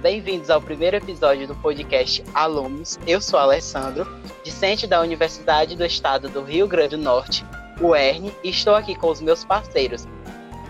Bem-vindos 0.00 0.48
ao 0.48 0.60
primeiro 0.60 0.96
episódio 0.96 1.48
do 1.48 1.56
podcast 1.56 2.22
Alunos. 2.34 2.98
Eu 3.06 3.20
sou 3.20 3.38
Alessandro, 3.38 4.06
discente 4.44 4.86
da 4.86 5.00
Universidade 5.00 5.74
do 5.74 5.84
Estado 5.84 6.28
do 6.28 6.42
Rio 6.42 6.68
Grande 6.68 6.96
do 6.96 7.02
Norte, 7.02 7.44
UERN, 7.80 8.30
e 8.44 8.50
estou 8.50 8.76
aqui 8.76 8.94
com 8.94 9.08
os 9.08 9.20
meus 9.20 9.44
parceiros 9.44 10.06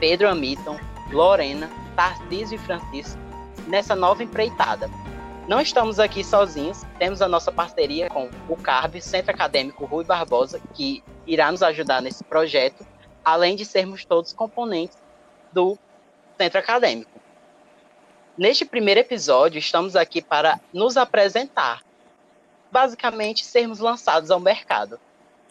Pedro 0.00 0.28
Amiton, 0.28 0.78
Lorena, 1.10 1.68
Tarcísio 1.94 2.56
e 2.56 2.58
Francisco 2.58 3.20
nessa 3.66 3.94
nova 3.94 4.22
empreitada. 4.22 4.88
Não 5.46 5.60
estamos 5.60 5.98
aqui 5.98 6.24
sozinhos, 6.24 6.82
temos 6.98 7.20
a 7.20 7.28
nossa 7.28 7.52
parceria 7.52 8.08
com 8.08 8.30
o 8.48 8.56
CARB, 8.56 9.00
Centro 9.00 9.32
Acadêmico 9.32 9.84
Rui 9.84 10.04
Barbosa, 10.04 10.60
que 10.72 11.04
irá 11.26 11.50
nos 11.50 11.62
ajudar 11.62 12.00
nesse 12.00 12.24
projeto, 12.24 12.86
além 13.24 13.56
de 13.56 13.64
sermos 13.64 14.04
todos 14.04 14.32
componentes 14.32 14.96
do 15.52 15.76
Centro 16.38 16.58
Acadêmico. 16.58 17.21
Neste 18.36 18.64
primeiro 18.64 19.00
episódio, 19.00 19.58
estamos 19.58 19.94
aqui 19.94 20.22
para 20.22 20.58
nos 20.72 20.96
apresentar, 20.96 21.82
basicamente 22.70 23.44
sermos 23.44 23.78
lançados 23.78 24.30
ao 24.30 24.40
mercado. 24.40 24.98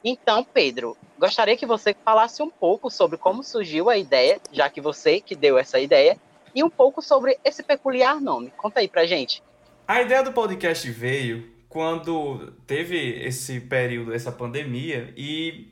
Então, 0.03 0.43
Pedro, 0.43 0.97
gostaria 1.19 1.55
que 1.55 1.65
você 1.67 1.95
falasse 2.03 2.41
um 2.41 2.49
pouco 2.49 2.89
sobre 2.89 3.19
como 3.19 3.43
surgiu 3.43 3.87
a 3.87 3.97
ideia, 3.97 4.41
já 4.51 4.67
que 4.67 4.81
você 4.81 5.21
que 5.21 5.35
deu 5.35 5.59
essa 5.59 5.79
ideia, 5.79 6.17
e 6.55 6.63
um 6.63 6.71
pouco 6.71 7.03
sobre 7.03 7.37
esse 7.45 7.61
peculiar 7.61 8.19
nome. 8.19 8.51
Conta 8.57 8.79
aí 8.79 8.87
pra 8.87 9.05
gente. 9.05 9.43
A 9.87 10.01
ideia 10.01 10.23
do 10.23 10.33
podcast 10.33 10.89
veio 10.89 11.51
quando 11.69 12.51
teve 12.65 13.23
esse 13.23 13.59
período, 13.61 14.11
essa 14.11 14.31
pandemia, 14.31 15.13
e 15.15 15.67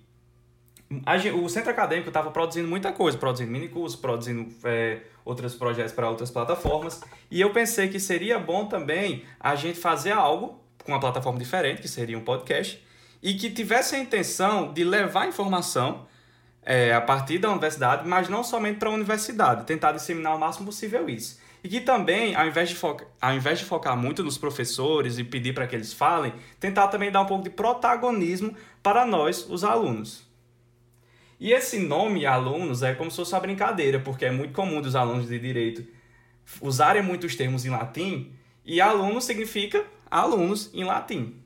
o 1.36 1.48
centro 1.50 1.70
acadêmico 1.70 2.08
estava 2.08 2.32
produzindo 2.32 2.68
muita 2.68 2.92
coisa, 2.92 3.18
produzindo 3.18 3.52
minicursos, 3.52 4.00
produzindo 4.00 4.52
é, 4.64 5.02
outros 5.24 5.54
projetos 5.54 5.94
para 5.94 6.10
outras 6.10 6.32
plataformas. 6.32 7.02
E 7.30 7.40
eu 7.40 7.52
pensei 7.52 7.88
que 7.90 8.00
seria 8.00 8.40
bom 8.40 8.66
também 8.66 9.24
a 9.40 9.56
gente 9.56 9.80
fazer 9.80 10.12
algo 10.12 10.60
com 10.84 10.92
uma 10.92 11.00
plataforma 11.00 11.38
diferente, 11.38 11.82
que 11.82 11.88
seria 11.88 12.18
um 12.18 12.24
podcast, 12.24 12.84
e 13.22 13.36
que 13.36 13.50
tivesse 13.52 13.96
a 13.96 14.00
intenção 14.00 14.74
de 14.74 14.84
levar 14.84 15.28
informação 15.28 16.08
é, 16.64 16.94
a 16.94 17.02
partir 17.02 17.38
da 17.38 17.52
universidade, 17.52 18.08
mas 18.08 18.28
não 18.28 18.44
somente 18.44 18.80
para 18.80 18.90
a 18.90 18.92
universidade, 18.92 19.66
tentar 19.66 19.92
disseminar 19.92 20.36
o 20.36 20.40
máximo 20.40 20.66
possível 20.66 21.08
isso. 21.10 21.40
E 21.64 21.68
que 21.68 21.82
também, 21.82 22.36
ao 22.36 22.48
invés 22.48 22.70
de, 22.70 22.78
ao 23.22 23.34
invés 23.34 23.60
de 23.60 23.66
focar 23.66 23.96
muito 23.98 24.24
nos 24.24 24.38
professores 24.38 25.18
e 25.18 25.24
pedir 25.24 25.54
para 25.54 25.68
que 25.68 25.76
eles 25.76 25.94
falem, 25.94 26.34
tentar 26.60 26.88
também 26.88 27.12
dar 27.12 27.22
um 27.22 27.26
pouco 27.26 27.44
de 27.44 27.50
protagonismo 27.50 28.56
para 28.82 29.06
nós, 29.06 29.46
os 29.50 29.64
alunos. 29.64 30.29
E 31.40 31.54
esse 31.54 31.80
nome 31.80 32.26
alunos 32.26 32.84
é 32.84 32.94
como 32.94 33.10
se 33.10 33.18
fosse 33.18 33.34
uma 33.34 33.40
brincadeira, 33.40 34.00
porque 34.00 34.26
é 34.26 34.32
muito 34.32 34.54
comum 34.54 34.82
dos 34.82 34.96
alunos 34.96 35.28
de 35.28 35.40
direito 35.40 35.88
usarem 36.62 37.02
muitos 37.02 37.36
termos 37.36 37.66
em 37.66 37.70
latim, 37.70 38.36
e 38.66 38.82
aluno 38.82 39.22
significa 39.22 39.86
alunos 40.10 40.74
em 40.74 40.84
latim. 40.84 41.44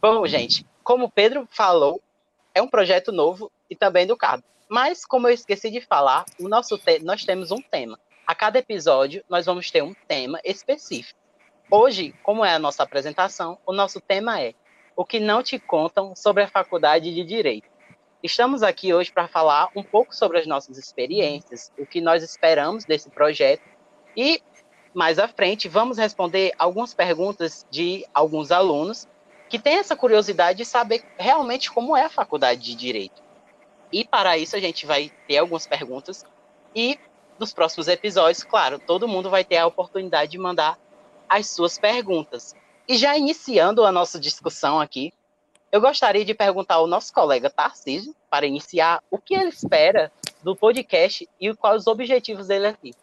Bom, 0.00 0.26
gente, 0.26 0.66
como 0.82 1.04
o 1.04 1.10
Pedro 1.10 1.46
falou, 1.50 2.00
é 2.54 2.62
um 2.62 2.68
projeto 2.68 3.12
novo 3.12 3.50
e 3.68 3.76
também 3.76 4.06
do 4.06 4.16
CAB. 4.16 4.42
Mas, 4.68 5.04
como 5.04 5.28
eu 5.28 5.34
esqueci 5.34 5.70
de 5.70 5.80
falar, 5.80 6.24
o 6.40 6.48
nosso 6.48 6.76
te 6.78 6.98
nós 7.04 7.24
temos 7.24 7.50
um 7.50 7.60
tema. 7.60 7.98
A 8.26 8.34
cada 8.34 8.58
episódio, 8.58 9.22
nós 9.28 9.46
vamos 9.46 9.70
ter 9.70 9.82
um 9.82 9.94
tema 10.08 10.40
específico. 10.44 11.18
Hoje, 11.70 12.14
como 12.22 12.44
é 12.44 12.52
a 12.52 12.58
nossa 12.58 12.82
apresentação, 12.82 13.58
o 13.64 13.72
nosso 13.72 14.00
tema 14.00 14.40
é 14.40 14.54
O 14.96 15.04
que 15.04 15.20
não 15.20 15.42
te 15.42 15.58
contam 15.58 16.16
sobre 16.16 16.42
a 16.42 16.48
faculdade 16.48 17.14
de 17.14 17.22
Direito. 17.24 17.68
Estamos 18.26 18.64
aqui 18.64 18.92
hoje 18.92 19.12
para 19.12 19.28
falar 19.28 19.68
um 19.76 19.84
pouco 19.84 20.12
sobre 20.12 20.40
as 20.40 20.48
nossas 20.48 20.76
experiências, 20.76 21.70
o 21.78 21.86
que 21.86 22.00
nós 22.00 22.24
esperamos 22.24 22.84
desse 22.84 23.08
projeto 23.08 23.62
e 24.16 24.42
mais 24.92 25.20
à 25.20 25.28
frente 25.28 25.68
vamos 25.68 25.96
responder 25.96 26.52
algumas 26.58 26.92
perguntas 26.92 27.64
de 27.70 28.04
alguns 28.12 28.50
alunos 28.50 29.06
que 29.48 29.60
têm 29.60 29.76
essa 29.76 29.94
curiosidade 29.94 30.58
de 30.58 30.64
saber 30.64 31.04
realmente 31.16 31.70
como 31.70 31.96
é 31.96 32.02
a 32.02 32.10
faculdade 32.10 32.62
de 32.62 32.74
direito. 32.74 33.22
E 33.92 34.04
para 34.04 34.36
isso 34.36 34.56
a 34.56 34.60
gente 34.60 34.86
vai 34.86 35.12
ter 35.28 35.38
algumas 35.38 35.68
perguntas 35.68 36.26
e 36.74 36.98
nos 37.38 37.54
próximos 37.54 37.86
episódios, 37.86 38.42
claro, 38.42 38.80
todo 38.80 39.06
mundo 39.06 39.30
vai 39.30 39.44
ter 39.44 39.58
a 39.58 39.68
oportunidade 39.68 40.32
de 40.32 40.38
mandar 40.38 40.76
as 41.28 41.46
suas 41.46 41.78
perguntas. 41.78 42.56
E 42.88 42.96
já 42.96 43.16
iniciando 43.16 43.84
a 43.84 43.92
nossa 43.92 44.18
discussão 44.18 44.80
aqui, 44.80 45.12
eu 45.70 45.80
gostaria 45.80 46.24
de 46.24 46.34
perguntar 46.34 46.74
ao 46.74 46.86
nosso 46.86 47.12
colega 47.12 47.50
Tarcísio, 47.50 48.14
para 48.30 48.46
iniciar, 48.46 49.02
o 49.10 49.18
que 49.18 49.34
ele 49.34 49.48
espera 49.48 50.10
do 50.42 50.54
podcast 50.54 51.28
e 51.40 51.54
quais 51.54 51.82
os 51.82 51.86
objetivos 51.86 52.46
dele 52.46 52.68
aqui. 52.68 52.94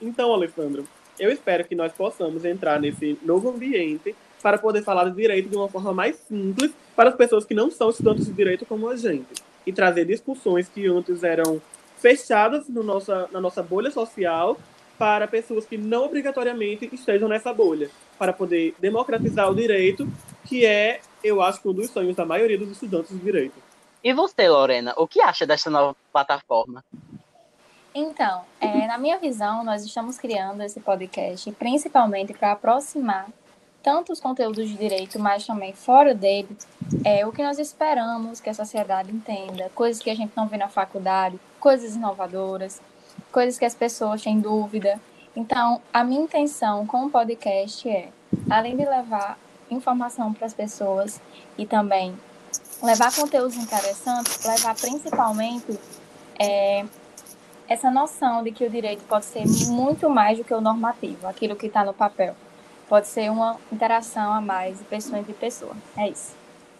Então, 0.00 0.32
Alessandro, 0.32 0.86
eu 1.18 1.30
espero 1.30 1.64
que 1.64 1.74
nós 1.74 1.92
possamos 1.92 2.44
entrar 2.44 2.80
nesse 2.80 3.18
novo 3.22 3.50
ambiente 3.50 4.14
para 4.42 4.58
poder 4.58 4.82
falar 4.82 5.04
de 5.04 5.16
direito 5.16 5.48
de 5.48 5.56
uma 5.56 5.68
forma 5.68 5.92
mais 5.92 6.16
simples 6.16 6.72
para 6.96 7.10
as 7.10 7.16
pessoas 7.16 7.44
que 7.44 7.54
não 7.54 7.70
são 7.70 7.90
estudantes 7.90 8.26
de 8.26 8.32
direito 8.32 8.64
como 8.64 8.88
a 8.88 8.96
gente. 8.96 9.42
E 9.66 9.72
trazer 9.72 10.06
discussões 10.06 10.68
que 10.68 10.86
antes 10.86 11.22
eram 11.22 11.60
fechadas 11.98 12.68
no 12.68 12.82
nossa, 12.82 13.28
na 13.30 13.40
nossa 13.40 13.62
bolha 13.62 13.90
social 13.90 14.58
para 14.98 15.26
pessoas 15.26 15.64
que 15.64 15.78
não 15.78 16.04
obrigatoriamente 16.04 16.88
estejam 16.92 17.28
nessa 17.28 17.54
bolha, 17.54 17.90
para 18.18 18.34
poder 18.34 18.74
democratizar 18.78 19.50
o 19.50 19.54
direito, 19.54 20.06
que 20.44 20.66
é 20.66 21.00
eu 21.22 21.42
acho 21.42 21.60
que 21.60 21.68
um 21.68 21.72
dos 21.72 21.90
sonhos 21.90 22.16
da 22.16 22.24
maioria 22.24 22.58
dos 22.58 22.70
estudantes 22.70 23.10
de 23.10 23.18
direito. 23.18 23.54
E 24.02 24.12
você, 24.12 24.48
Lorena, 24.48 24.94
o 24.96 25.06
que 25.06 25.20
acha 25.20 25.46
dessa 25.46 25.68
nova 25.68 25.94
plataforma? 26.12 26.84
Então, 27.94 28.42
é, 28.60 28.86
na 28.86 28.96
minha 28.96 29.18
visão, 29.18 29.64
nós 29.64 29.84
estamos 29.84 30.16
criando 30.16 30.62
esse 30.62 30.80
podcast 30.80 31.50
principalmente 31.52 32.32
para 32.32 32.52
aproximar 32.52 33.28
tanto 33.82 34.12
os 34.12 34.20
conteúdos 34.20 34.68
de 34.68 34.76
direito, 34.76 35.18
mas 35.18 35.46
também 35.46 35.72
fora 35.72 36.14
dele, 36.14 36.56
é 37.04 37.26
o 37.26 37.32
que 37.32 37.42
nós 37.42 37.58
esperamos 37.58 38.40
que 38.40 38.50
a 38.50 38.54
sociedade 38.54 39.10
entenda, 39.10 39.70
coisas 39.74 40.02
que 40.02 40.10
a 40.10 40.14
gente 40.14 40.32
não 40.36 40.46
vê 40.46 40.56
na 40.56 40.68
faculdade, 40.68 41.40
coisas 41.58 41.96
inovadoras, 41.96 42.80
coisas 43.32 43.58
que 43.58 43.64
as 43.64 43.74
pessoas 43.74 44.22
têm 44.22 44.38
dúvida. 44.38 45.00
Então, 45.34 45.80
a 45.92 46.04
minha 46.04 46.20
intenção 46.20 46.86
com 46.86 47.06
o 47.06 47.10
podcast 47.10 47.88
é, 47.88 48.10
além 48.50 48.76
de 48.76 48.84
levar 48.84 49.38
informação 49.70 50.32
para 50.32 50.46
as 50.46 50.54
pessoas 50.54 51.20
e 51.56 51.66
também 51.66 52.14
levar 52.82 53.14
conteúdos 53.14 53.56
interessantes, 53.56 54.44
levar 54.44 54.74
principalmente 54.74 55.78
é, 56.38 56.84
essa 57.68 57.90
noção 57.90 58.42
de 58.42 58.50
que 58.50 58.64
o 58.64 58.70
direito 58.70 59.02
pode 59.04 59.24
ser 59.26 59.44
muito 59.68 60.08
mais 60.08 60.38
do 60.38 60.44
que 60.44 60.52
o 60.52 60.60
normativo, 60.60 61.26
aquilo 61.26 61.54
que 61.54 61.66
está 61.66 61.84
no 61.84 61.92
papel. 61.92 62.34
Pode 62.88 63.06
ser 63.06 63.30
uma 63.30 63.56
interação 63.72 64.32
a 64.32 64.40
mais 64.40 64.78
de 64.78 64.84
pessoa 64.84 65.18
entre 65.18 65.32
pessoa. 65.32 65.76
É 65.96 66.08
isso. 66.08 66.34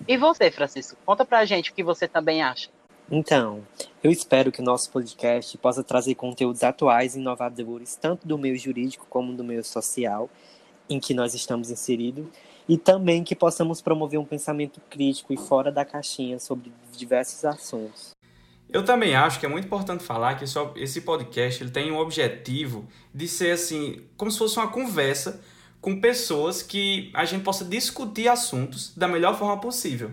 E 0.09 0.17
você, 0.17 0.51
Francisco? 0.51 0.97
Conta 1.05 1.25
pra 1.25 1.45
gente 1.45 1.71
o 1.71 1.75
que 1.75 1.84
você 1.84 2.09
também 2.09 2.43
acha. 2.43 2.69
Então, 3.09 3.62
eu 4.03 4.11
espero 4.11 4.51
que 4.51 4.61
o 4.61 4.65
nosso 4.65 4.91
podcast 4.91 5.59
possa 5.59 5.83
trazer 5.83 6.15
conteúdos 6.15 6.62
atuais 6.62 7.15
e 7.15 7.19
inovadores, 7.19 7.97
tanto 7.97 8.27
do 8.27 8.39
meio 8.39 8.57
jurídico 8.57 9.07
como 9.11 9.33
do 9.33 9.45
meio 9.45 9.65
social, 9.65 10.31
em 10.89 10.99
que 10.99 11.12
nós 11.12 11.34
estamos 11.34 11.71
inseridos, 11.71 12.27
e 12.69 12.76
também 12.78 13.25
que 13.25 13.34
possamos 13.34 13.81
promover 13.81 14.19
um 14.19 14.25
pensamento 14.25 14.81
crítico 14.88 15.32
e 15.32 15.37
fora 15.37 15.71
da 15.72 15.84
caixinha 15.84 16.38
sobre 16.38 16.72
diversos 16.97 17.44
assuntos. 17.44 18.10
Eu 18.72 18.84
também 18.84 19.16
acho 19.16 19.41
que 19.41 19.47
é 19.47 19.48
muito 19.48 19.65
importante 19.65 20.04
falar 20.04 20.37
que 20.37 20.44
esse 20.76 21.00
podcast 21.00 21.62
ele 21.62 21.71
tem 21.71 21.91
um 21.91 21.98
objetivo 21.98 22.87
de 23.12 23.26
ser 23.26 23.53
assim, 23.53 24.03
como 24.16 24.31
se 24.31 24.38
fosse 24.38 24.56
uma 24.59 24.69
conversa 24.69 25.41
com 25.81 26.00
pessoas 26.00 26.62
que 26.62 27.10
a 27.15 27.25
gente 27.25 27.43
possa 27.43 27.65
discutir 27.65 28.28
assuntos 28.28 28.94
da 28.97 29.09
melhor 29.09 29.37
forma 29.37 29.59
possível. 29.59 30.12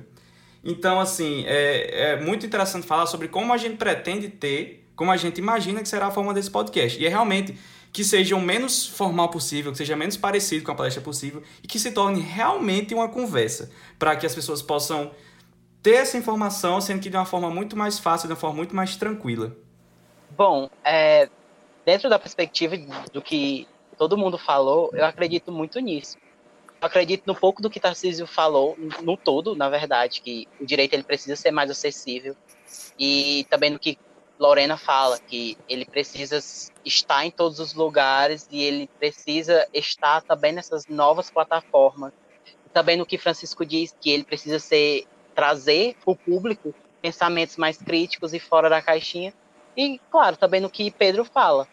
Então, 0.63 0.99
assim, 0.99 1.43
é, 1.45 2.13
é 2.13 2.21
muito 2.21 2.45
interessante 2.45 2.87
falar 2.87 3.05
sobre 3.05 3.27
como 3.27 3.53
a 3.53 3.57
gente 3.57 3.77
pretende 3.77 4.27
ter, 4.27 4.89
como 4.95 5.11
a 5.11 5.17
gente 5.17 5.37
imagina 5.37 5.81
que 5.81 5.87
será 5.87 6.07
a 6.07 6.11
forma 6.11 6.33
desse 6.33 6.49
podcast. 6.49 6.99
E 6.99 7.05
é 7.05 7.09
realmente 7.09 7.57
que 7.91 8.03
seja 8.03 8.35
o 8.35 8.41
menos 8.41 8.85
formal 8.85 9.29
possível, 9.29 9.71
que 9.71 9.77
seja 9.77 9.95
menos 9.95 10.17
parecido 10.17 10.63
com 10.63 10.71
a 10.71 10.75
palestra 10.75 11.01
possível 11.01 11.41
e 11.63 11.67
que 11.67 11.79
se 11.79 11.91
torne 11.91 12.19
realmente 12.19 12.93
uma 12.93 13.09
conversa, 13.09 13.71
para 13.97 14.15
que 14.15 14.25
as 14.25 14.35
pessoas 14.35 14.61
possam 14.61 15.11
ter 15.81 15.95
essa 15.95 16.17
informação, 16.17 16.81
sendo 16.81 17.01
que 17.01 17.09
de 17.09 17.15
uma 17.15 17.25
forma 17.25 17.49
muito 17.49 17.75
mais 17.77 17.97
fácil, 17.97 18.27
de 18.27 18.33
uma 18.33 18.39
forma 18.39 18.57
muito 18.57 18.75
mais 18.75 18.95
tranquila. 18.95 19.55
Bom, 20.31 20.69
é, 20.83 21.29
dentro 21.85 22.09
da 22.09 22.19
perspectiva 22.19 22.75
do 23.11 23.21
que 23.21 23.67
todo 23.97 24.17
mundo 24.17 24.37
falou, 24.37 24.89
eu 24.93 25.05
acredito 25.05 25.51
muito 25.51 25.79
nisso. 25.79 26.17
Eu 26.79 26.87
acredito 26.87 27.23
no 27.25 27.33
pouco 27.33 27.61
do 27.61 27.69
que 27.69 27.79
Tarcísio 27.79 28.27
falou, 28.27 28.77
no 29.01 29.17
todo, 29.17 29.55
na 29.55 29.69
verdade, 29.69 30.21
que 30.21 30.47
o 30.59 30.65
direito 30.65 30.93
ele 30.93 31.03
precisa 31.03 31.35
ser 31.35 31.49
mais 31.49 31.71
acessível 31.71 32.35
e 32.99 33.47
também 33.49 33.71
no 33.71 33.79
que 33.79 33.97
Lorena 34.39 34.77
fala 34.77 35.19
que 35.19 35.57
ele 35.67 35.85
precisa 35.85 36.39
estar 36.85 37.25
em 37.25 37.31
todos 37.31 37.59
os 37.59 37.73
lugares 37.73 38.47
e 38.51 38.61
ele 38.61 38.87
precisa 38.99 39.67
estar 39.73 40.21
também 40.21 40.51
nessas 40.51 40.85
novas 40.87 41.29
plataformas. 41.29 42.13
Também 42.71 42.97
no 42.97 43.05
que 43.05 43.17
Francisco 43.17 43.65
diz 43.65 43.95
que 43.99 44.11
ele 44.11 44.23
precisa 44.23 44.59
ser 44.59 45.07
trazer 45.33 45.95
para 46.03 46.11
o 46.11 46.15
público 46.15 46.73
pensamentos 47.01 47.57
mais 47.57 47.77
críticos 47.77 48.33
e 48.33 48.39
fora 48.39 48.69
da 48.69 48.81
caixinha. 48.81 49.33
E 49.75 49.99
claro, 50.11 50.37
também 50.37 50.61
no 50.61 50.69
que 50.69 50.91
Pedro 50.91 51.25
fala, 51.25 51.67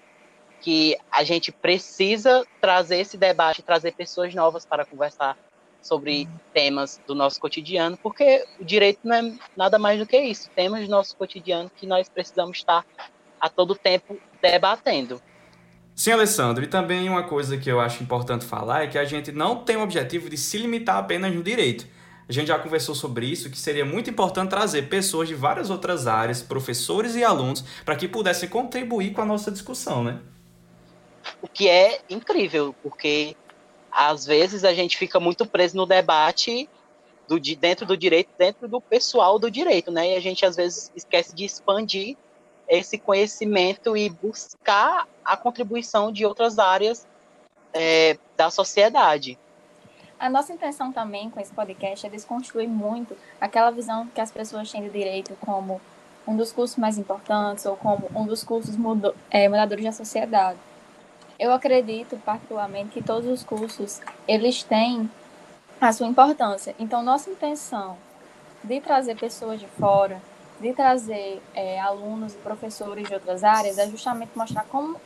que 0.60 0.96
a 1.10 1.22
gente 1.22 1.52
precisa 1.52 2.46
trazer 2.60 2.98
esse 2.98 3.18
debate, 3.18 3.62
trazer 3.62 3.92
pessoas 3.92 4.34
novas 4.34 4.64
para 4.64 4.86
conversar 4.86 5.36
sobre 5.84 6.28
temas 6.52 7.00
do 7.06 7.14
nosso 7.14 7.38
cotidiano, 7.38 7.96
porque 8.02 8.44
o 8.58 8.64
direito 8.64 9.00
não 9.04 9.14
é 9.16 9.32
nada 9.56 9.78
mais 9.78 9.98
do 9.98 10.06
que 10.06 10.18
isso, 10.18 10.50
temas 10.56 10.84
do 10.84 10.90
nosso 10.90 11.16
cotidiano 11.16 11.70
que 11.76 11.86
nós 11.86 12.08
precisamos 12.08 12.56
estar 12.58 12.84
a 13.38 13.48
todo 13.48 13.74
tempo 13.74 14.18
debatendo. 14.40 15.20
Sim, 15.94 16.12
Alessandro, 16.12 16.64
e 16.64 16.66
também 16.66 17.08
uma 17.08 17.22
coisa 17.22 17.56
que 17.56 17.70
eu 17.70 17.78
acho 17.78 18.02
importante 18.02 18.44
falar 18.44 18.84
é 18.84 18.86
que 18.86 18.98
a 18.98 19.04
gente 19.04 19.30
não 19.30 19.62
tem 19.62 19.76
o 19.76 19.82
objetivo 19.82 20.28
de 20.28 20.36
se 20.36 20.58
limitar 20.58 20.96
apenas 20.96 21.32
no 21.32 21.42
direito. 21.42 21.86
A 22.26 22.32
gente 22.32 22.48
já 22.48 22.58
conversou 22.58 22.94
sobre 22.94 23.26
isso, 23.26 23.50
que 23.50 23.58
seria 23.58 23.84
muito 23.84 24.08
importante 24.08 24.48
trazer 24.48 24.88
pessoas 24.88 25.28
de 25.28 25.34
várias 25.34 25.68
outras 25.68 26.06
áreas, 26.06 26.40
professores 26.40 27.14
e 27.14 27.22
alunos, 27.22 27.62
para 27.84 27.94
que 27.94 28.08
pudessem 28.08 28.48
contribuir 28.48 29.12
com 29.12 29.20
a 29.20 29.26
nossa 29.26 29.52
discussão, 29.52 30.02
né? 30.02 30.20
O 31.42 31.46
que 31.46 31.68
é 31.68 32.00
incrível, 32.08 32.74
porque 32.82 33.36
às 33.94 34.26
vezes 34.26 34.64
a 34.64 34.74
gente 34.74 34.96
fica 34.96 35.20
muito 35.20 35.46
preso 35.46 35.76
no 35.76 35.86
debate 35.86 36.68
do, 37.28 37.38
dentro 37.38 37.86
do 37.86 37.96
direito, 37.96 38.28
dentro 38.36 38.66
do 38.68 38.80
pessoal 38.80 39.38
do 39.38 39.50
direito, 39.50 39.90
né? 39.90 40.12
E 40.12 40.16
a 40.16 40.20
gente 40.20 40.44
às 40.44 40.56
vezes 40.56 40.90
esquece 40.94 41.34
de 41.34 41.44
expandir 41.44 42.16
esse 42.68 42.98
conhecimento 42.98 43.96
e 43.96 44.08
buscar 44.08 45.06
a 45.24 45.36
contribuição 45.36 46.10
de 46.10 46.26
outras 46.26 46.58
áreas 46.58 47.06
é, 47.72 48.18
da 48.36 48.50
sociedade. 48.50 49.38
A 50.18 50.28
nossa 50.30 50.52
intenção 50.52 50.92
também 50.92 51.30
com 51.30 51.40
esse 51.40 51.52
podcast 51.52 52.06
é 52.06 52.08
desconstruir 52.08 52.68
muito 52.68 53.16
aquela 53.40 53.70
visão 53.70 54.06
que 54.08 54.20
as 54.20 54.30
pessoas 54.30 54.70
têm 54.70 54.82
de 54.82 54.90
direito 54.90 55.36
como 55.40 55.80
um 56.26 56.36
dos 56.36 56.50
cursos 56.52 56.76
mais 56.78 56.96
importantes 56.96 57.66
ou 57.66 57.76
como 57.76 58.10
um 58.14 58.26
dos 58.26 58.42
cursos 58.42 58.74
é, 59.30 59.48
mudadores 59.48 59.84
da 59.84 59.92
sociedade. 59.92 60.58
Eu 61.38 61.52
acredito 61.52 62.16
particularmente 62.24 62.90
que 62.90 63.02
todos 63.02 63.28
os 63.28 63.42
cursos 63.42 64.00
eles 64.26 64.62
têm 64.62 65.10
a 65.80 65.92
sua 65.92 66.06
importância. 66.06 66.74
Então, 66.78 67.02
nossa 67.02 67.30
intenção 67.30 67.96
de 68.62 68.80
trazer 68.80 69.16
pessoas 69.16 69.60
de 69.60 69.66
fora, 69.66 70.20
de 70.60 70.72
trazer 70.72 71.42
é, 71.54 71.80
alunos 71.80 72.34
e 72.34 72.36
professores 72.38 73.06
de 73.06 73.14
outras 73.14 73.44
áreas, 73.44 73.78
é 73.78 73.88
justamente 73.88 74.30
mostrar 74.34 74.64
como 74.64 74.98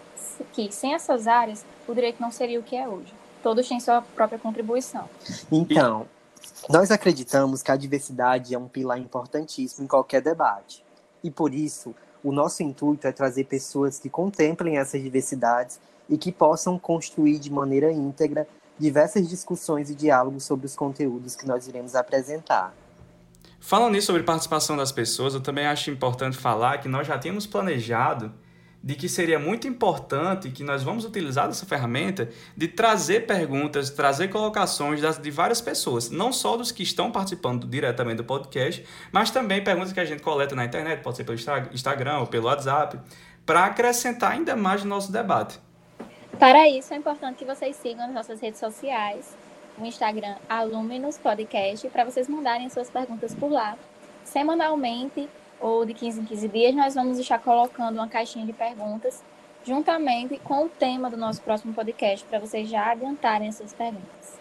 que 0.52 0.70
sem 0.70 0.94
essas 0.94 1.26
áreas 1.26 1.64
o 1.86 1.94
direito 1.94 2.20
não 2.20 2.30
seria 2.30 2.60
o 2.60 2.62
que 2.62 2.76
é 2.76 2.86
hoje. 2.86 3.12
Todos 3.42 3.68
têm 3.68 3.80
sua 3.80 4.02
própria 4.02 4.38
contribuição. 4.38 5.08
Então, 5.50 6.06
nós 6.68 6.90
acreditamos 6.90 7.62
que 7.62 7.70
a 7.70 7.76
diversidade 7.76 8.54
é 8.54 8.58
um 8.58 8.68
pilar 8.68 8.98
importantíssimo 8.98 9.84
em 9.84 9.88
qualquer 9.88 10.20
debate. 10.20 10.84
E 11.24 11.30
por 11.30 11.54
isso, 11.54 11.94
o 12.22 12.30
nosso 12.32 12.62
intuito 12.62 13.06
é 13.06 13.12
trazer 13.12 13.44
pessoas 13.44 13.98
que 13.98 14.08
contemplem 14.08 14.78
essas 14.78 15.02
diversidades 15.02 15.80
e 16.08 16.16
que 16.16 16.32
possam 16.32 16.78
construir 16.78 17.38
de 17.38 17.52
maneira 17.52 17.92
íntegra 17.92 18.46
diversas 18.78 19.28
discussões 19.28 19.90
e 19.90 19.94
diálogos 19.94 20.44
sobre 20.44 20.66
os 20.66 20.76
conteúdos 20.76 21.34
que 21.34 21.46
nós 21.46 21.66
iremos 21.66 21.94
apresentar. 21.94 22.74
Falando 23.60 23.92
nisso 23.92 24.06
sobre 24.06 24.22
participação 24.22 24.76
das 24.76 24.92
pessoas, 24.92 25.34
eu 25.34 25.40
também 25.40 25.66
acho 25.66 25.90
importante 25.90 26.36
falar 26.36 26.78
que 26.78 26.88
nós 26.88 27.06
já 27.06 27.18
tínhamos 27.18 27.46
planejado 27.46 28.32
de 28.82 28.94
que 28.94 29.08
seria 29.08 29.38
muito 29.38 29.66
importante 29.66 30.50
que 30.50 30.62
nós 30.62 30.84
vamos 30.84 31.04
utilizar 31.04 31.48
essa 31.48 31.66
ferramenta 31.66 32.28
de 32.56 32.68
trazer 32.68 33.26
perguntas, 33.26 33.90
trazer 33.90 34.28
colocações 34.28 35.00
das, 35.00 35.18
de 35.18 35.30
várias 35.30 35.60
pessoas, 35.60 36.10
não 36.10 36.32
só 36.32 36.56
dos 36.56 36.70
que 36.70 36.84
estão 36.84 37.10
participando 37.10 37.66
diretamente 37.66 38.18
do 38.18 38.24
podcast, 38.24 38.84
mas 39.10 39.32
também 39.32 39.62
perguntas 39.62 39.92
que 39.92 40.00
a 40.00 40.04
gente 40.04 40.22
coleta 40.22 40.54
na 40.54 40.64
internet, 40.64 41.02
pode 41.02 41.16
ser 41.16 41.24
pelo 41.24 41.36
Instagram 41.72 42.18
ou 42.20 42.26
pelo 42.28 42.46
WhatsApp, 42.46 43.00
para 43.44 43.64
acrescentar 43.64 44.32
ainda 44.32 44.54
mais 44.54 44.84
no 44.84 44.90
nosso 44.90 45.10
debate. 45.10 45.58
Para 46.38 46.68
isso, 46.68 46.94
é 46.94 46.96
importante 46.96 47.38
que 47.38 47.44
vocês 47.44 47.74
sigam 47.74 48.04
as 48.04 48.12
nossas 48.12 48.40
redes 48.40 48.60
sociais, 48.60 49.36
o 49.76 49.84
Instagram 49.84 50.36
Aluminos 50.48 51.18
Podcast, 51.18 51.88
para 51.88 52.04
vocês 52.04 52.28
mandarem 52.28 52.70
suas 52.70 52.88
perguntas 52.88 53.34
por 53.34 53.50
lá. 53.50 53.76
Semanalmente 54.22 55.28
ou 55.60 55.84
de 55.84 55.92
15 55.92 56.20
em 56.20 56.24
15 56.24 56.48
dias, 56.48 56.74
nós 56.76 56.94
vamos 56.94 57.18
estar 57.18 57.40
colocando 57.40 57.96
uma 57.96 58.06
caixinha 58.06 58.46
de 58.46 58.52
perguntas 58.52 59.20
juntamente 59.64 60.38
com 60.44 60.66
o 60.66 60.68
tema 60.68 61.10
do 61.10 61.16
nosso 61.16 61.42
próximo 61.42 61.74
podcast, 61.74 62.24
para 62.26 62.38
vocês 62.38 62.68
já 62.68 62.92
adiantarem 62.92 63.48
as 63.48 63.56
suas 63.56 63.72
perguntas. 63.72 64.37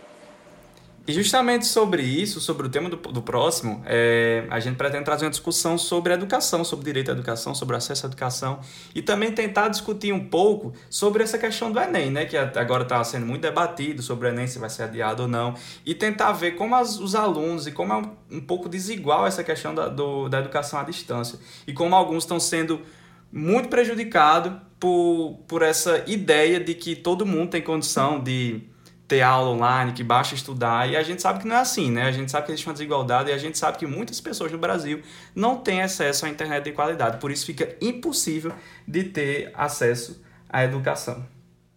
E 1.08 1.14
justamente 1.14 1.66
sobre 1.66 2.04
isso, 2.04 2.42
sobre 2.42 2.68
o 2.68 2.70
tema 2.70 2.90
do, 2.90 2.98
do 2.98 3.22
próximo, 3.22 3.82
é, 3.86 4.46
a 4.50 4.60
gente 4.60 4.76
pretende 4.76 5.06
trazer 5.06 5.24
uma 5.24 5.32
discussão 5.32 5.78
sobre 5.78 6.12
educação, 6.12 6.66
sobre 6.66 6.84
direito 6.84 7.10
à 7.10 7.14
educação, 7.14 7.56
sobre 7.56 7.78
acesso 7.78 8.06
à 8.06 8.10
educação 8.10 8.60
e 8.94 9.02
também 9.02 9.32
tentar 9.32 9.70
discutir 9.70 10.12
um 10.12 10.28
pouco 10.28 10.74
sobre 10.90 11.24
essa 11.24 11.38
questão 11.38 11.72
do 11.72 11.80
Enem, 11.80 12.12
né, 12.12 12.26
que 12.26 12.36
agora 12.36 12.84
está 12.84 13.02
sendo 13.06 13.26
muito 13.26 13.42
debatido 13.42 14.02
sobre 14.02 14.28
o 14.28 14.30
Enem, 14.32 14.48
se 14.48 14.60
vai 14.60 14.70
ser 14.70 14.84
adiado 14.84 15.24
ou 15.24 15.30
não, 15.30 15.56
e 15.86 15.96
tentar 15.96 16.34
ver 16.34 16.56
como 16.56 16.76
as, 16.76 17.00
os 17.00 17.16
alunos 17.16 17.68
e 17.68 17.72
como 17.72 17.94
é 17.94 17.96
um, 17.96 18.12
um 18.30 18.42
pouco 18.42 18.68
desigual 18.68 19.26
essa 19.26 19.46
questão 19.46 19.74
da, 19.74 19.88
do, 19.88 20.28
da 20.28 20.40
educação 20.40 20.78
à 20.78 20.84
distância 20.84 21.40
e 21.66 21.72
como 21.72 21.96
alguns 21.96 22.24
estão 22.24 22.38
sendo 22.38 22.82
muito 23.32 23.70
prejudicados 23.70 24.52
por, 24.78 25.40
por 25.48 25.62
essa 25.62 26.04
ideia 26.06 26.60
de 26.60 26.74
que 26.74 26.98
todo 26.98 27.26
mundo 27.26 27.52
tem 27.52 27.62
condição 27.62 28.22
de 28.22 28.62
ter 29.08 29.22
aula 29.22 29.52
online, 29.52 29.94
que 29.94 30.04
basta 30.04 30.36
estudar, 30.36 30.90
e 30.90 30.98
a 30.98 31.04
gente 31.04 31.22
sabe 31.22 31.40
que 31.40 31.48
não 31.48 31.56
é 31.56 31.60
assim, 31.60 31.90
né? 31.90 32.04
A 32.04 32.12
gente 32.12 32.30
sabe 32.30 32.46
que 32.46 32.52
existe 32.52 32.68
uma 32.68 32.74
desigualdade 32.74 33.30
e 33.30 33.34
a 33.34 33.38
gente 33.38 33.58
sabe 33.58 33.78
que 33.78 33.88
muitas 33.88 34.20
pessoas 34.20 34.52
no 34.52 34.58
Brasil 34.58 35.02
não 35.34 35.58
têm 35.58 35.82
acesso 35.82 36.26
à 36.26 36.30
internet 36.30 36.66
de 36.66 36.74
qualidade, 36.74 37.18
por 37.18 37.32
isso 37.32 37.46
fica 37.46 37.78
impossível 37.80 38.52
de 38.86 39.06
ter 39.06 39.52
acesso 39.56 40.22
à 40.50 40.64
educação. 40.64 41.26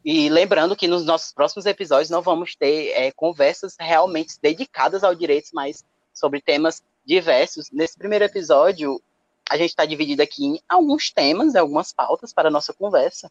E 0.04 0.28
lembrando 0.28 0.74
que 0.74 0.88
nos 0.88 1.04
nossos 1.04 1.32
próximos 1.32 1.66
episódios 1.66 2.10
não 2.10 2.22
vamos 2.22 2.56
ter 2.56 2.88
é, 2.88 3.12
conversas 3.12 3.76
realmente 3.78 4.34
dedicadas 4.42 5.04
ao 5.04 5.14
direito, 5.14 5.50
mas 5.52 5.84
sobre 6.12 6.40
temas 6.40 6.82
diversos. 7.04 7.70
Nesse 7.70 7.96
primeiro 7.96 8.24
episódio, 8.24 9.00
a 9.48 9.56
gente 9.56 9.70
está 9.70 9.84
dividido 9.84 10.22
aqui 10.22 10.46
em 10.46 10.60
alguns 10.68 11.10
temas, 11.10 11.54
algumas 11.54 11.92
pautas 11.92 12.32
para 12.32 12.48
a 12.48 12.50
nossa 12.50 12.72
conversa. 12.72 13.30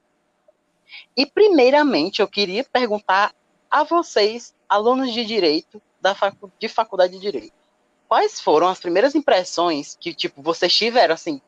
E, 1.17 1.25
primeiramente, 1.25 2.21
eu 2.21 2.27
queria 2.27 2.63
perguntar 2.63 3.33
a 3.69 3.83
vocês, 3.83 4.53
alunos 4.67 5.13
de 5.13 5.23
direito 5.23 5.81
da 6.01 6.15
facu 6.15 6.51
de 6.59 6.67
faculdade 6.67 7.13
de 7.13 7.19
direito. 7.19 7.53
Quais 8.07 8.41
foram 8.41 8.67
as 8.67 8.79
primeiras 8.79 9.13
impressões 9.13 9.95
que 9.99 10.13
tipo 10.13 10.41
vocês 10.41 10.73
tiveram 10.75 11.13
assim, 11.13 11.41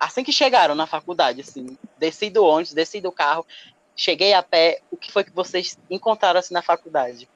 assim 0.00 0.24
que 0.24 0.32
chegaram 0.32 0.74
na 0.74 0.86
faculdade, 0.86 1.42
assim, 1.42 1.76
desci 1.98 2.30
do 2.30 2.44
ônibus, 2.44 2.72
desci 2.72 3.00
do 3.00 3.12
carro, 3.12 3.44
cheguei 3.94 4.32
a 4.32 4.42
pé, 4.42 4.80
o 4.90 4.96
que 4.96 5.12
foi 5.12 5.24
que 5.24 5.32
vocês 5.32 5.78
encontraram 5.90 6.38
assim 6.40 6.54
na 6.54 6.62
faculdade? 6.62 7.28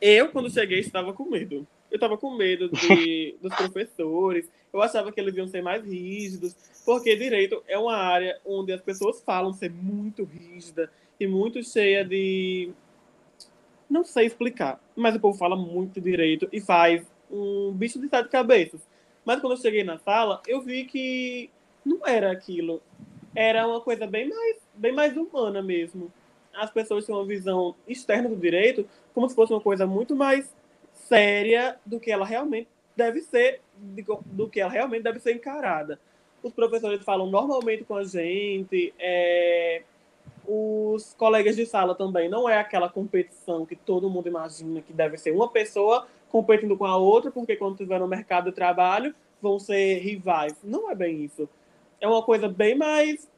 Eu 0.00 0.30
quando 0.30 0.50
cheguei 0.50 0.80
estava 0.80 1.12
com 1.12 1.24
medo. 1.24 1.66
Eu 1.90 1.96
estava 1.96 2.16
com 2.16 2.34
medo 2.34 2.68
de, 2.70 3.36
dos 3.42 3.54
professores. 3.54 4.48
Eu 4.72 4.80
achava 4.80 5.12
que 5.12 5.20
eles 5.20 5.36
iam 5.36 5.46
ser 5.46 5.62
mais 5.62 5.84
rígidos, 5.84 6.56
porque 6.84 7.14
direito 7.16 7.62
é 7.68 7.78
uma 7.78 7.96
área 7.96 8.40
onde 8.44 8.72
as 8.72 8.80
pessoas 8.80 9.20
falam 9.20 9.52
ser 9.52 9.70
muito 9.70 10.24
rígida 10.24 10.90
e 11.18 11.26
muito 11.26 11.62
cheia 11.62 12.04
de 12.04 12.70
não 13.90 14.04
sei 14.04 14.26
explicar, 14.26 14.80
mas 14.94 15.16
o 15.16 15.20
povo 15.20 15.36
fala 15.36 15.56
muito 15.56 16.00
direito 16.00 16.48
e 16.52 16.60
faz 16.60 17.04
um 17.30 17.72
bicho 17.72 18.00
de 18.00 18.08
sete 18.08 18.28
cabeças. 18.28 18.80
Mas 19.24 19.40
quando 19.40 19.54
eu 19.54 19.60
cheguei 19.60 19.82
na 19.82 19.98
sala, 19.98 20.40
eu 20.46 20.62
vi 20.62 20.84
que 20.84 21.50
não 21.84 22.06
era 22.06 22.30
aquilo. 22.30 22.80
Era 23.34 23.66
uma 23.66 23.80
coisa 23.80 24.06
bem 24.06 24.28
mais, 24.28 24.56
bem 24.74 24.92
mais 24.92 25.16
humana 25.16 25.60
mesmo. 25.60 26.10
As 26.54 26.70
pessoas 26.70 27.04
têm 27.04 27.14
uma 27.14 27.24
visão 27.24 27.74
externa 27.86 28.28
do 28.28 28.36
direito 28.36 28.88
como 29.12 29.28
se 29.28 29.34
fosse 29.34 29.52
uma 29.52 29.60
coisa 29.60 29.86
muito 29.86 30.14
mais 30.14 30.54
séria 30.94 31.76
do 31.84 31.98
que 31.98 32.10
ela 32.10 32.24
realmente 32.24 32.68
deve 32.96 33.20
ser, 33.20 33.60
do 34.26 34.48
que 34.48 34.60
ela 34.60 34.70
realmente 34.70 35.02
deve 35.02 35.18
ser 35.18 35.34
encarada. 35.34 35.98
Os 36.42 36.52
professores 36.52 37.02
falam 37.02 37.28
normalmente 37.28 37.84
com 37.84 37.96
a 37.96 38.04
gente, 38.04 38.94
é, 38.98 39.82
os 40.46 41.14
colegas 41.14 41.56
de 41.56 41.66
sala 41.66 41.94
também. 41.94 42.28
Não 42.28 42.48
é 42.48 42.58
aquela 42.58 42.88
competição 42.88 43.64
que 43.64 43.76
todo 43.76 44.10
mundo 44.10 44.28
imagina 44.28 44.80
que 44.80 44.92
deve 44.92 45.16
ser 45.16 45.32
uma 45.32 45.48
pessoa 45.48 46.06
competindo 46.30 46.76
com 46.76 46.84
a 46.84 46.96
outra, 46.96 47.30
porque 47.30 47.56
quando 47.56 47.72
estiver 47.72 47.98
no 47.98 48.08
mercado 48.08 48.46
de 48.46 48.52
trabalho 48.52 49.14
vão 49.40 49.58
ser 49.58 49.98
rivais. 49.98 50.54
Não 50.62 50.90
é 50.90 50.94
bem 50.94 51.24
isso. 51.24 51.48
É 52.00 52.06
uma 52.06 52.22
coisa 52.22 52.48
bem 52.48 52.74
mais 52.74 53.28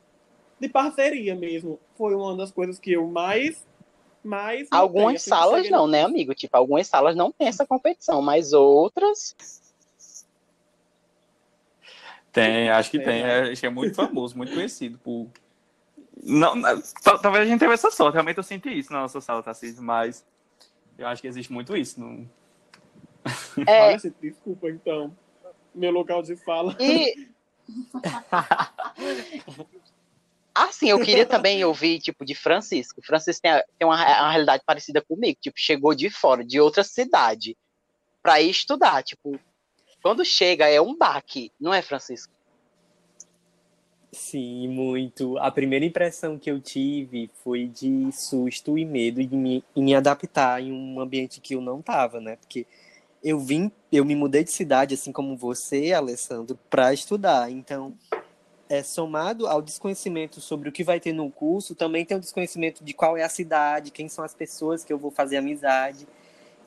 de 0.60 0.68
parceria 0.68 1.34
mesmo. 1.34 1.78
Foi 1.96 2.14
uma 2.14 2.36
das 2.36 2.50
coisas 2.50 2.78
que 2.78 2.92
eu 2.92 3.06
mais. 3.06 3.66
mais 4.22 4.68
algumas 4.70 5.16
assim, 5.16 5.30
salas 5.30 5.70
não, 5.70 5.86
né, 5.86 6.02
amigo? 6.02 6.34
Tipo, 6.34 6.56
algumas 6.56 6.86
salas 6.86 7.16
não 7.16 7.32
tem 7.32 7.48
essa 7.48 7.66
competição, 7.66 8.22
mas 8.22 8.52
outras. 8.52 9.34
Tem, 12.32 12.70
acho 12.70 12.90
que 12.90 12.98
tem. 12.98 13.22
É, 13.22 13.50
acho 13.50 13.60
que 13.60 13.66
é 13.66 13.70
muito 13.70 13.94
famoso, 13.94 14.36
muito 14.36 14.54
conhecido 14.54 14.98
por 14.98 15.28
não, 16.22 16.54
talvez 17.02 17.42
a 17.42 17.44
gente 17.44 17.58
tenha 17.58 17.72
essa 17.72 17.90
sorte. 17.90 18.14
Realmente 18.14 18.38
eu 18.38 18.44
senti 18.44 18.78
isso 18.78 18.92
na 18.92 19.00
nossa 19.00 19.20
sala, 19.20 19.42
Tarcísio, 19.42 19.82
mas 19.82 20.24
eu 20.96 21.08
acho 21.08 21.20
que 21.20 21.28
existe 21.28 21.52
muito 21.52 21.76
isso. 21.76 22.00
Não... 22.00 22.30
É... 23.66 23.96
desculpa, 23.96 24.70
então. 24.70 25.14
Meu 25.74 25.90
local 25.90 26.22
de 26.22 26.36
fala. 26.36 26.76
E... 26.78 27.28
Assim, 30.54 30.90
eu 30.90 31.00
queria 31.00 31.24
também 31.24 31.64
ouvir, 31.64 31.98
tipo, 31.98 32.26
de 32.26 32.34
Francisco. 32.34 33.00
Francisco 33.02 33.40
tem, 33.40 33.52
tem 33.78 33.88
uma, 33.88 33.94
uma, 33.94 34.30
realidade 34.30 34.62
parecida 34.66 35.00
comigo. 35.00 35.38
Tipo, 35.40 35.58
chegou 35.58 35.94
de 35.94 36.10
fora, 36.10 36.44
de 36.44 36.60
outra 36.60 36.84
cidade, 36.84 37.56
para 38.22 38.40
ir 38.40 38.50
estudar. 38.50 39.02
Tipo, 39.02 39.40
quando 40.02 40.24
chega 40.24 40.68
é 40.68 40.80
um 40.80 40.96
baque, 40.96 41.50
não 41.58 41.72
é, 41.72 41.80
Francisco? 41.80 42.32
Sim, 44.14 44.68
muito. 44.68 45.38
A 45.38 45.50
primeira 45.50 45.86
impressão 45.86 46.38
que 46.38 46.50
eu 46.50 46.60
tive 46.60 47.30
foi 47.42 47.66
de 47.66 48.12
susto 48.12 48.76
e 48.76 48.84
medo 48.84 49.24
de 49.24 49.34
me, 49.34 49.64
em 49.74 49.82
me 49.82 49.94
adaptar 49.94 50.62
em 50.62 50.70
um 50.70 51.00
ambiente 51.00 51.40
que 51.40 51.54
eu 51.54 51.62
não 51.62 51.80
estava, 51.80 52.20
né? 52.20 52.36
Porque 52.36 52.66
eu 53.24 53.38
vim, 53.40 53.72
eu 53.90 54.04
me 54.04 54.14
mudei 54.14 54.44
de 54.44 54.52
cidade, 54.52 54.94
assim 54.94 55.12
como 55.12 55.34
você, 55.36 55.92
Alessandro, 55.94 56.58
para 56.68 56.92
estudar. 56.92 57.50
Então, 57.50 57.94
é, 58.68 58.82
somado 58.82 59.46
ao 59.46 59.62
desconhecimento 59.62 60.42
sobre 60.42 60.68
o 60.68 60.72
que 60.72 60.84
vai 60.84 61.00
ter 61.00 61.14
no 61.14 61.30
curso, 61.30 61.74
também 61.74 62.04
tem 62.04 62.16
o 62.16 62.20
desconhecimento 62.20 62.84
de 62.84 62.92
qual 62.92 63.16
é 63.16 63.22
a 63.22 63.28
cidade, 63.30 63.90
quem 63.90 64.08
são 64.10 64.24
as 64.24 64.34
pessoas 64.34 64.84
que 64.84 64.92
eu 64.92 64.98
vou 64.98 65.10
fazer 65.10 65.38
amizade. 65.38 66.06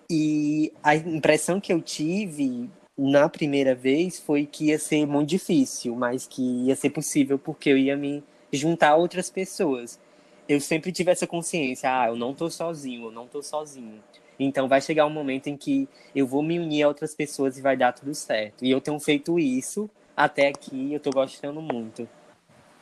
E 0.10 0.74
a 0.84 0.96
impressão 0.96 1.62
que 1.62 1.72
eu 1.72 1.82
tive 1.82 2.70
na 2.98 3.28
primeira 3.28 3.76
vez 3.76 4.20
foi 4.20 4.46
que 4.46 4.66
ia 4.66 4.80
ser 4.80 5.06
muito 5.06 5.30
difícil, 5.30 5.96
mas 5.96 6.26
que 6.26 6.42
ia 6.42 6.76
ser 6.76 6.90
possível 6.92 7.38
porque 7.38 7.70
eu 7.70 7.78
ia 7.78 7.96
me 7.98 8.24
juntar 8.52 8.92
a 8.92 8.96
outras 8.96 9.30
pessoas. 9.30 10.00
Eu 10.48 10.62
sempre 10.62 10.92
tive 10.92 11.12
essa 11.12 11.28
consciência, 11.28 11.90
ah, 11.90 12.08
eu 12.08 12.16
não 12.16 12.32
estou 12.32 12.50
sozinho, 12.50 13.08
eu 13.08 13.12
não 13.12 13.26
estou 13.26 13.44
sozinho. 13.44 14.02
Então 14.40 14.68
vai 14.68 14.82
chegar 14.82 15.06
um 15.06 15.10
momento 15.10 15.48
em 15.48 15.58
que 15.58 15.88
eu 16.16 16.28
vou 16.28 16.44
me 16.44 16.60
unir 16.60 16.84
a 16.84 16.88
outras 16.88 17.16
pessoas 17.16 17.58
e 17.58 17.62
vai 17.62 17.76
dar 17.76 17.94
tudo 17.94 18.14
certo. 18.14 18.64
E 18.64 18.72
eu 18.72 18.80
tenho 18.80 19.00
feito 19.00 19.40
isso 19.40 19.90
até 20.16 20.48
aqui 20.48 20.94
eu 20.94 21.00
tô 21.00 21.10
gostando 21.10 21.62
muito. 21.62 22.08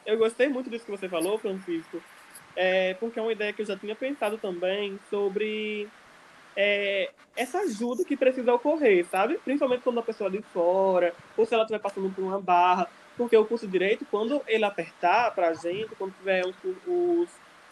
Eu 0.06 0.18
gostei 0.18 0.50
muito 0.50 0.70
disso 0.70 0.86
que 0.86 0.92
você 0.92 1.10
falou, 1.10 1.38
Francisco, 1.38 2.02
é, 2.56 2.94
porque 2.96 3.18
é 3.18 3.22
uma 3.22 3.32
ideia 3.32 3.54
que 3.54 3.62
eu 3.62 3.66
já 3.66 3.78
tinha 3.78 3.96
pensado 3.96 4.38
também 4.38 5.00
sobre 5.10 5.88
é, 6.56 7.12
essa 7.36 7.60
ajuda 7.60 8.04
que 8.04 8.16
precisa 8.16 8.54
ocorrer, 8.54 9.06
sabe? 9.06 9.38
Principalmente 9.38 9.84
quando 9.84 10.00
a 10.00 10.04
pessoa 10.04 10.30
é 10.30 10.32
de 10.32 10.42
fora, 10.42 11.14
ou 11.36 11.46
se 11.46 11.54
ela 11.54 11.64
estiver 11.64 11.80
passando 11.80 12.10
por 12.10 12.24
uma 12.24 12.40
barra, 12.40 12.88
porque 13.18 13.36
o 13.38 13.46
curso 13.46 13.66
de 13.66 13.72
direito, 13.72 14.06
quando 14.10 14.42
ele 14.48 14.66
apertar 14.66 15.32
para 15.34 15.50
a 15.50 15.54
gente, 15.54 15.96
quando 15.96 16.14
tiver 16.16 16.46
os, 16.46 16.56
os, 16.88 17.30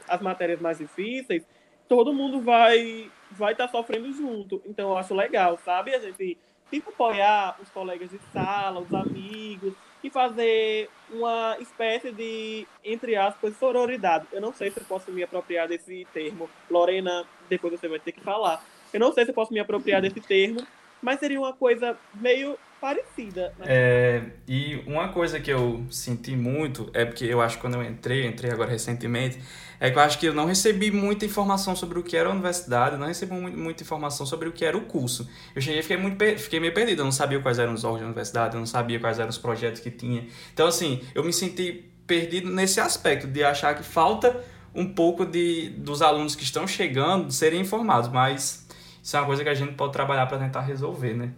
as 0.08 0.22
matérias 0.22 0.60
mais 0.60 0.78
difíceis, 0.78 1.44
todo 1.88 2.14
mundo 2.14 2.42
vai 2.42 3.12
vai 3.32 3.54
estar 3.54 3.68
tá 3.68 3.72
sofrendo 3.72 4.12
junto. 4.14 4.62
Então 4.66 4.90
eu 4.90 4.98
acho 4.98 5.14
legal, 5.14 5.58
sabe? 5.64 5.94
A 5.96 6.00
gente 6.00 6.38
tipo 6.70 6.90
apoiar 6.90 7.58
os 7.62 7.70
colegas 7.70 8.10
de 8.10 8.20
sala, 8.32 8.80
os 8.80 8.94
amigos, 8.94 9.74
e 10.03 10.10
fazer 10.10 10.89
uma 11.10 11.58
espécie 11.60 12.12
de, 12.12 12.67
entre 12.84 13.15
aspas, 13.15 13.55
sororidade. 13.58 14.25
Eu 14.31 14.41
não 14.41 14.53
sei 14.53 14.72
se 14.72 14.79
eu 14.79 14.86
posso 14.86 15.12
me 15.12 15.24
apropriar 15.24 15.67
desse 15.67 16.08
termo. 16.13 16.50
Lorena, 16.70 17.25
depois 17.50 17.79
você 17.79 17.88
vai 17.88 18.00
ter 18.00 18.12
que 18.12 18.22
falar. 18.22 18.63
Eu 18.93 19.00
não 19.00 19.13
sei 19.13 19.25
se 19.25 19.31
eu 19.31 19.36
posso 19.36 19.53
me 19.53 19.60
apropriar 19.60 20.01
desse 20.01 20.20
termo, 20.20 20.65
mas 21.01 21.20
seria 21.20 21.39
uma 21.39 21.53
coisa 21.53 21.98
meio 22.15 22.58
parecida. 22.79 23.53
Né? 23.60 23.65
É, 23.67 24.24
e 24.48 24.84
uma 24.88 25.10
coisa 25.10 25.39
que 25.39 25.51
eu 25.51 25.86
senti 25.89 26.36
muito 26.36 26.89
é 26.93 27.05
porque 27.05 27.25
eu 27.25 27.39
acho 27.39 27.58
que 27.58 27.62
quando 27.62 27.75
eu 27.75 27.84
entrei, 27.84 28.25
entrei 28.25 28.51
agora 28.51 28.72
recentemente, 28.72 29.39
é 29.82 29.90
que 29.90 29.98
eu 29.98 30.02
acho 30.04 30.20
que 30.20 30.28
eu 30.28 30.34
não 30.34 30.46
recebi 30.46 30.92
muita 30.92 31.26
informação 31.26 31.76
sobre 31.76 31.98
o 31.98 32.04
que 32.04 32.16
era 32.16 32.30
a 32.30 32.32
universidade, 32.32 32.98
não 32.98 33.08
recebi 33.08 33.34
muita 33.34 33.82
informação 33.82 34.28
sobre 34.28 34.48
o 34.48 34.52
que 34.52 34.64
era 34.64 34.78
o 34.78 34.82
curso. 34.82 35.28
Eu 35.56 35.62
cheguei 35.62 35.82
fiquei, 35.82 35.98
muito, 35.98 36.24
fiquei 36.38 36.60
meio 36.60 36.72
perdido, 36.72 37.00
eu 37.00 37.06
não 37.06 37.12
sabia 37.12 37.40
quais 37.40 37.58
eram 37.58 37.74
os 37.74 37.84
órgãos 37.84 38.02
da 38.02 38.06
universidade, 38.06 38.54
eu 38.54 38.60
não 38.60 38.68
sabia 38.68 39.00
quais 39.00 39.18
eram 39.18 39.32
os 39.32 39.40
projetos 39.40 39.82
que 39.82 39.90
tinha. 39.90 40.28
Então, 40.54 40.68
assim, 40.68 41.02
eu 41.16 41.24
me 41.24 41.34
senti 41.34 41.90
perdido 42.06 42.52
nesse 42.52 42.80
aspecto, 42.80 43.26
de 43.26 43.44
achar 43.44 43.74
que 43.76 43.82
falta 43.82 44.46
um 44.76 44.94
pouco 44.94 45.26
de, 45.26 45.70
dos 45.70 46.04
alunos 46.04 46.36
que 46.36 46.44
estão 46.44 46.68
chegando 46.68 47.32
serem 47.32 47.62
informados, 47.62 48.08
mas 48.08 48.68
isso 49.02 49.18
é 49.18 49.20
uma 49.20 49.26
coisa 49.26 49.42
que 49.42 49.50
a 49.50 49.56
gente 49.56 49.74
pode 49.74 49.94
trabalhar 49.94 50.28
para 50.28 50.38
tentar 50.38 50.62
resolver, 50.62 51.16
né? 51.16 51.32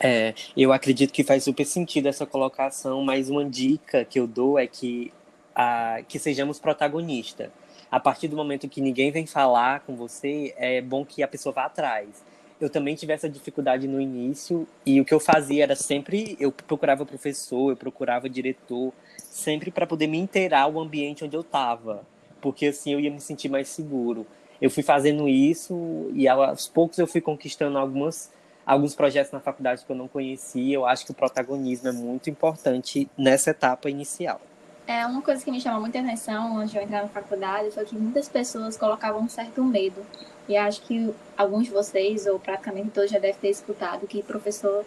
É, 0.00 0.34
eu 0.56 0.72
acredito 0.72 1.12
que 1.12 1.22
faz 1.22 1.44
super 1.44 1.64
sentido 1.64 2.08
essa 2.08 2.26
colocação, 2.26 3.04
mas 3.04 3.30
uma 3.30 3.48
dica 3.48 4.04
que 4.04 4.18
eu 4.18 4.26
dou 4.26 4.58
é 4.58 4.66
que 4.66 5.12
a, 5.54 6.00
que 6.08 6.18
sejamos 6.18 6.58
protagonista. 6.58 7.50
A 7.90 8.00
partir 8.00 8.28
do 8.28 8.36
momento 8.36 8.68
que 8.68 8.80
ninguém 8.80 9.10
vem 9.10 9.26
falar 9.26 9.80
com 9.80 9.94
você, 9.94 10.54
é 10.56 10.80
bom 10.80 11.04
que 11.04 11.22
a 11.22 11.28
pessoa 11.28 11.52
vá 11.52 11.66
atrás. 11.66 12.24
Eu 12.60 12.70
também 12.70 12.94
tive 12.94 13.12
essa 13.12 13.28
dificuldade 13.28 13.86
no 13.86 14.00
início 14.00 14.66
e 14.86 15.00
o 15.00 15.04
que 15.04 15.12
eu 15.12 15.20
fazia 15.20 15.64
era 15.64 15.76
sempre 15.76 16.36
eu 16.40 16.50
procurava 16.50 17.04
professor, 17.04 17.70
eu 17.70 17.76
procurava 17.76 18.28
diretor, 18.28 18.92
sempre 19.18 19.70
para 19.70 19.86
poder 19.86 20.06
me 20.06 20.18
inteirar 20.18 20.66
o 20.68 20.80
ambiente 20.80 21.24
onde 21.24 21.36
eu 21.36 21.42
estava, 21.42 22.06
porque 22.40 22.66
assim 22.66 22.92
eu 22.92 23.00
ia 23.00 23.10
me 23.10 23.20
sentir 23.20 23.48
mais 23.48 23.68
seguro. 23.68 24.26
Eu 24.60 24.70
fui 24.70 24.82
fazendo 24.82 25.28
isso 25.28 26.10
e 26.14 26.26
aos 26.26 26.68
poucos 26.68 26.98
eu 26.98 27.06
fui 27.06 27.20
conquistando 27.20 27.76
algumas 27.76 28.32
alguns 28.64 28.94
projetos 28.94 29.30
na 29.30 29.40
faculdade 29.40 29.84
que 29.84 29.92
eu 29.92 29.96
não 29.96 30.08
conhecia. 30.08 30.74
Eu 30.74 30.86
acho 30.86 31.04
que 31.04 31.10
o 31.10 31.14
protagonismo 31.14 31.88
é 31.88 31.92
muito 31.92 32.30
importante 32.30 33.08
nessa 33.16 33.50
etapa 33.50 33.90
inicial. 33.90 34.40
É, 34.86 35.06
uma 35.06 35.22
coisa 35.22 35.42
que 35.42 35.50
me 35.50 35.60
chamou 35.60 35.80
muita 35.80 35.98
atenção 35.98 36.58
antes 36.58 36.72
de 36.72 36.76
eu 36.76 36.82
entrar 36.82 37.02
na 37.02 37.08
faculdade 37.08 37.70
foi 37.70 37.86
que 37.86 37.96
muitas 37.96 38.28
pessoas 38.28 38.76
colocavam 38.76 39.22
um 39.22 39.28
certo 39.28 39.64
medo. 39.64 40.04
E 40.46 40.56
acho 40.56 40.82
que 40.82 41.14
alguns 41.36 41.64
de 41.64 41.70
vocês, 41.70 42.26
ou 42.26 42.38
praticamente 42.38 42.90
todos, 42.90 43.10
já 43.10 43.18
devem 43.18 43.40
ter 43.40 43.48
escutado 43.48 44.06
que 44.06 44.22
professor 44.22 44.84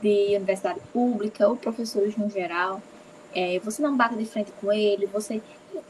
de 0.00 0.36
universidade 0.36 0.80
pública, 0.92 1.48
ou 1.48 1.56
professores 1.56 2.16
no 2.16 2.30
geral, 2.30 2.80
é, 3.34 3.58
você 3.58 3.82
não 3.82 3.96
bate 3.96 4.16
de 4.16 4.24
frente 4.24 4.52
com 4.60 4.72
ele, 4.72 5.06
você. 5.06 5.42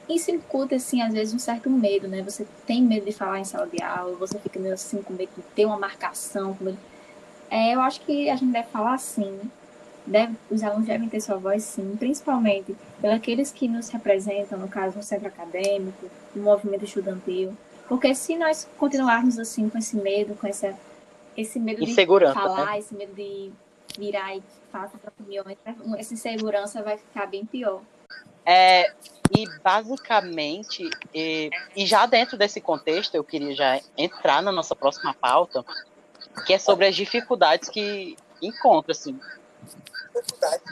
Isso 0.09 0.31
incute, 0.31 0.75
assim, 0.75 1.03
às 1.03 1.13
vezes, 1.13 1.35
um 1.35 1.39
certo 1.39 1.69
medo, 1.69 2.09
né? 2.09 2.23
Você 2.23 2.47
tem 2.67 2.83
medo 2.83 3.05
de 3.05 3.13
falar 3.13 3.41
em 3.41 3.45
sala 3.45 3.67
de 3.67 3.83
aula, 3.83 4.17
você 4.17 4.39
fica 4.39 4.59
meio 4.59 4.73
assim 4.73 5.03
com 5.03 5.13
medo 5.13 5.31
de 5.37 5.43
ter 5.55 5.67
uma 5.67 5.79
marcação. 5.79 6.55
Com. 6.55 6.75
É, 7.51 7.75
eu 7.75 7.81
acho 7.83 8.01
que 8.01 8.31
a 8.31 8.37
gente 8.37 8.53
deve 8.53 8.69
falar 8.69 8.95
assim, 8.95 9.39
deve, 10.07 10.37
os 10.51 10.63
alunos 10.63 10.87
devem 10.87 11.09
ter 11.09 11.21
sua 11.21 11.37
voz 11.37 11.63
sim, 11.63 11.97
principalmente 11.97 12.77
pelos 13.01 13.51
que 13.51 13.69
nos 13.69 13.89
representam, 13.89 14.59
no 14.59 14.69
caso, 14.69 14.97
no 14.97 15.03
centro 15.03 15.29
acadêmico, 15.29 16.11
no 16.35 16.43
movimento 16.43 16.85
estudantil. 16.85 17.57
Porque 17.89 18.15
se 18.15 18.37
nós 18.37 18.69
continuarmos 18.79 19.39
assim 19.39 19.69
com 19.69 19.79
esse 19.79 19.97
medo, 19.97 20.35
com 20.35 20.47
essa, 20.47 20.75
esse 21.37 21.59
medo 21.59 21.85
de 21.85 21.95
falar, 22.33 22.73
né? 22.73 22.79
esse 22.79 22.95
medo 22.95 23.15
de 23.15 23.53
virar 23.99 24.35
e 24.35 24.43
falar 24.71 24.91
opiniões, 25.07 25.57
essa 25.99 26.15
insegurança 26.15 26.83
vai 26.83 26.97
ficar 26.97 27.27
bem 27.27 27.45
pior. 27.45 27.83
É, 28.47 28.93
e 29.37 29.47
basicamente, 29.63 30.89
e, 31.15 31.51
e 31.75 31.87
já 31.87 32.05
dentro 32.07 32.37
desse 32.37 32.61
contexto, 32.61 33.15
eu 33.15 33.25
queria 33.25 33.55
já 33.55 33.81
entrar 33.97 34.43
na 34.43 34.53
nossa 34.53 34.77
próxima 34.77 35.15
pauta, 35.15 35.65
que 36.47 36.53
é 36.53 36.59
sobre 36.59 36.87
as 36.87 36.95
dificuldades 36.95 37.69
que 37.69 38.17
encontra, 38.43 38.93
assim, 38.93 39.19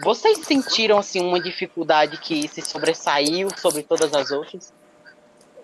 vocês 0.02 0.38
sentiram 0.38 0.98
assim 0.98 1.20
uma 1.20 1.40
dificuldade 1.40 2.18
que 2.18 2.46
se 2.48 2.62
sobressaiu 2.62 3.48
sobre 3.56 3.82
todas 3.82 4.12
as 4.14 4.30
outras? 4.30 4.72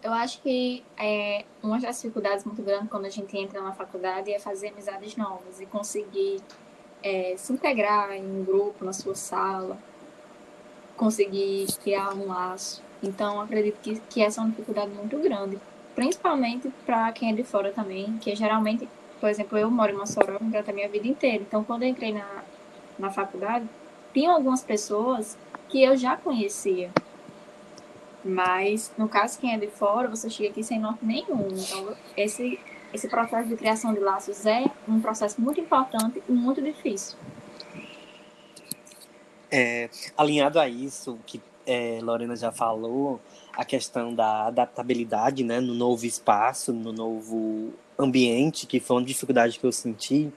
Eu 0.02 0.12
acho 0.12 0.40
que 0.42 0.84
é, 0.96 1.44
uma 1.62 1.78
das 1.80 1.96
dificuldades 1.96 2.44
muito 2.44 2.62
grandes 2.62 2.88
quando 2.88 3.06
a 3.06 3.10
gente 3.10 3.36
entra 3.36 3.60
na 3.60 3.72
faculdade 3.72 4.32
é 4.32 4.38
fazer 4.38 4.68
amizades 4.68 5.16
novas 5.16 5.60
e 5.60 5.66
conseguir 5.66 6.40
é, 7.02 7.34
se 7.36 7.52
integrar 7.52 8.12
em 8.12 8.24
um 8.24 8.44
grupo, 8.44 8.84
na 8.84 8.92
sua 8.92 9.14
sala, 9.14 9.76
conseguir 10.96 11.66
criar 11.82 12.14
um 12.14 12.28
laço. 12.28 12.82
Então, 13.02 13.40
acredito 13.40 13.78
que, 13.80 14.00
que 14.00 14.22
essa 14.22 14.40
é 14.40 14.44
uma 14.44 14.50
dificuldade 14.50 14.90
muito 14.92 15.16
grande, 15.18 15.58
principalmente 15.94 16.68
para 16.86 17.10
quem 17.12 17.30
é 17.30 17.34
de 17.34 17.44
fora 17.44 17.72
também, 17.72 18.18
que 18.18 18.34
geralmente, 18.34 18.88
por 19.20 19.28
exemplo, 19.28 19.58
eu 19.58 19.70
moro 19.70 19.92
em 19.92 19.96
Mossoró, 19.96 20.36
a 20.36 20.72
minha 20.72 20.88
vida 20.88 21.06
inteira. 21.06 21.42
Então, 21.42 21.64
quando 21.64 21.82
eu 21.82 21.88
entrei 21.88 22.12
na, 22.12 22.44
na 22.98 23.10
faculdade, 23.10 23.68
tinha 24.12 24.32
algumas 24.32 24.62
pessoas 24.62 25.36
que 25.68 25.82
eu 25.82 25.96
já 25.96 26.16
conhecia. 26.16 26.90
Mas, 28.24 28.92
no 28.98 29.08
caso, 29.08 29.38
quem 29.38 29.54
é 29.54 29.58
de 29.58 29.68
fora, 29.68 30.08
você 30.08 30.28
chega 30.28 30.50
aqui 30.50 30.62
sem 30.62 30.78
norte 30.78 31.04
nenhum. 31.04 31.48
Então, 31.50 31.96
esse, 32.16 32.58
esse 32.92 33.08
processo 33.08 33.48
de 33.48 33.56
criação 33.56 33.94
de 33.94 34.00
laços 34.00 34.44
é 34.44 34.64
um 34.88 35.00
processo 35.00 35.40
muito 35.40 35.60
importante 35.60 36.22
e 36.28 36.32
muito 36.32 36.60
difícil. 36.60 37.16
É, 39.50 39.88
alinhado 40.16 40.58
a 40.58 40.68
isso 40.68 41.18
que 41.24 41.40
é, 41.64 42.00
Lorena 42.02 42.34
já 42.34 42.50
falou, 42.50 43.20
a 43.52 43.64
questão 43.64 44.14
da 44.14 44.46
adaptabilidade 44.46 45.44
né, 45.44 45.60
no 45.60 45.74
novo 45.74 46.06
espaço, 46.06 46.72
no 46.72 46.92
novo 46.92 47.72
ambiente, 47.98 48.66
que 48.66 48.80
foi 48.80 48.96
uma 48.96 49.04
dificuldade 49.04 49.58
que 49.58 49.66
eu 49.66 49.72
senti 49.72 50.32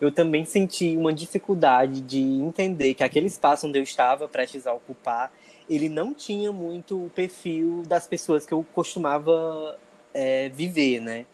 eu 0.00 0.12
também 0.12 0.44
senti 0.44 0.96
uma 0.96 1.12
dificuldade 1.12 2.00
de 2.00 2.20
entender 2.20 2.94
que 2.94 3.04
aquele 3.04 3.26
espaço 3.26 3.66
onde 3.66 3.78
eu 3.78 3.82
estava 3.82 4.28
prestes 4.28 4.66
a 4.66 4.72
ocupar, 4.72 5.32
ele 5.68 5.88
não 5.88 6.14
tinha 6.14 6.52
muito 6.52 7.06
o 7.06 7.10
perfil 7.10 7.82
das 7.86 8.06
pessoas 8.06 8.46
que 8.46 8.52
eu 8.52 8.64
costumava 8.72 9.78
é, 10.14 10.48
viver, 10.48 11.00
né? 11.00 11.26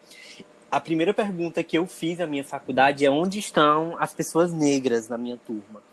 A 0.71 0.79
primeira 0.79 1.13
pergunta 1.13 1.63
que 1.63 1.77
eu 1.77 1.85
fiz 1.85 2.17
na 2.17 2.25
minha 2.25 2.43
faculdade 2.43 3.05
é 3.05 3.09
onde 3.09 3.37
estão 3.37 3.95
as 3.99 4.13
pessoas 4.13 4.51
negras 4.51 5.07
na 5.07 5.17
minha 5.17 5.37
turma. 5.37 5.83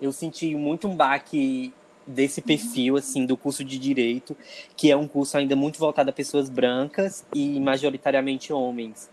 Eu 0.00 0.12
senti 0.12 0.54
muito 0.54 0.86
um 0.86 0.94
baque 0.94 1.72
desse 2.06 2.40
perfil 2.40 2.96
assim 2.96 3.26
do 3.26 3.36
curso 3.36 3.64
de 3.64 3.78
direito, 3.78 4.36
que 4.76 4.90
é 4.90 4.96
um 4.96 5.08
curso 5.08 5.36
ainda 5.36 5.56
muito 5.56 5.78
voltado 5.78 6.10
a 6.10 6.12
pessoas 6.12 6.48
brancas 6.50 7.24
e 7.34 7.58
majoritariamente 7.60 8.52
homens. 8.52 9.10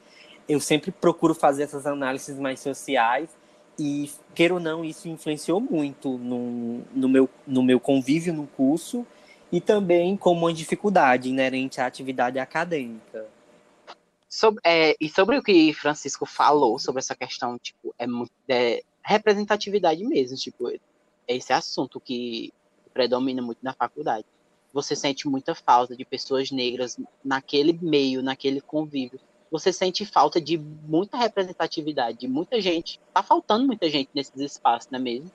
Eu 0.48 0.60
sempre 0.60 0.92
procuro 0.92 1.34
fazer 1.34 1.64
essas 1.64 1.86
análises 1.86 2.38
mais 2.38 2.60
sociais 2.60 3.30
e 3.78 4.10
queira 4.34 4.54
ou 4.54 4.60
não 4.60 4.86
isso 4.86 5.08
influenciou 5.08 5.60
muito 5.60 6.18
no, 6.18 6.84
no, 6.94 7.10
meu, 7.10 7.30
no 7.46 7.64
meu 7.64 7.80
convívio 7.80 8.34
no 8.34 8.48
curso 8.48 9.06
e 9.52 9.60
também 9.60 10.16
como 10.16 10.42
uma 10.42 10.54
dificuldade 10.54 11.30
inerente 11.30 11.82
à 11.82 11.86
atividade 11.86 12.40
acadêmica. 12.40 13.28
Sobre, 14.30 14.60
é, 14.66 14.96
e 15.00 15.08
sobre 15.10 15.38
o 15.38 15.44
que 15.44 15.74
Francisco 15.74 16.26
falou 16.26 16.78
sobre 16.78 17.00
essa 17.00 17.16
questão, 17.16 17.58
tipo, 17.58 17.96
é, 17.98 18.06
é 18.50 18.82
representatividade 19.02 20.04
mesmo, 20.04 20.36
tipo, 20.36 20.70
é 20.70 20.80
esse 21.28 21.54
assunto 21.54 22.00
que 22.00 22.52
predomina 22.94 23.42
muito 23.42 23.60
na 23.62 23.74
faculdade. 23.74 24.26
Você 24.74 24.96
sente 24.96 25.28
muita 25.28 25.56
falta 25.56 25.96
de 25.96 26.04
pessoas 26.04 26.52
negras 26.52 26.98
naquele 27.24 27.72
meio, 27.82 28.22
naquele 28.22 28.60
convívio. 28.60 29.20
Você 29.56 29.72
sente 29.72 30.06
falta 30.06 30.42
de 30.42 30.58
muita 30.58 31.16
representatividade, 31.16 32.18
de 32.18 32.28
muita 32.28 32.60
gente. 32.60 33.00
Tá 33.14 33.24
faltando 33.24 33.66
muita 33.66 33.90
gente 33.90 34.10
nesses 34.14 34.36
espaços, 34.36 34.92
não 34.92 35.00
é 35.00 35.02
mesmo? 35.02 35.32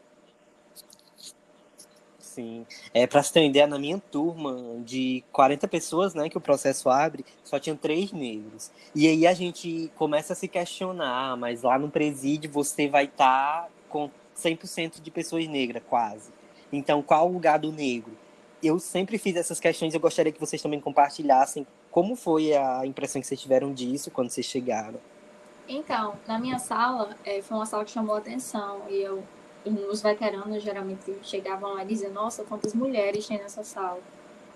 Sim. 2.19 2.67
É, 2.93 3.07
para 3.07 3.23
se 3.23 3.33
ter 3.33 3.41
uma 3.41 3.47
ideia, 3.47 3.67
na 3.67 3.79
minha 3.79 3.99
turma, 3.99 4.79
de 4.85 5.25
40 5.33 5.67
pessoas 5.67 6.13
né, 6.13 6.29
que 6.29 6.37
o 6.37 6.41
processo 6.41 6.91
abre, 6.91 7.25
só 7.43 7.59
tinham 7.59 7.79
três 7.79 8.13
negros. 8.13 8.71
E 8.95 9.09
aí 9.09 9.27
a 9.27 9.33
gente 9.33 9.91
começa 9.97 10.35
a 10.35 10.37
se 10.37 10.47
questionar, 10.47 11.39
mas 11.39 11.63
lá 11.63 11.79
no 11.79 11.91
presídio 11.91 12.51
você 12.51 12.89
vai 12.89 13.07
estar 13.07 13.63
tá 13.63 13.69
com 13.89 14.11
100% 14.37 15.01
de 15.01 15.11
pessoas 15.11 15.49
negras, 15.49 15.83
quase. 15.89 16.31
Então, 16.71 17.03
qual 17.03 17.27
o 17.27 17.33
lugar 17.33 17.59
do 17.59 17.73
negro? 17.73 18.15
Eu 18.63 18.79
sempre 18.79 19.17
fiz 19.17 19.35
essas 19.35 19.59
questões, 19.59 19.95
eu 19.95 20.01
gostaria 20.01 20.31
que 20.31 20.39
vocês 20.39 20.61
também 20.61 20.79
compartilhassem 20.79 21.67
como 21.91 22.15
foi 22.15 22.55
a 22.55 22.87
impressão 22.87 23.21
que 23.21 23.27
vocês 23.27 23.41
tiveram 23.41 23.73
disso 23.73 24.11
quando 24.11 24.31
vocês 24.31 24.47
chegaram. 24.47 25.01
Então, 25.69 26.15
na 26.27 26.39
minha 26.39 26.59
sala, 26.59 27.17
é, 27.25 27.41
foi 27.43 27.57
uma 27.57 27.67
sala 27.67 27.85
que 27.85 27.91
chamou 27.91 28.17
a 28.17 28.19
atenção 28.19 28.83
e 28.89 29.03
eu, 29.03 29.23
os 29.89 30.03
veteranos 30.03 30.63
geralmente 30.63 31.17
chegavam 31.23 31.75
lá 31.75 31.85
e 31.85 31.87
diziam, 31.87 32.13
nossa, 32.13 32.43
quantas 32.45 32.75
mulheres 32.75 33.27
tem 33.27 33.39
nessa 33.39 33.63
sala, 33.63 34.01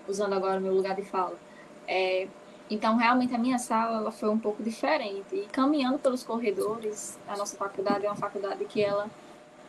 usando 0.07 0.33
agora 0.33 0.59
o 0.59 0.61
meu 0.61 0.73
lugar 0.73 0.95
de 0.95 1.03
fala. 1.03 1.37
É, 1.87 2.27
então, 2.69 2.97
realmente, 2.97 3.33
a 3.33 3.37
minha 3.37 3.59
sala 3.59 3.99
ela 3.99 4.11
foi 4.11 4.29
um 4.29 4.39
pouco 4.39 4.63
diferente. 4.63 5.35
E 5.35 5.45
caminhando 5.45 5.99
pelos 5.99 6.23
corredores, 6.23 7.17
a 7.27 7.37
nossa 7.37 7.55
faculdade 7.55 8.05
é 8.05 8.09
uma 8.09 8.15
faculdade 8.15 8.65
que 8.65 8.81
ela 8.81 9.09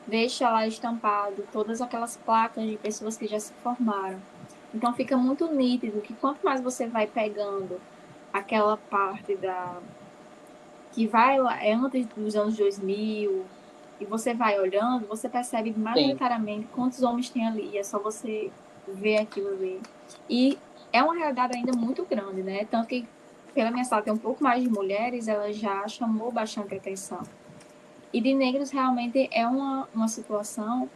deixa 0.07 0.49
lá 0.51 0.67
estampado 0.67 1.47
todas 1.53 1.81
aquelas 1.81 2.17
placas 2.17 2.65
de 2.65 2.77
pessoas 2.77 3.17
que 3.17 3.27
já 3.27 3.39
se 3.39 3.53
formaram. 3.63 4.21
Então 4.77 4.93
fica 4.93 5.17
muito 5.17 5.51
nítido 5.51 6.03
que 6.03 6.13
quanto 6.13 6.45
mais 6.45 6.61
você 6.61 6.87
vai 6.87 7.07
pegando 7.07 7.81
aquela 8.31 8.77
parte 8.77 9.35
da 9.35 9.79
que 10.93 11.07
vai 11.07 11.39
é 11.67 11.73
antes 11.73 12.07
dos 12.09 12.37
anos 12.37 12.57
2000 12.59 13.47
e 13.99 14.05
você 14.05 14.35
vai 14.35 14.61
olhando, 14.61 15.07
você 15.07 15.31
percebe 15.31 15.73
majoritariamente 15.75 16.67
quantos 16.75 17.03
homens 17.03 17.31
tem 17.31 17.47
ali. 17.47 17.71
E 17.73 17.79
é 17.79 17.83
só 17.83 17.99
você 17.99 18.51
ver 18.87 19.17
aquilo 19.17 19.49
ali. 19.49 19.81
E 20.29 20.59
é 20.93 21.03
uma 21.03 21.15
realidade 21.15 21.57
ainda 21.57 21.73
muito 21.73 22.05
grande, 22.05 22.43
né? 22.43 22.67
Tanto 22.67 22.89
que 22.89 23.09
pela 23.55 23.71
minha 23.71 23.85
sala 23.85 24.03
tem 24.03 24.13
um 24.13 24.19
pouco 24.19 24.45
mais 24.45 24.63
de 24.63 24.69
mulheres, 24.69 25.27
ela 25.27 25.51
já 25.55 25.89
chamou 25.89 26.31
bastante 26.31 26.75
atenção. 26.75 27.23
E 28.13 28.21
de 28.21 28.35
negros 28.35 28.71
realmente 28.71 29.27
é 29.33 29.47
uma, 29.47 29.89
uma 29.95 30.09
situação 30.09 30.91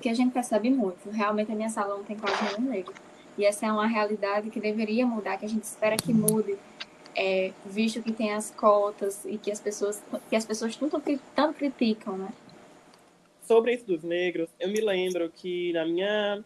que 0.00 0.08
a 0.08 0.14
gente 0.14 0.32
percebe 0.32 0.70
muito. 0.70 1.10
Realmente 1.10 1.52
a 1.52 1.54
minha 1.54 1.68
sala 1.68 1.96
não 1.96 2.04
tem 2.04 2.16
quase 2.16 2.42
nenhum 2.44 2.70
negro. 2.70 2.94
E 3.38 3.44
essa 3.44 3.66
é 3.66 3.72
uma 3.72 3.86
realidade 3.86 4.50
que 4.50 4.60
deveria 4.60 5.06
mudar, 5.06 5.38
que 5.38 5.46
a 5.46 5.48
gente 5.48 5.64
espera 5.64 5.96
que 5.96 6.12
mude, 6.12 6.56
é, 7.16 7.52
visto 7.64 8.02
que 8.02 8.12
tem 8.12 8.32
as 8.32 8.50
cotas 8.50 9.24
e 9.24 9.38
que 9.38 9.50
as 9.50 9.60
pessoas, 9.60 10.02
que 10.28 10.36
as 10.36 10.44
pessoas 10.44 10.76
tanto, 10.76 11.00
tanto 11.34 11.54
criticam, 11.54 12.16
né? 12.18 12.28
Sobre 13.42 13.74
isso 13.74 13.86
dos 13.86 14.02
negros, 14.02 14.48
eu 14.60 14.68
me 14.68 14.80
lembro 14.80 15.30
que 15.30 15.72
na 15.72 15.84
minha, 15.84 16.44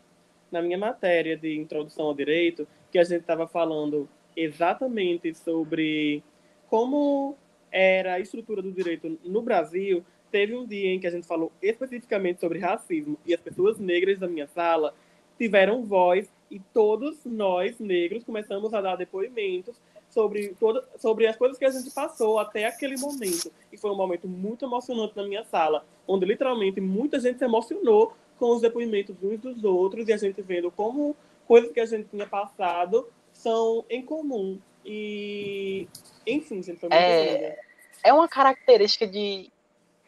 na 0.51 0.63
minha 0.63 0.79
matéria 0.79 1.37
de 1.37 1.57
introdução 1.57 2.07
ao 2.07 2.15
direito, 2.15 2.67
que 2.91 2.99
a 2.99 3.05
gente 3.05 3.21
estava 3.21 3.47
falando 3.47 4.09
exatamente 4.37 5.35
sobre 5.35 6.23
como 6.69 7.37
era 7.71 8.15
a 8.15 8.21
estrutura 8.21 8.63
do 8.63 8.73
direito 8.73 9.19
no 9.25 9.43
Brasil, 9.43 10.05
teve 10.31 10.55
um 10.57 10.67
dia 10.67 10.91
em 10.93 11.01
que 11.01 11.07
a 11.07 11.11
gente 11.11 11.27
falou 11.27 11.53
especificamente 11.63 12.41
sobre 12.41 12.59
racismo 12.59 13.19
e 13.25 13.35
as 13.35 13.41
pessoas 13.41 13.79
negras 13.79 14.19
da 14.19 14.29
minha 14.29 14.47
sala 14.49 14.95
tiveram 15.39 15.85
voz 15.85 16.29
e 16.51 16.61
todos 16.73 17.25
nós 17.25 17.79
negros 17.79 18.25
começamos 18.25 18.73
a 18.73 18.81
dar 18.81 18.97
depoimentos 18.97 19.77
sobre 20.11 20.55
toda, 20.59 20.85
sobre 20.99 21.27
as 21.27 21.37
coisas 21.37 21.59
que 21.59 21.65
a 21.65 21.71
gente 21.71 21.91
passou 21.91 22.39
até 22.39 22.67
aquele 22.67 22.97
momento. 22.97 23.53
E 23.73 23.77
foi 23.77 23.91
um 23.91 23.97
momento 23.97 24.27
muito 24.27 24.65
emocionante 24.65 25.17
na 25.17 25.25
minha 25.25 25.45
sala 25.45 25.85
onde 26.07 26.25
literalmente 26.25 26.81
muita 26.81 27.19
gente 27.19 27.39
se 27.39 27.45
emocionou 27.45 28.15
com 28.39 28.55
os 28.55 28.63
depoimentos 28.63 29.17
uns 29.23 29.41
dos 29.41 29.65
outros 29.65 30.09
e 30.09 30.13
a 30.13 30.17
gente 30.17 30.41
vendo 30.43 30.71
como 30.71 31.17
coisas 31.47 31.73
que 31.73 31.81
a 31.81 31.87
gente 31.87 32.09
tinha 32.09 32.27
passado 32.27 33.09
são 33.33 33.85
em 33.91 34.03
comum. 34.03 34.59
E 34.85 35.89
enfim 36.27 36.63
gente 36.63 36.79
foi 36.79 36.89
muito 36.89 36.99
é, 36.99 37.59
é 38.05 38.13
uma 38.13 38.29
característica 38.29 39.07
de 39.07 39.51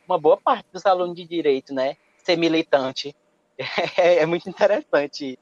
uma 0.08 0.18
boa 0.18 0.36
parte 0.36 0.66
dos 0.72 0.86
alunos 0.86 1.14
de 1.14 1.24
direito, 1.24 1.74
né? 1.74 1.96
Ser 2.24 2.36
militante. 2.36 3.14
É, 3.96 4.18
é 4.18 4.26
muito 4.26 4.48
interessante. 4.48 5.36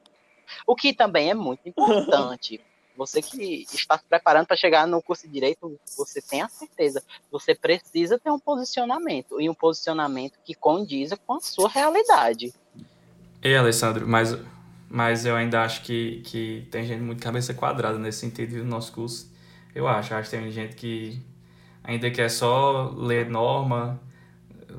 O 0.66 0.74
que 0.74 0.94
também 0.94 1.28
é 1.28 1.34
muito 1.34 1.68
importante. 1.68 2.58
Você 2.96 3.20
que 3.20 3.66
está 3.70 3.98
se 3.98 4.04
preparando 4.08 4.46
para 4.46 4.56
chegar 4.56 4.86
no 4.86 5.02
curso 5.02 5.26
de 5.26 5.32
direito, 5.34 5.78
você 5.96 6.22
tem 6.22 6.40
a 6.40 6.48
certeza. 6.48 7.02
Você 7.30 7.54
precisa 7.54 8.18
ter 8.18 8.30
um 8.30 8.38
posicionamento 8.38 9.38
e 9.38 9.50
um 9.50 9.54
posicionamento 9.54 10.38
que 10.42 10.54
condiza 10.54 11.16
com 11.16 11.34
a 11.34 11.40
sua 11.40 11.68
realidade. 11.68 12.54
Ei, 13.42 13.54
Alessandro, 13.54 14.08
mas, 14.08 14.34
mas 14.88 15.26
eu 15.26 15.36
ainda 15.36 15.62
acho 15.62 15.82
que, 15.82 16.22
que 16.24 16.66
tem 16.70 16.86
gente 16.86 17.02
muito 17.02 17.22
cabeça 17.22 17.52
quadrada 17.52 17.98
nesse 17.98 18.20
sentido 18.20 18.56
do 18.56 18.64
nosso 18.64 18.92
curso. 18.92 19.30
Eu 19.74 19.86
acho, 19.86 20.14
acho 20.14 20.30
que 20.30 20.36
tem 20.36 20.50
gente 20.50 20.74
que 20.74 21.22
ainda 21.84 22.10
que 22.10 22.20
é 22.20 22.28
só 22.28 22.94
ler 22.96 23.28
norma, 23.28 24.00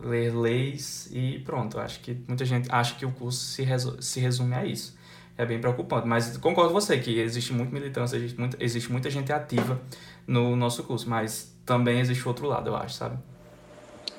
ler 0.03 0.36
leis 0.36 1.10
e 1.12 1.39
pronto. 1.39 1.79
Acho 1.79 1.99
que 1.99 2.17
muita 2.27 2.45
gente 2.45 2.67
acha 2.71 2.95
que 2.95 3.05
o 3.05 3.12
curso 3.12 3.39
se, 3.39 3.63
resu 3.63 4.01
se 4.01 4.19
resume 4.19 4.55
a 4.55 4.65
isso. 4.65 4.97
É 5.38 5.45
bem 5.45 5.60
preocupante, 5.60 6.07
mas 6.07 6.36
concordo 6.38 6.73
com 6.73 6.81
você 6.81 6.97
que 6.97 7.19
existe 7.19 7.53
muita 7.53 7.71
militância, 7.71 8.17
existe 8.17 8.39
muita, 8.39 8.57
existe 8.60 8.91
muita 8.91 9.10
gente 9.10 9.31
ativa 9.31 9.79
no 10.25 10.55
nosso 10.55 10.83
curso, 10.83 11.07
mas 11.07 11.55
também 11.63 11.99
existe 11.99 12.27
outro 12.27 12.47
lado, 12.47 12.69
eu 12.69 12.75
acho, 12.75 12.95
sabe? 12.95 13.19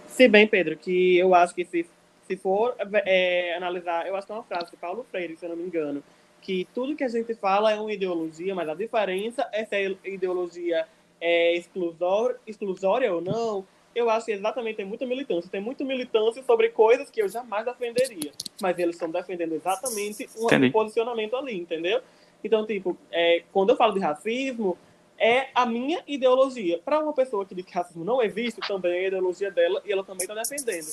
Se 0.07 0.29
bem, 0.29 0.47
Pedro, 0.47 0.77
que 0.77 1.17
eu 1.17 1.35
acho 1.35 1.55
que 1.55 1.65
se, 1.65 1.87
se 2.27 2.37
for 2.37 2.77
é, 3.05 3.57
analisar, 3.57 4.07
eu 4.07 4.15
acho 4.15 4.27
que 4.27 4.33
é 4.33 4.37
uma 4.37 4.45
frase 4.45 4.71
de 4.71 4.77
Paulo 4.77 5.05
Freire, 5.11 5.37
se 5.37 5.45
eu 5.45 5.51
não 5.51 5.57
me 5.57 5.65
engano, 5.65 6.05
que 6.41 6.69
tudo 6.75 6.95
que 6.95 7.05
a 7.05 7.09
gente 7.09 7.35
fala 7.35 7.73
é 7.73 7.81
uma 7.81 7.93
ideologia, 7.93 8.55
mas 8.55 8.69
a 8.69 8.75
diferença 8.75 9.49
é 9.53 9.65
se 9.65 9.75
a 9.75 10.09
ideologia 10.09 10.87
é 11.21 11.57
exclusória, 11.57 12.37
exclusória 12.47 13.13
ou 13.13 13.21
não, 13.21 13.67
eu 13.99 14.09
acho 14.09 14.27
que 14.27 14.33
exatamente 14.33 14.77
tem 14.77 14.87
muita 14.87 15.05
militância. 15.05 15.51
Tem 15.51 15.61
muita 15.61 15.85
militância 15.85 16.43
sobre 16.45 16.69
coisas 16.71 17.11
que 17.11 17.21
eu 17.21 17.29
jamais 17.29 17.65
defenderia. 17.65 18.33
Mas 18.61 18.79
eles 18.79 18.95
estão 18.95 19.11
defendendo 19.11 19.55
exatamente 19.55 20.29
um, 20.37 20.47
um 20.47 20.71
posicionamento 20.71 21.37
ali, 21.37 21.59
entendeu? 21.59 22.01
Então, 22.43 22.65
tipo, 22.65 22.97
é, 23.11 23.43
quando 23.53 23.71
eu 23.71 23.77
falo 23.77 23.93
de 23.93 24.01
racismo, 24.01 24.79
é 25.19 25.49
a 25.55 25.67
minha 25.67 26.03
ideologia. 26.07 26.79
Para 26.79 27.01
uma 27.01 27.13
pessoa 27.13 27.45
que 27.45 27.55
diz 27.55 27.65
que 27.65 27.75
racismo 27.75 28.05
não 28.05 28.23
existe, 28.23 28.61
também 28.61 28.93
é 28.93 29.05
a 29.05 29.09
ideologia 29.09 29.51
dela 29.51 29.83
e 29.85 29.93
ela 29.93 30.05
também 30.05 30.23
está 30.23 30.35
defendendo. 30.35 30.87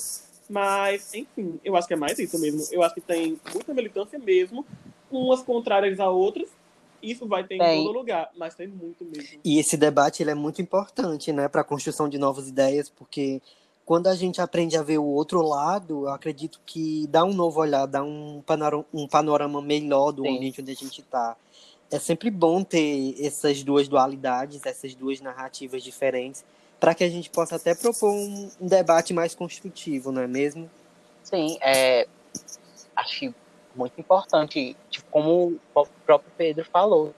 Mas, 0.48 1.14
enfim, 1.14 1.60
eu 1.64 1.76
acho 1.76 1.86
que 1.86 1.94
é 1.94 1.96
mais 1.96 2.18
isso 2.18 2.38
mesmo. 2.40 2.62
Eu 2.72 2.82
acho 2.82 2.94
que 2.94 3.00
tem 3.00 3.38
muita 3.52 3.72
militância 3.72 4.18
mesmo, 4.18 4.66
umas 5.10 5.42
contrárias 5.42 6.00
a 6.00 6.10
outras, 6.10 6.48
isso 7.10 7.26
vai 7.26 7.44
ter 7.44 7.58
tem. 7.58 7.82
em 7.82 7.84
todo 7.84 7.96
lugar, 7.96 8.30
mas 8.36 8.54
tem 8.54 8.66
muito 8.66 9.04
mesmo. 9.04 9.40
E 9.44 9.58
esse 9.58 9.76
debate 9.76 10.22
ele 10.22 10.30
é 10.30 10.34
muito 10.34 10.60
importante, 10.60 11.32
né, 11.32 11.48
para 11.48 11.60
a 11.60 11.64
construção 11.64 12.08
de 12.08 12.18
novas 12.18 12.48
ideias, 12.48 12.88
porque 12.88 13.40
quando 13.86 14.08
a 14.08 14.16
gente 14.16 14.40
aprende 14.40 14.76
a 14.76 14.82
ver 14.82 14.98
o 14.98 15.04
outro 15.04 15.40
lado, 15.40 16.06
eu 16.06 16.08
acredito 16.08 16.60
que 16.66 17.06
dá 17.06 17.24
um 17.24 17.32
novo 17.32 17.60
olhar, 17.60 17.86
dá 17.86 18.02
um 18.02 18.42
panorama, 18.44 18.84
um 18.92 19.06
panorama 19.06 19.62
melhor 19.62 20.10
do 20.10 20.22
Sim. 20.22 20.36
ambiente 20.36 20.60
onde 20.60 20.72
a 20.72 20.74
gente 20.74 21.00
está. 21.00 21.36
É 21.88 22.00
sempre 22.00 22.28
bom 22.28 22.64
ter 22.64 23.14
essas 23.24 23.62
duas 23.62 23.86
dualidades, 23.86 24.60
essas 24.66 24.92
duas 24.92 25.20
narrativas 25.20 25.84
diferentes, 25.84 26.44
para 26.80 26.96
que 26.96 27.04
a 27.04 27.08
gente 27.08 27.30
possa 27.30 27.54
até 27.54 27.76
propor 27.76 28.10
um, 28.10 28.50
um, 28.60 28.66
debate 28.66 29.14
mais 29.14 29.36
construtivo, 29.36 30.10
não 30.10 30.22
é 30.22 30.26
mesmo? 30.26 30.68
Sim, 31.22 31.56
é, 31.60 32.08
acho 32.96 33.20
que 33.20 33.34
muito 33.76 34.00
importante, 34.00 34.76
tipo, 34.90 35.06
como 35.10 35.60
o 35.74 35.86
próprio 36.04 36.32
Pedro 36.36 36.64
falou. 36.64 37.14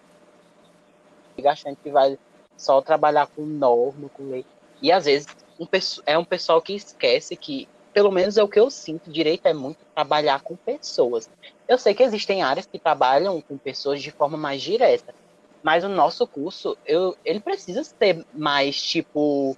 Gastante 1.38 1.78
que 1.82 1.90
vai 1.90 2.18
só 2.56 2.80
trabalhar 2.82 3.28
com 3.28 3.42
norma, 3.42 4.08
com 4.08 4.28
lei. 4.28 4.44
E 4.82 4.90
às 4.90 5.04
vezes 5.04 5.28
um, 5.58 5.66
é 6.04 6.18
um 6.18 6.24
pessoal 6.24 6.60
que 6.60 6.74
esquece 6.74 7.36
que 7.36 7.68
pelo 7.92 8.12
menos 8.12 8.36
é 8.36 8.42
o 8.42 8.48
que 8.48 8.60
eu 8.60 8.70
sinto, 8.70 9.10
direito 9.10 9.46
é 9.46 9.54
muito 9.54 9.78
trabalhar 9.94 10.40
com 10.42 10.54
pessoas. 10.54 11.28
Eu 11.66 11.78
sei 11.78 11.94
que 11.94 12.02
existem 12.02 12.42
áreas 12.42 12.66
que 12.66 12.78
trabalham 12.78 13.40
com 13.40 13.58
pessoas 13.58 14.00
de 14.00 14.10
forma 14.10 14.36
mais 14.36 14.62
direta, 14.62 15.14
mas 15.62 15.82
o 15.82 15.88
nosso 15.88 16.26
curso, 16.26 16.76
eu, 16.86 17.16
ele 17.24 17.40
precisa 17.40 17.82
ser 17.82 18.24
mais, 18.32 18.80
tipo, 18.80 19.56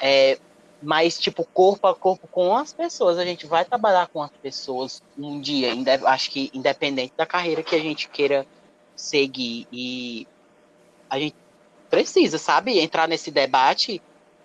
é, 0.00 0.38
mais, 0.82 1.18
tipo, 1.18 1.44
corpo 1.44 1.86
a 1.86 1.94
corpo 1.94 2.28
com 2.28 2.56
as 2.56 2.72
pessoas. 2.72 3.18
A 3.18 3.24
gente 3.24 3.46
vai 3.46 3.64
trabalhar 3.64 4.08
com 4.08 4.22
as 4.22 4.30
pessoas 4.42 5.02
um 5.18 5.40
dia, 5.40 5.72
acho 6.06 6.30
que 6.30 6.50
independente 6.52 7.14
da 7.16 7.26
carreira 7.26 7.62
que 7.62 7.74
a 7.74 7.80
gente 7.80 8.08
queira 8.08 8.46
seguir. 8.94 9.66
E 9.72 10.26
a 11.08 11.18
gente 11.18 11.36
precisa, 11.88 12.38
sabe, 12.38 12.78
entrar 12.78 13.08
nesse 13.08 13.30
debate 13.30 14.02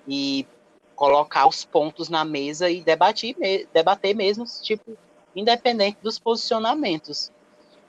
e 0.07 0.45
colocar 0.95 1.47
os 1.47 1.65
pontos 1.65 2.09
na 2.09 2.23
mesa 2.23 2.69
e 2.69 2.81
debater, 2.81 3.67
debater 3.73 4.15
mesmo, 4.15 4.45
tipo, 4.61 4.97
independente 5.35 5.97
dos 6.01 6.19
posicionamentos. 6.19 7.31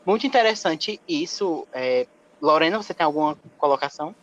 Muito 0.05 0.27
interessante 0.27 1.01
isso. 1.07 1.67
É... 1.73 2.07
Lorena, 2.41 2.83
você 2.83 2.93
tem 2.93 3.05
alguma 3.05 3.37
colocação? 3.57 4.15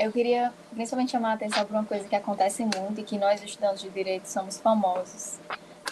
Eu 0.00 0.10
queria 0.10 0.50
principalmente 0.70 1.12
chamar 1.12 1.32
a 1.32 1.34
atenção 1.34 1.62
para 1.66 1.76
uma 1.76 1.84
coisa 1.84 2.08
que 2.08 2.16
acontece 2.16 2.64
muito 2.64 3.00
e 3.00 3.04
que 3.04 3.18
nós, 3.18 3.42
estudantes 3.42 3.82
de 3.82 3.90
direito, 3.90 4.24
somos 4.24 4.58
famosos. 4.58 5.38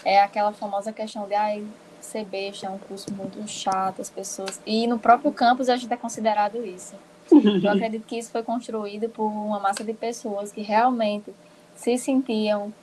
É 0.03 0.19
aquela 0.19 0.51
famosa 0.51 0.91
questão 0.91 1.27
de, 1.27 1.35
ai, 1.35 1.63
ser 2.01 2.25
besta 2.25 2.65
é 2.65 2.69
um 2.71 2.79
curso 2.79 3.13
muito 3.13 3.47
chato, 3.47 4.01
as 4.01 4.09
pessoas. 4.09 4.59
E 4.65 4.87
no 4.87 4.97
próprio 4.97 5.31
campus 5.31 5.69
a 5.69 5.77
gente 5.77 5.93
é 5.93 5.95
considerado 5.95 6.65
isso. 6.65 6.95
Eu 7.31 7.69
acredito 7.69 8.03
que 8.07 8.17
isso 8.17 8.31
foi 8.31 8.41
construído 8.41 9.09
por 9.09 9.27
uma 9.27 9.59
massa 9.59 9.83
de 9.83 9.93
pessoas 9.93 10.51
que 10.51 10.61
realmente 10.61 11.31
se 11.75 11.95
sentiam 11.99 12.73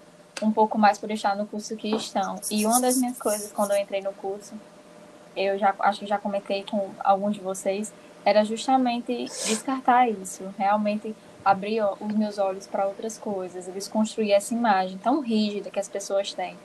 um 0.40 0.52
pouco 0.52 0.78
mais 0.78 0.96
por 0.96 1.10
estar 1.10 1.34
no 1.34 1.44
curso 1.44 1.74
que 1.76 1.88
estão. 1.88 2.38
E 2.52 2.64
uma 2.64 2.80
das 2.80 2.96
minhas 2.98 3.18
coisas 3.18 3.50
quando 3.50 3.72
eu 3.72 3.78
entrei 3.78 4.00
no 4.00 4.12
curso, 4.12 4.54
eu 5.36 5.58
já 5.58 5.74
acho 5.80 6.00
que 6.00 6.06
já 6.06 6.18
comentei 6.18 6.64
com 6.70 6.90
alguns 7.00 7.34
de 7.34 7.40
vocês, 7.40 7.92
era 8.26 8.44
justamente 8.44 9.24
descartar 9.46 10.10
isso, 10.10 10.52
realmente 10.58 11.14
abrir 11.44 11.80
os 12.00 12.12
meus 12.12 12.38
olhos 12.38 12.66
para 12.66 12.84
outras 12.84 13.16
coisas, 13.16 13.66
desconstruir 13.66 14.32
essa 14.32 14.52
imagem 14.52 14.98
tão 14.98 15.20
rígida 15.20 15.70
que 15.70 15.78
as 15.78 15.88
pessoas 15.88 16.34
têm, 16.34 16.58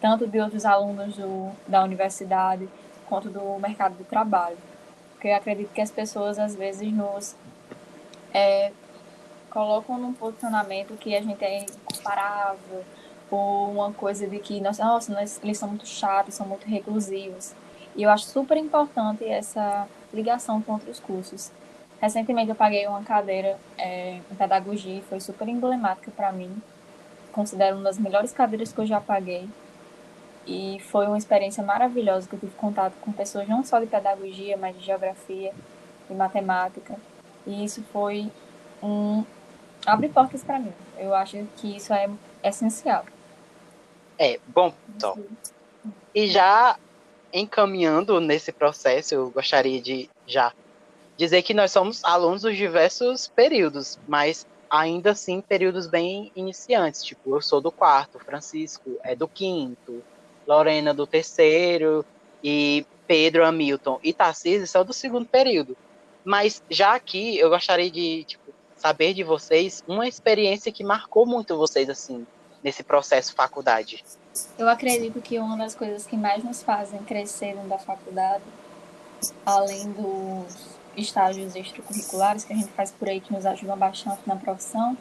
tanto 0.00 0.28
de 0.28 0.38
outros 0.38 0.64
alunos 0.64 1.16
do, 1.16 1.50
da 1.66 1.82
universidade 1.82 2.68
quanto 3.08 3.28
do 3.28 3.58
mercado 3.58 3.96
de 3.96 4.04
trabalho. 4.04 4.56
Porque 5.14 5.26
eu 5.26 5.34
acredito 5.34 5.72
que 5.72 5.80
as 5.80 5.90
pessoas 5.90 6.38
às 6.38 6.54
vezes 6.54 6.92
nos 6.92 7.34
é, 8.32 8.70
colocam 9.50 9.98
num 9.98 10.12
posicionamento 10.12 10.96
que 10.96 11.16
a 11.16 11.20
gente 11.20 11.44
é 11.44 11.64
incomparável, 11.64 12.84
ou 13.28 13.72
uma 13.72 13.92
coisa 13.92 14.28
de 14.28 14.38
que, 14.38 14.60
nossa, 14.60 14.84
nossa 14.84 15.40
eles 15.42 15.58
são 15.58 15.68
muito 15.68 15.86
chatos, 15.86 16.36
são 16.36 16.46
muito 16.46 16.64
reclusivos. 16.64 17.54
E 17.96 18.04
eu 18.04 18.10
acho 18.10 18.26
super 18.26 18.56
importante 18.56 19.24
essa 19.24 19.88
ligação 20.12 20.60
com 20.60 20.72
outros 20.72 21.00
cursos. 21.00 21.50
Recentemente 22.00 22.50
eu 22.50 22.54
paguei 22.54 22.86
uma 22.86 23.02
cadeira 23.02 23.58
é, 23.78 24.20
em 24.30 24.34
pedagogia 24.36 24.98
e 24.98 25.02
foi 25.02 25.20
super 25.20 25.48
emblemática 25.48 26.10
para 26.10 26.32
mim. 26.32 26.50
Considero 27.30 27.76
uma 27.76 27.84
das 27.84 27.98
melhores 27.98 28.32
cadeiras 28.32 28.72
que 28.72 28.78
eu 28.80 28.86
já 28.86 29.00
paguei. 29.00 29.48
E 30.46 30.80
foi 30.80 31.06
uma 31.06 31.16
experiência 31.16 31.62
maravilhosa 31.62 32.28
que 32.28 32.34
eu 32.34 32.40
tive 32.40 32.54
contato 32.56 32.94
com 33.00 33.12
pessoas 33.12 33.48
não 33.48 33.64
só 33.64 33.78
de 33.78 33.86
pedagogia, 33.86 34.56
mas 34.56 34.76
de 34.76 34.84
geografia 34.84 35.52
e 36.10 36.14
matemática. 36.14 36.96
E 37.46 37.64
isso 37.64 37.82
foi 37.92 38.30
um 38.82 39.24
abre 39.86 40.08
portas 40.08 40.42
para 40.42 40.58
mim. 40.58 40.72
Eu 40.98 41.14
acho 41.14 41.46
que 41.56 41.76
isso 41.76 41.92
é 41.92 42.10
essencial. 42.42 43.04
É, 44.18 44.38
bom, 44.48 44.72
então. 44.88 45.16
E 46.14 46.26
já 46.26 46.76
encaminhando 47.32 48.20
nesse 48.20 48.52
processo, 48.52 49.14
eu 49.14 49.30
gostaria 49.30 49.80
de 49.80 50.08
já 50.26 50.52
dizer 51.16 51.42
que 51.42 51.54
nós 51.54 51.70
somos 51.70 52.04
alunos 52.04 52.42
dos 52.42 52.56
diversos 52.56 53.28
períodos, 53.28 53.98
mas 54.08 54.46
ainda 54.68 55.12
assim 55.12 55.40
períodos 55.40 55.86
bem 55.86 56.32
iniciantes. 56.34 57.02
Tipo, 57.04 57.36
eu 57.36 57.42
sou 57.42 57.60
do 57.60 57.70
quarto, 57.70 58.18
Francisco 58.18 58.98
é 59.04 59.14
do 59.14 59.28
quinto, 59.28 60.02
Lorena 60.46 60.92
do 60.92 61.06
terceiro 61.06 62.04
e 62.42 62.84
Pedro, 63.06 63.44
Hamilton 63.44 64.00
e 64.02 64.12
Tarcísio 64.12 64.66
são 64.66 64.84
do 64.84 64.92
segundo 64.92 65.26
período. 65.26 65.76
Mas 66.24 66.62
já 66.70 66.94
aqui 66.94 67.38
eu 67.38 67.50
gostaria 67.50 67.90
de 67.90 68.24
tipo, 68.24 68.52
saber 68.76 69.14
de 69.14 69.22
vocês 69.22 69.84
uma 69.86 70.08
experiência 70.08 70.72
que 70.72 70.82
marcou 70.82 71.26
muito 71.26 71.56
vocês 71.56 71.88
assim 71.88 72.26
nesse 72.62 72.82
processo 72.82 73.34
faculdade. 73.34 74.04
Eu 74.58 74.68
acredito 74.68 75.20
que 75.20 75.38
uma 75.38 75.56
das 75.56 75.74
coisas 75.74 76.06
que 76.06 76.16
mais 76.16 76.42
nos 76.42 76.62
fazem 76.62 77.02
crescer 77.02 77.54
da 77.66 77.78
faculdade, 77.78 78.44
além 79.44 79.92
dos 79.92 80.72
estágios 80.96 81.54
extracurriculares 81.56 82.44
que 82.44 82.52
a 82.52 82.56
gente 82.56 82.70
faz 82.72 82.90
por 82.90 83.08
aí 83.08 83.20
que 83.20 83.32
nos 83.32 83.46
ajudam 83.46 83.76
bastante 83.76 84.20
na 84.26 84.36
profissão, 84.36 84.96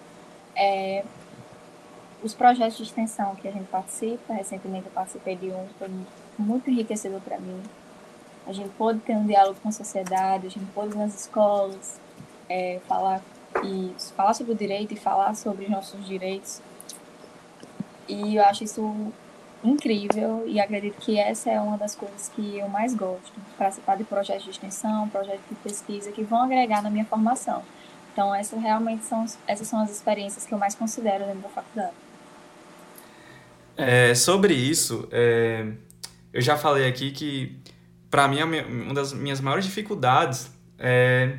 é 0.55 1.03
os 2.23 2.33
projetos 2.33 2.77
de 2.77 2.83
extensão 2.83 3.35
que 3.35 3.47
a 3.47 3.51
gente 3.51 3.65
participa. 3.65 4.33
Recentemente 4.33 4.85
eu 4.85 4.91
participei 4.91 5.35
de 5.35 5.47
um, 5.47 5.67
foi 5.79 5.89
muito 6.37 6.69
enriquecedor 6.69 7.19
para 7.21 7.39
mim. 7.39 7.61
A 8.45 8.53
gente 8.53 8.69
pôde 8.69 8.99
ter 8.99 9.15
um 9.15 9.25
diálogo 9.25 9.59
com 9.61 9.69
a 9.69 9.71
sociedade, 9.71 10.47
a 10.47 10.49
gente 10.49 10.65
pôde 10.73 10.93
ir 10.93 10.97
nas 10.97 11.13
escolas, 11.13 11.99
é, 12.49 12.79
falar 12.87 13.21
e 13.63 13.93
falar 14.15 14.33
sobre 14.33 14.53
o 14.53 14.55
direito 14.55 14.93
e 14.93 14.97
falar 14.97 15.35
sobre 15.35 15.65
os 15.65 15.71
nossos 15.71 16.05
direitos. 16.05 16.61
E 18.07 18.35
eu 18.35 18.43
acho 18.43 18.63
isso 18.63 19.13
incrível 19.63 20.43
e 20.47 20.59
acredito 20.59 20.95
que 20.99 21.19
essa 21.19 21.49
é 21.49 21.59
uma 21.59 21.77
das 21.77 21.95
coisas 21.95 22.29
que 22.29 22.57
eu 22.57 22.67
mais 22.67 22.95
gosto, 22.95 23.31
participar 23.57 23.95
de 23.95 24.03
projetos 24.03 24.43
de 24.43 24.49
extensão, 24.49 25.07
projetos 25.09 25.43
de 25.49 25.55
pesquisa 25.55 26.11
que 26.11 26.23
vão 26.23 26.43
agregar 26.43 26.81
na 26.81 26.89
minha 26.89 27.05
formação. 27.05 27.63
Então, 28.11 28.33
essas 28.33 28.59
realmente 28.61 29.05
são, 29.05 29.25
essas 29.47 29.67
são 29.67 29.79
as 29.79 29.91
experiências 29.91 30.45
que 30.45 30.53
eu 30.53 30.57
mais 30.57 30.75
considero 30.75 31.25
dentro 31.25 31.41
da 31.41 31.49
faculdade. 31.49 31.93
É, 33.77 34.13
sobre 34.13 34.53
isso, 34.53 35.07
é, 35.11 35.71
eu 36.33 36.41
já 36.41 36.57
falei 36.57 36.87
aqui 36.87 37.11
que, 37.11 37.57
para 38.09 38.27
mim, 38.27 38.41
uma 38.41 38.93
das 38.93 39.13
minhas 39.13 39.39
maiores 39.39 39.65
dificuldades 39.65 40.51
é, 40.77 41.37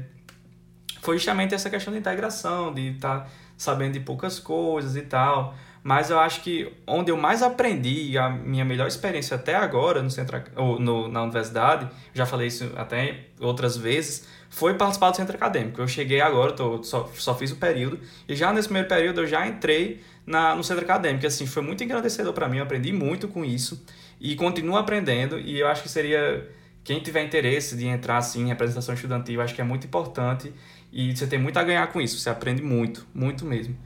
foi 1.02 1.18
justamente 1.18 1.54
essa 1.54 1.68
questão 1.68 1.92
de 1.92 1.98
integração, 1.98 2.72
de 2.72 2.92
estar 2.92 3.20
tá 3.20 3.30
sabendo 3.56 3.92
de 3.92 4.00
poucas 4.00 4.38
coisas 4.38 4.96
e 4.96 5.02
tal. 5.02 5.54
Mas 5.82 6.10
eu 6.10 6.18
acho 6.20 6.42
que 6.42 6.72
onde 6.86 7.10
eu 7.10 7.16
mais 7.16 7.42
aprendi, 7.42 8.16
a 8.16 8.30
minha 8.30 8.64
melhor 8.64 8.86
experiência 8.86 9.34
até 9.34 9.56
agora 9.56 10.00
no 10.00 10.10
centro, 10.10 10.40
ou 10.54 10.78
no, 10.78 11.08
na 11.08 11.22
universidade, 11.24 11.88
já 12.14 12.24
falei 12.24 12.46
isso 12.46 12.70
até 12.76 13.26
outras 13.40 13.76
vezes, 13.76 14.28
foi 14.48 14.74
participar 14.74 15.10
do 15.10 15.16
centro 15.16 15.34
acadêmico. 15.34 15.80
Eu 15.80 15.88
cheguei 15.88 16.20
agora, 16.20 16.52
tô, 16.52 16.84
só, 16.84 17.10
só 17.14 17.34
fiz 17.34 17.50
o 17.50 17.56
período, 17.56 17.98
e 18.28 18.36
já 18.36 18.52
nesse 18.52 18.68
primeiro 18.68 18.88
período 18.88 19.22
eu 19.22 19.26
já 19.26 19.44
entrei 19.44 20.00
na, 20.24 20.54
no 20.54 20.62
centro 20.62 20.84
acadêmico. 20.84 21.26
Assim, 21.26 21.46
foi 21.46 21.62
muito 21.62 21.82
engrandecedor 21.82 22.32
para 22.32 22.48
mim, 22.48 22.58
eu 22.58 22.62
aprendi 22.62 22.92
muito 22.92 23.26
com 23.26 23.44
isso, 23.44 23.84
e 24.20 24.36
continuo 24.36 24.76
aprendendo, 24.76 25.36
e 25.40 25.58
eu 25.58 25.66
acho 25.66 25.82
que 25.82 25.88
seria, 25.88 26.48
quem 26.84 27.00
tiver 27.00 27.24
interesse 27.24 27.76
de 27.76 27.88
entrar 27.88 28.18
assim, 28.18 28.42
em 28.44 28.46
representação 28.46 28.94
estudantil, 28.94 29.40
acho 29.40 29.52
que 29.52 29.60
é 29.60 29.64
muito 29.64 29.84
importante, 29.84 30.52
e 30.92 31.16
você 31.16 31.26
tem 31.26 31.40
muito 31.40 31.58
a 31.58 31.64
ganhar 31.64 31.88
com 31.88 32.00
isso, 32.00 32.20
você 32.20 32.30
aprende 32.30 32.62
muito, 32.62 33.04
muito 33.12 33.44
mesmo 33.44 33.76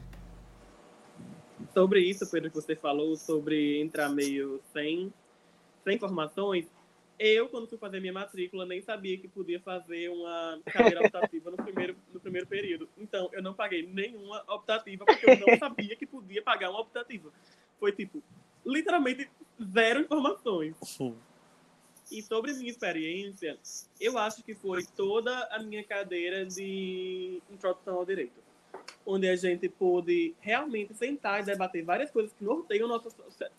sobre 1.77 1.99
isso, 1.99 2.27
Pedro, 2.31 2.49
que 2.49 2.55
você 2.55 2.75
falou, 2.75 3.15
sobre 3.15 3.79
entrar 3.79 4.09
meio 4.09 4.59
sem, 4.73 5.13
sem 5.83 5.95
informações, 5.95 6.65
eu, 7.19 7.47
quando 7.49 7.67
fui 7.67 7.77
fazer 7.77 7.99
minha 7.99 8.11
matrícula, 8.11 8.65
nem 8.65 8.81
sabia 8.81 9.15
que 9.15 9.27
podia 9.27 9.59
fazer 9.59 10.09
uma 10.09 10.59
cadeira 10.65 11.05
optativa 11.05 11.51
no 11.51 11.57
primeiro, 11.57 11.95
no 12.11 12.19
primeiro 12.19 12.47
período. 12.47 12.89
Então, 12.97 13.29
eu 13.31 13.43
não 13.43 13.53
paguei 13.53 13.85
nenhuma 13.85 14.43
optativa, 14.47 15.05
porque 15.05 15.29
eu 15.29 15.37
não 15.37 15.55
sabia 15.59 15.95
que 15.95 16.07
podia 16.07 16.41
pagar 16.41 16.71
uma 16.71 16.81
optativa. 16.81 17.31
Foi, 17.79 17.91
tipo, 17.91 18.23
literalmente 18.65 19.29
zero 19.71 19.99
informações. 19.99 20.75
E 22.11 22.23
sobre 22.23 22.53
minha 22.53 22.71
experiência, 22.71 23.55
eu 24.01 24.17
acho 24.17 24.43
que 24.43 24.55
foi 24.55 24.83
toda 24.95 25.31
a 25.51 25.61
minha 25.61 25.83
cadeira 25.83 26.43
de 26.43 27.39
introdução 27.51 27.97
ao 27.97 28.05
direito 28.05 28.46
onde 29.05 29.27
a 29.27 29.35
gente 29.35 29.69
pôde 29.69 30.35
realmente 30.39 30.93
sentar 30.93 31.41
e 31.41 31.45
debater 31.45 31.83
várias 31.83 32.11
coisas 32.11 32.33
que 32.33 32.43
norteiam 32.43 32.87
nossa, 32.87 33.09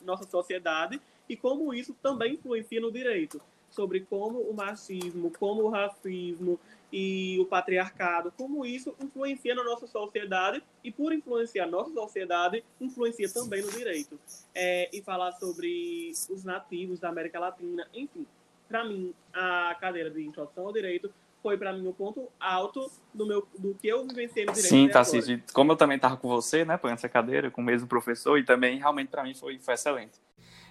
nossa 0.02 0.24
sociedade 0.24 1.00
e 1.28 1.36
como 1.36 1.72
isso 1.72 1.94
também 2.02 2.34
influencia 2.34 2.80
no 2.80 2.92
direito. 2.92 3.40
Sobre 3.70 4.00
como 4.00 4.40
o 4.40 4.54
machismo, 4.54 5.30
como 5.38 5.62
o 5.62 5.68
racismo 5.68 6.58
e 6.90 7.38
o 7.38 7.44
patriarcado, 7.44 8.32
como 8.36 8.64
isso 8.64 8.94
influencia 8.98 9.54
na 9.54 9.62
nossa 9.62 9.86
sociedade 9.86 10.62
e, 10.82 10.90
por 10.90 11.12
influenciar 11.12 11.64
a 11.64 11.70
nossa 11.70 11.92
sociedade, 11.92 12.64
influencia 12.80 13.28
também 13.28 13.60
no 13.60 13.70
direito. 13.70 14.18
É, 14.54 14.88
e 14.90 15.02
falar 15.02 15.32
sobre 15.32 16.10
os 16.30 16.44
nativos 16.44 16.98
da 16.98 17.10
América 17.10 17.38
Latina, 17.38 17.86
enfim. 17.92 18.26
Para 18.66 18.84
mim, 18.84 19.14
a 19.34 19.76
cadeira 19.78 20.10
de 20.10 20.24
introdução 20.24 20.66
ao 20.66 20.72
direito 20.72 21.12
foi 21.42 21.56
para 21.56 21.72
mim 21.72 21.86
o 21.86 21.92
ponto 21.92 22.28
alto 22.38 22.90
do, 23.14 23.26
meu, 23.26 23.46
do 23.58 23.74
que 23.74 23.88
eu 23.88 24.06
vivenciei 24.06 24.44
no 24.44 24.52
direito. 24.52 24.70
Sim, 24.70 24.88
Tarcísio. 24.88 25.42
Como 25.52 25.72
eu 25.72 25.76
também 25.76 25.96
estava 25.96 26.16
com 26.16 26.28
você, 26.28 26.64
né, 26.64 26.76
pô, 26.76 26.88
nessa 26.88 27.08
cadeira, 27.08 27.50
com 27.50 27.60
o 27.60 27.64
mesmo 27.64 27.86
professor, 27.86 28.38
e 28.38 28.44
também 28.44 28.78
realmente 28.78 29.08
para 29.08 29.22
mim 29.22 29.34
foi, 29.34 29.58
foi 29.58 29.74
excelente. 29.74 30.18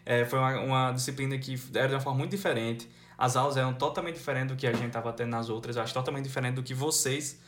É, 0.06 0.24
foi 0.26 0.40
uma, 0.40 0.60
uma, 0.60 0.92
disciplina 0.92 1.38
que 1.38 1.56
era 1.74 1.90
de 1.90 1.94
uma 1.96 2.00
forma 2.00 2.20
muito 2.20 2.32
diferente. 2.32 2.90
As 3.18 3.36
aulas 3.36 3.58
eram 3.58 3.74
totalmente 3.74 4.16
diferentes 4.16 4.56
do 4.56 4.58
que 4.58 4.66
a 4.66 4.72
gente 4.72 4.88
estava 4.88 5.12
tendo 5.12 5.32
nas 5.32 5.50
outras. 5.50 5.76
Eu 5.76 5.82
acho 5.82 5.94
totalmente 5.94 6.24
diferente 6.26 6.56
do 6.56 6.64
que 6.64 6.74
vocês 6.74 7.42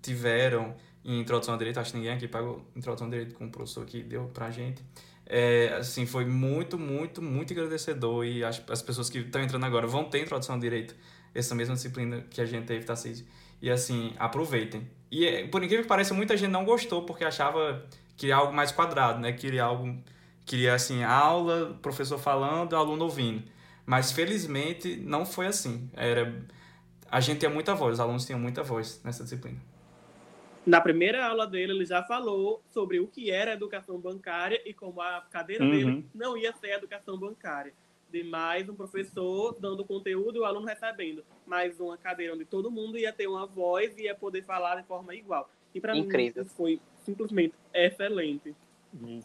tiveram 0.00 0.76
em 1.04 1.20
Introdução 1.20 1.54
ao 1.54 1.58
Direito. 1.58 1.80
Acho 1.80 1.90
que 1.92 1.96
ninguém 1.96 2.12
aqui 2.12 2.28
pagou 2.28 2.64
Introdução 2.76 3.06
ao 3.06 3.10
Direito 3.10 3.34
com 3.34 3.46
o 3.46 3.50
professor 3.50 3.84
que 3.84 4.02
deu 4.02 4.26
pra 4.26 4.50
gente. 4.50 4.84
É, 5.28 5.74
assim, 5.78 6.06
foi 6.06 6.24
muito, 6.24 6.78
muito, 6.78 7.20
muito 7.20 7.52
agradecedor 7.52 8.24
e 8.24 8.44
as, 8.44 8.62
as 8.70 8.80
pessoas 8.80 9.10
que 9.10 9.18
estão 9.18 9.42
entrando 9.42 9.66
agora 9.66 9.86
vão 9.86 10.04
ter 10.04 10.22
Introdução 10.22 10.54
ao 10.54 10.60
Direito, 10.60 10.94
essa 11.36 11.54
mesma 11.54 11.74
disciplina 11.74 12.24
que 12.30 12.40
a 12.40 12.46
gente 12.46 12.66
teve, 12.66 12.84
Tarcísio. 12.84 13.26
E 13.60 13.70
assim, 13.70 14.12
aproveitem. 14.18 14.88
E 15.10 15.26
é, 15.26 15.46
por 15.46 15.62
incrível 15.62 15.82
que 15.82 15.88
pareça, 15.88 16.14
muita 16.14 16.36
gente 16.36 16.50
não 16.50 16.64
gostou 16.64 17.02
porque 17.02 17.24
achava 17.24 17.84
que 18.16 18.26
era 18.26 18.36
algo 18.36 18.52
mais 18.52 18.72
quadrado, 18.72 19.20
né? 19.20 19.32
Queria 19.32 19.64
algo, 19.64 19.96
queria 20.44 20.74
assim, 20.74 21.02
aula, 21.02 21.78
professor 21.82 22.18
falando, 22.18 22.76
aluno 22.76 23.04
ouvindo. 23.04 23.42
Mas 23.84 24.10
felizmente 24.12 24.96
não 24.96 25.24
foi 25.24 25.46
assim. 25.46 25.88
Era 25.94 26.44
a 27.10 27.20
gente 27.20 27.38
tinha 27.38 27.50
muita 27.50 27.74
voz, 27.74 27.94
os 27.94 28.00
alunos 28.00 28.26
tinham 28.26 28.38
muita 28.38 28.62
voz 28.62 29.00
nessa 29.04 29.22
disciplina. 29.22 29.58
Na 30.66 30.80
primeira 30.80 31.24
aula 31.24 31.46
dele, 31.46 31.72
ele 31.72 31.86
já 31.86 32.02
falou 32.02 32.60
sobre 32.68 32.98
o 32.98 33.06
que 33.06 33.30
era 33.30 33.52
educação 33.52 33.98
bancária 34.00 34.60
e 34.66 34.74
como 34.74 35.00
a 35.00 35.24
cadeira 35.30 35.64
uhum. 35.64 35.70
dele 35.70 36.06
não 36.12 36.36
ia 36.36 36.52
ser 36.54 36.72
educação 36.72 37.16
bancária. 37.16 37.72
De 38.16 38.24
mais 38.24 38.66
um 38.66 38.74
professor 38.74 39.54
dando 39.60 39.84
conteúdo 39.84 40.38
e 40.38 40.40
o 40.40 40.46
aluno 40.46 40.66
recebendo. 40.66 41.22
Mais 41.46 41.78
uma 41.78 41.98
cadeira 41.98 42.32
onde 42.32 42.46
todo 42.46 42.70
mundo 42.70 42.96
ia 42.96 43.12
ter 43.12 43.26
uma 43.26 43.44
voz 43.44 43.94
e 43.98 44.04
ia 44.04 44.14
poder 44.14 44.42
falar 44.42 44.76
de 44.76 44.84
forma 44.84 45.14
igual. 45.14 45.50
E 45.74 45.80
para 45.82 45.92
mim, 45.92 46.08
isso 46.10 46.46
foi 46.56 46.80
simplesmente 47.04 47.52
excelente. 47.74 48.54
Hum, 48.94 49.20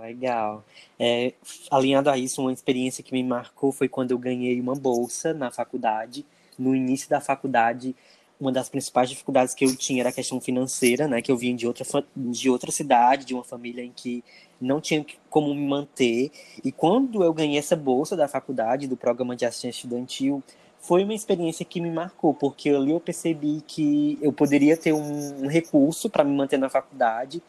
legal. 0.00 0.64
É, 0.98 1.34
alinhado 1.70 2.08
a 2.08 2.16
isso, 2.16 2.40
uma 2.40 2.50
experiência 2.50 3.04
que 3.04 3.12
me 3.12 3.22
marcou 3.22 3.72
foi 3.72 3.90
quando 3.90 4.12
eu 4.12 4.18
ganhei 4.18 4.58
uma 4.58 4.74
bolsa 4.74 5.34
na 5.34 5.50
faculdade. 5.50 6.24
No 6.58 6.74
início 6.74 7.10
da 7.10 7.20
faculdade, 7.20 7.94
uma 8.40 8.50
das 8.50 8.70
principais 8.70 9.10
dificuldades 9.10 9.52
que 9.52 9.66
eu 9.66 9.76
tinha 9.76 10.00
era 10.00 10.08
a 10.08 10.12
questão 10.14 10.40
financeira, 10.40 11.06
né? 11.06 11.20
Que 11.20 11.30
eu 11.30 11.36
vim 11.36 11.54
de 11.54 11.66
outra, 11.66 11.84
de 12.16 12.48
outra 12.48 12.70
cidade, 12.70 13.26
de 13.26 13.34
uma 13.34 13.44
família 13.44 13.84
em 13.84 13.92
que 13.92 14.24
não 14.60 14.80
tinha 14.80 15.04
como 15.30 15.54
me 15.54 15.66
manter. 15.66 16.30
E 16.64 16.72
quando 16.72 17.22
eu 17.22 17.32
ganhei 17.32 17.58
essa 17.58 17.76
bolsa 17.76 18.16
da 18.16 18.28
faculdade, 18.28 18.86
do 18.86 18.96
programa 18.96 19.36
de 19.36 19.44
assistência 19.44 19.78
estudantil, 19.78 20.42
foi 20.80 21.04
uma 21.04 21.14
experiência 21.14 21.64
que 21.64 21.80
me 21.80 21.90
marcou, 21.90 22.32
porque 22.32 22.70
ali 22.70 22.90
eu 22.90 23.00
percebi 23.00 23.62
que 23.66 24.18
eu 24.22 24.32
poderia 24.32 24.76
ter 24.76 24.92
um, 24.92 25.44
um 25.44 25.48
recurso 25.48 26.08
para 26.08 26.24
me 26.24 26.34
manter 26.34 26.58
na 26.58 26.68
faculdade 26.68 27.42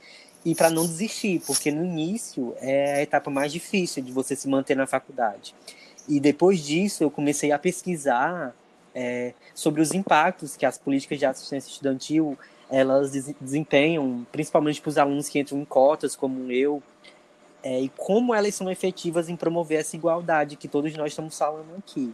e 0.43 0.55
para 0.55 0.69
não 0.69 0.85
desistir, 0.85 1.41
porque 1.45 1.71
no 1.71 1.83
início 1.83 2.55
é 2.59 2.95
a 2.95 3.01
etapa 3.01 3.29
mais 3.29 3.51
difícil 3.51 4.01
de 4.03 4.11
você 4.11 4.35
se 4.35 4.47
manter 4.47 4.75
na 4.75 4.87
faculdade. 4.87 5.53
E 6.07 6.19
depois 6.19 6.59
disso 6.59 7.03
eu 7.03 7.11
comecei 7.11 7.51
a 7.51 7.59
pesquisar 7.59 8.55
é, 8.95 9.33
sobre 9.53 9.81
os 9.81 9.93
impactos 9.93 10.55
que 10.55 10.65
as 10.65 10.77
políticas 10.77 11.19
de 11.19 11.25
assistência 11.25 11.69
estudantil 11.69 12.37
elas 12.69 13.11
desempenham, 13.41 14.25
principalmente 14.31 14.79
para 14.79 14.89
os 14.89 14.97
alunos 14.97 15.27
que 15.27 15.39
entram 15.39 15.59
em 15.59 15.65
cotas, 15.65 16.15
como 16.15 16.51
eu, 16.51 16.83
é, 17.63 17.81
e 17.81 17.89
como 17.89 18.33
elas 18.33 18.55
são 18.55 18.69
efetivas 18.69 19.29
em 19.29 19.35
promover 19.35 19.79
essa 19.79 19.95
igualdade 19.95 20.55
que 20.55 20.67
todos 20.67 20.95
nós 20.95 21.11
estamos 21.11 21.37
falando 21.37 21.75
aqui. 21.77 22.13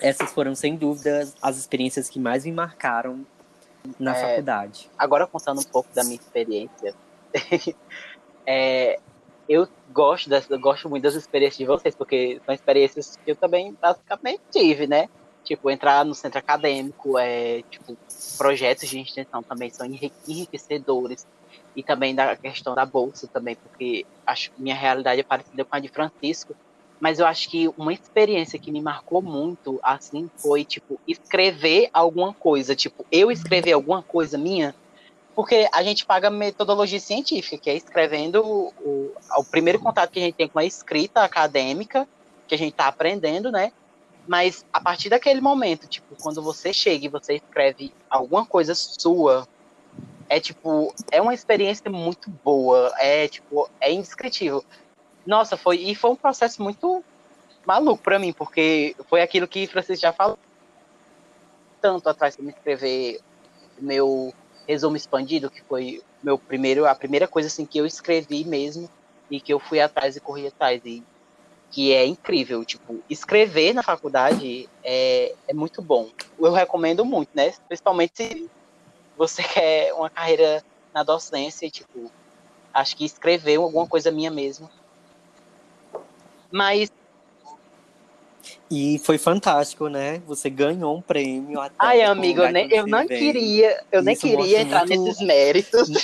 Essas 0.00 0.32
foram, 0.32 0.54
sem 0.54 0.76
dúvida, 0.76 1.28
as 1.42 1.58
experiências 1.58 2.08
que 2.08 2.18
mais 2.18 2.44
me 2.44 2.52
marcaram 2.52 3.26
na 3.98 4.16
é, 4.16 4.28
faculdade. 4.28 4.90
Agora, 4.96 5.26
contando 5.26 5.60
um 5.60 5.64
pouco 5.64 5.88
da 5.94 6.02
minha 6.02 6.16
experiência, 6.16 6.94
é, 8.46 8.98
eu 9.48 9.68
gosto, 9.92 10.30
das, 10.30 10.48
eu 10.48 10.58
gosto 10.58 10.88
muito 10.88 11.02
das 11.02 11.14
experiências 11.14 11.58
de 11.58 11.66
vocês, 11.66 11.94
porque 11.94 12.40
são 12.46 12.54
experiências 12.54 13.16
que 13.16 13.32
eu 13.32 13.36
também 13.36 13.76
basicamente 13.80 14.40
tive, 14.50 14.86
né? 14.86 15.08
Tipo, 15.44 15.70
entrar 15.70 16.04
no 16.04 16.14
centro 16.14 16.38
acadêmico, 16.38 17.18
é, 17.18 17.62
tipo, 17.70 17.96
projetos 18.36 18.88
de 18.88 19.00
extensão 19.00 19.42
também 19.42 19.70
são 19.70 19.86
enriquecedores. 19.86 21.26
E 21.74 21.82
também 21.82 22.14
da 22.14 22.36
questão 22.36 22.74
da 22.74 22.84
bolsa 22.84 23.28
também, 23.28 23.56
porque 23.56 24.04
acho 24.26 24.50
minha 24.58 24.74
realidade 24.74 25.20
é 25.20 25.24
parecida 25.24 25.64
com 25.64 25.76
a 25.76 25.78
de 25.78 25.88
Francisco. 25.88 26.54
Mas 26.98 27.18
eu 27.18 27.26
acho 27.26 27.48
que 27.48 27.68
uma 27.78 27.92
experiência 27.92 28.58
que 28.58 28.70
me 28.70 28.82
marcou 28.82 29.22
muito, 29.22 29.80
assim, 29.82 30.28
foi, 30.36 30.64
tipo, 30.64 31.00
escrever 31.08 31.88
alguma 31.92 32.34
coisa. 32.34 32.76
Tipo, 32.76 33.06
eu 33.10 33.30
escrever 33.30 33.72
alguma 33.72 34.02
coisa 34.02 34.36
minha, 34.36 34.74
porque 35.34 35.66
a 35.72 35.82
gente 35.82 36.04
paga 36.04 36.28
metodologia 36.28 37.00
científica, 37.00 37.56
que 37.56 37.70
é 37.70 37.74
escrevendo 37.74 38.44
o, 38.44 38.72
o, 38.80 39.12
o 39.38 39.44
primeiro 39.44 39.78
contato 39.78 40.10
que 40.10 40.18
a 40.18 40.22
gente 40.22 40.34
tem 40.34 40.48
com 40.48 40.58
a 40.58 40.64
escrita 40.64 41.22
acadêmica, 41.22 42.06
que 42.46 42.54
a 42.54 42.58
gente 42.58 42.72
está 42.72 42.88
aprendendo, 42.88 43.50
né? 43.50 43.72
Mas 44.26 44.64
a 44.72 44.80
partir 44.80 45.08
daquele 45.08 45.40
momento, 45.40 45.88
tipo, 45.88 46.14
quando 46.22 46.42
você 46.42 46.72
chega 46.72 47.06
e 47.06 47.08
você 47.08 47.34
escreve 47.34 47.92
alguma 48.08 48.46
coisa 48.46 48.74
sua, 48.74 49.46
é 50.28 50.38
tipo, 50.38 50.94
é 51.10 51.20
uma 51.20 51.34
experiência 51.34 51.90
muito 51.90 52.30
boa, 52.44 52.92
é 52.98 53.26
tipo, 53.26 53.68
é 53.80 53.92
indescritível. 53.92 54.64
Nossa, 55.26 55.56
foi 55.56 55.78
e 55.78 55.94
foi 55.94 56.10
um 56.10 56.16
processo 56.16 56.62
muito 56.62 57.04
maluco 57.66 58.02
para 58.02 58.18
mim, 58.18 58.32
porque 58.32 58.94
foi 59.08 59.22
aquilo 59.22 59.48
que 59.48 59.66
Francisco 59.66 60.02
já 60.02 60.12
falou 60.12 60.38
tanto 61.80 62.08
atrás 62.08 62.36
de 62.36 62.42
me 62.42 62.50
escrever 62.50 63.20
meu 63.78 64.32
resumo 64.68 64.96
expandido, 64.96 65.50
que 65.50 65.62
foi 65.62 66.02
meu 66.22 66.38
primeiro, 66.38 66.86
a 66.86 66.94
primeira 66.94 67.26
coisa 67.26 67.48
assim 67.48 67.64
que 67.64 67.78
eu 67.78 67.86
escrevi 67.86 68.44
mesmo 68.44 68.88
e 69.30 69.40
que 69.40 69.52
eu 69.52 69.58
fui 69.58 69.80
atrás 69.80 70.16
e 70.16 70.20
corri 70.20 70.46
atrás 70.46 70.82
e 70.84 71.02
que 71.70 71.92
é 71.92 72.04
incrível. 72.04 72.64
Tipo, 72.64 72.98
escrever 73.08 73.72
na 73.74 73.82
faculdade 73.82 74.68
é, 74.82 75.34
é 75.48 75.54
muito 75.54 75.80
bom. 75.80 76.08
Eu 76.38 76.52
recomendo 76.52 77.04
muito, 77.04 77.30
né? 77.34 77.52
Principalmente 77.68 78.12
se 78.16 78.50
você 79.16 79.42
quer 79.44 79.92
uma 79.94 80.10
carreira 80.10 80.64
na 80.92 81.02
docência, 81.02 81.70
tipo, 81.70 82.10
acho 82.74 82.96
que 82.96 83.04
escrever 83.04 83.56
alguma 83.56 83.86
coisa 83.86 84.10
minha 84.10 84.30
mesmo. 84.30 84.68
Mas 86.50 86.90
e 88.70 89.00
foi 89.00 89.18
fantástico, 89.18 89.88
né? 89.88 90.22
Você 90.26 90.48
ganhou 90.48 90.96
um 90.96 91.02
prêmio. 91.02 91.60
Até 91.60 91.74
Ai, 91.76 92.02
amigo, 92.02 92.40
eu, 92.40 92.52
nem, 92.52 92.72
eu 92.72 92.86
não 92.86 93.04
queria, 93.04 93.82
eu 93.90 94.00
nem 94.00 94.14
queria 94.14 94.60
entrar 94.60 94.86
muito... 94.86 95.02
nesses 95.02 95.20
méritos. 95.26 95.90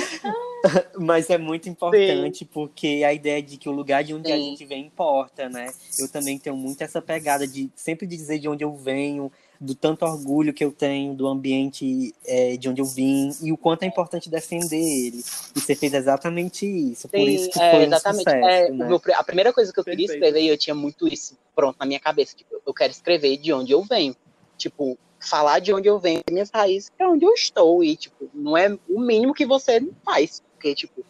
Mas 1.00 1.30
é 1.30 1.38
muito 1.38 1.70
importante 1.70 2.40
Sim. 2.40 2.50
porque 2.52 3.04
a 3.06 3.14
ideia 3.14 3.42
de 3.42 3.58
que 3.58 3.70
o 3.70 3.72
lugar 3.72 4.04
de 4.04 4.14
onde 4.14 4.28
Sim. 4.28 4.34
a 4.34 4.38
gente 4.38 4.66
vem 4.66 4.86
importa, 4.86 5.50
né? 5.50 5.72
Eu 6.00 6.08
também 6.10 6.38
tenho 6.38 6.56
muito 6.56 6.82
essa 6.82 7.02
pegada 7.02 7.48
de 7.48 7.70
sempre 7.76 8.08
dizer 8.08 8.40
de 8.40 8.48
onde 8.48 8.64
eu 8.64 8.76
venho, 8.76 9.32
do 9.60 9.74
tanto 9.74 10.06
orgulho 10.06 10.54
que 10.54 10.64
eu 10.64 10.72
tenho 10.72 11.14
do 11.14 11.28
ambiente 11.28 12.14
é, 12.26 12.58
de 12.58 12.70
onde 12.70 12.82
eu 12.82 12.86
vim 12.86 13.32
e 13.42 13.52
o 13.52 13.58
quanto 13.58 13.84
é 13.84 13.86
importante 13.86 14.30
defender 14.30 14.76
ele. 14.76 15.24
E 15.56 15.60
você 15.60 15.76
fez 15.76 15.94
exatamente 15.94 16.66
isso. 16.66 17.04
Sim, 17.04 17.20
por 17.20 17.30
isso 17.30 17.50
que 17.50 17.62
é, 17.62 17.72
foi 17.72 17.84
exatamente. 17.84 18.22
Um 18.22 18.32
sucesso, 18.32 18.48
é, 18.48 18.70
né? 18.72 19.00
a 19.16 19.24
primeira 19.24 19.54
coisa 19.54 19.72
que 19.72 19.80
eu 19.80 19.84
Perfeito. 19.84 20.10
queria 20.10 20.16
escrever, 20.16 20.46
e 20.46 20.50
eu 20.50 20.58
tinha 20.58 20.76
muito 20.76 21.08
isso 21.08 21.38
pronto 21.56 21.78
na 21.80 21.86
minha 21.86 22.00
cabeça, 22.00 22.36
tipo, 22.36 22.62
eu 22.66 22.74
quero 22.74 22.92
escrever 22.92 23.38
de 23.38 23.54
onde 23.54 23.72
eu 23.72 23.82
venho. 23.84 24.16
Tipo, 24.58 24.98
falar 25.20 25.60
de 25.60 25.74
onde 25.74 25.88
eu 25.88 26.00
venho, 26.00 26.22
minhas 26.30 26.50
raízes, 26.50 26.92
é 27.00 27.08
onde 27.08 27.26
eu 27.26 27.34
estou. 27.34 27.84
E, 27.84 27.96
tipo, 27.96 28.30
não 28.34 28.58
é 28.58 28.78
o 28.90 29.00
mínimo 29.00 29.34
que 29.34 29.46
você 29.46 29.82
faz. 30.04 30.42
Porque, 30.66 30.74
tipo, 30.74 31.06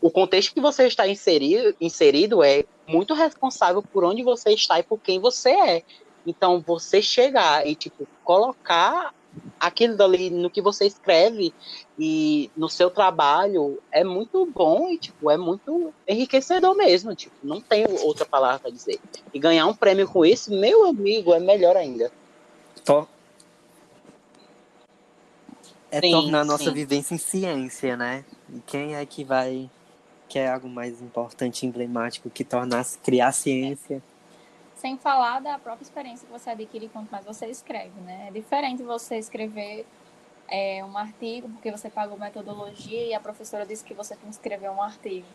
o 0.00 0.10
contexto 0.10 0.52
que 0.52 0.60
você 0.60 0.88
está 0.88 1.06
inserido, 1.06 1.76
inserido 1.80 2.42
é 2.42 2.64
muito 2.84 3.14
responsável 3.14 3.80
por 3.80 4.02
onde 4.02 4.24
você 4.24 4.50
está 4.50 4.80
e 4.80 4.82
por 4.82 4.98
quem 4.98 5.20
você 5.20 5.50
é. 5.50 5.82
Então, 6.26 6.60
você 6.60 7.00
chegar 7.00 7.64
e, 7.64 7.76
tipo, 7.76 8.08
colocar 8.24 9.14
aquilo 9.60 9.96
dali 9.96 10.30
no 10.30 10.50
que 10.50 10.60
você 10.60 10.84
escreve 10.84 11.54
e 11.96 12.50
no 12.56 12.68
seu 12.68 12.90
trabalho 12.90 13.78
é 13.92 14.02
muito 14.02 14.44
bom 14.46 14.88
e, 14.88 14.98
tipo, 14.98 15.30
é 15.30 15.36
muito 15.36 15.94
enriquecedor 16.08 16.74
mesmo, 16.74 17.14
tipo, 17.14 17.36
não 17.40 17.60
tem 17.60 17.86
outra 18.02 18.26
palavra 18.26 18.58
para 18.58 18.70
dizer. 18.72 18.98
E 19.32 19.38
ganhar 19.38 19.66
um 19.66 19.74
prêmio 19.74 20.08
com 20.08 20.26
isso, 20.26 20.50
meu 20.50 20.86
amigo, 20.86 21.32
é 21.32 21.38
melhor 21.38 21.76
ainda. 21.76 22.10
Tô. 22.84 23.06
É 25.88 26.00
sim, 26.00 26.10
tornar 26.10 26.40
a 26.40 26.44
nossa 26.44 26.64
sim. 26.64 26.72
vivência 26.72 27.14
em 27.14 27.18
ciência, 27.18 27.96
né? 27.96 28.24
E 28.52 28.60
quem 28.60 28.94
é 28.94 29.04
que 29.06 29.24
vai 29.24 29.70
que 30.28 30.38
é 30.38 30.50
algo 30.50 30.68
mais 30.68 31.00
importante, 31.00 31.64
emblemático, 31.64 32.28
que 32.28 32.44
tornar 32.44 32.84
criar 33.02 33.32
ciência 33.32 34.02
sem 34.78 34.96
falar 34.96 35.40
da 35.40 35.58
própria 35.58 35.84
experiência 35.84 36.24
que 36.24 36.32
você 36.32 36.50
adquire 36.50 36.88
quanto 36.88 37.10
mais 37.10 37.24
você 37.24 37.46
escreve, 37.46 38.00
né? 38.00 38.26
É 38.28 38.30
diferente 38.30 38.82
você 38.82 39.16
escrever 39.16 39.84
é, 40.48 40.84
um 40.84 40.96
artigo 40.96 41.48
porque 41.48 41.70
você 41.70 41.90
pagou 41.90 42.16
metodologia 42.16 43.06
e 43.06 43.12
a 43.12 43.18
professora 43.20 43.66
disse 43.66 43.84
que 43.84 43.92
você 43.92 44.14
tem 44.14 44.28
que 44.28 44.36
escrever 44.36 44.70
um 44.70 44.80
artigo. 44.80 45.26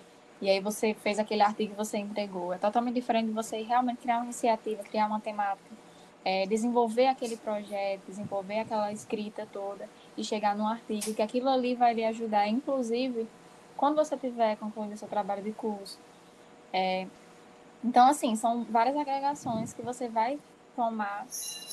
E 0.42 0.50
aí 0.50 0.62
você 0.62 0.94
fez 0.94 1.20
aquele 1.20 1.42
artigo 1.42 1.74
e 1.74 1.76
você 1.76 1.98
entregou. 1.98 2.54
É 2.54 2.58
totalmente 2.58 2.96
diferente 2.96 3.28
de 3.28 3.34
você 3.34 3.62
realmente 3.62 3.98
criar 3.98 4.18
uma 4.18 4.26
iniciativa, 4.26 4.82
criar 4.84 5.08
uma 5.08 5.20
temática. 5.20 5.72
é, 6.26 6.46
desenvolver 6.48 7.08
aquele 7.08 7.36
projeto, 7.36 8.02
desenvolver 8.08 8.60
aquela 8.60 8.94
escrita 8.94 9.46
toda 9.52 9.90
e 10.18 10.24
chegar 10.24 10.56
num 10.56 10.68
artigo, 10.68 11.14
que 11.14 11.22
aquilo 11.22 11.50
ali 11.50 11.76
vai 11.76 11.94
lhe 11.94 12.06
ajudar, 12.06 12.48
inclusive, 12.48 13.28
quando 13.76 13.96
você 13.96 14.16
tiver 14.16 14.56
concluindo 14.58 14.98
seu 14.98 15.08
trabalho 15.08 15.44
de 15.44 15.52
curso. 15.52 16.00
É, 16.72 17.08
então, 17.84 18.08
assim, 18.08 18.36
são 18.36 18.64
várias 18.64 18.96
agregações 18.96 19.74
que 19.74 19.82
você 19.82 20.08
vai 20.08 20.40
tomar 20.76 21.26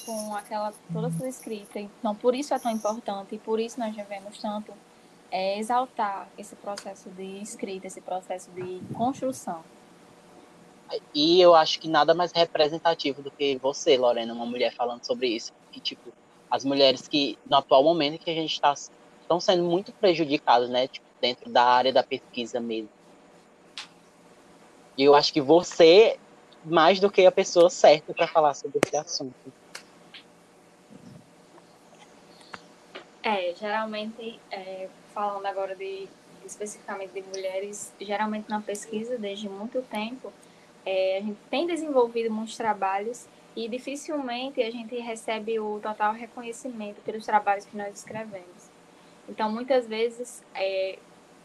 com 0.04 0.34
aquela 0.34 0.72
toda 0.92 1.10
sua 1.10 1.28
escrita. 1.28 1.78
Então, 1.78 2.14
por 2.14 2.34
isso 2.34 2.52
é 2.52 2.58
tão 2.58 2.70
importante 2.70 3.34
e 3.34 3.38
por 3.38 3.60
isso 3.60 3.78
nós 3.78 3.94
devemos 3.94 4.38
tanto 4.38 4.72
é, 5.30 5.58
exaltar 5.58 6.28
esse 6.36 6.56
processo 6.56 7.08
de 7.10 7.40
escrita, 7.40 7.86
esse 7.86 8.00
processo 8.00 8.50
de 8.50 8.80
construção. 8.94 9.62
E 11.14 11.40
eu 11.40 11.54
acho 11.54 11.78
que 11.78 11.88
nada 11.88 12.14
mais 12.14 12.32
representativo 12.32 13.22
do 13.22 13.30
que 13.30 13.56
você, 13.58 13.96
Lorena, 13.96 14.34
uma 14.34 14.46
mulher 14.46 14.74
falando 14.74 15.04
sobre 15.04 15.28
isso. 15.28 15.52
Que, 15.70 15.78
tipo, 15.78 16.12
as 16.50 16.64
mulheres 16.64 17.06
que, 17.06 17.38
no 17.48 17.56
atual 17.56 17.84
momento, 17.84 18.18
que 18.18 18.30
a 18.30 18.34
gente 18.34 18.52
está 18.52 18.74
estão 19.30 19.38
sendo 19.38 19.62
muito 19.62 19.92
prejudicadas, 19.92 20.68
né? 20.68 20.88
Tipo, 20.88 21.06
dentro 21.20 21.48
da 21.50 21.64
área 21.64 21.92
da 21.92 22.02
pesquisa 22.02 22.58
mesmo. 22.58 22.88
E 24.98 25.04
eu 25.04 25.14
acho 25.14 25.32
que 25.32 25.40
você, 25.40 26.18
mais 26.64 26.98
do 26.98 27.08
que 27.10 27.24
a 27.24 27.30
pessoa 27.30 27.70
certa 27.70 28.12
para 28.12 28.26
falar 28.26 28.54
sobre 28.54 28.80
esse 28.84 28.96
assunto. 28.96 29.52
É, 33.22 33.54
geralmente, 33.54 34.40
é, 34.50 34.88
falando 35.14 35.46
agora 35.46 35.76
de 35.76 36.08
especificamente 36.44 37.12
de 37.12 37.22
mulheres, 37.22 37.92
geralmente 38.00 38.48
na 38.48 38.60
pesquisa, 38.60 39.16
desde 39.16 39.48
muito 39.48 39.82
tempo, 39.82 40.32
é, 40.84 41.18
a 41.18 41.20
gente 41.20 41.38
tem 41.48 41.66
desenvolvido 41.66 42.32
muitos 42.32 42.56
trabalhos 42.56 43.28
e 43.56 43.68
dificilmente 43.68 44.62
a 44.62 44.70
gente 44.70 44.96
recebe 44.98 45.58
o 45.58 45.80
total 45.80 46.12
reconhecimento 46.12 47.00
pelos 47.02 47.26
trabalhos 47.26 47.64
que 47.64 47.76
nós 47.76 47.96
escrevemos. 47.96 48.70
Então, 49.28 49.50
muitas 49.50 49.86
vezes, 49.86 50.42
é, 50.54 50.98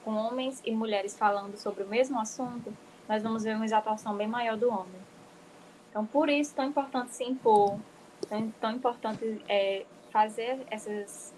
com 0.03 0.11
homens 0.15 0.61
e 0.65 0.71
mulheres 0.71 1.17
falando 1.17 1.57
sobre 1.57 1.83
o 1.83 1.87
mesmo 1.87 2.19
assunto, 2.19 2.75
nós 3.07 3.21
vamos 3.21 3.43
ver 3.43 3.55
uma 3.55 3.65
exaltação 3.65 4.15
bem 4.15 4.27
maior 4.27 4.57
do 4.57 4.69
homem. 4.69 5.01
Então, 5.89 6.05
por 6.05 6.29
isso, 6.29 6.53
tão 6.55 6.65
importante 6.65 7.15
se 7.15 7.23
impor, 7.23 7.79
tão, 8.27 8.51
tão 8.59 8.71
importante 8.71 9.41
é, 9.47 9.85
fazer 10.11 10.59
essas, 10.69 11.33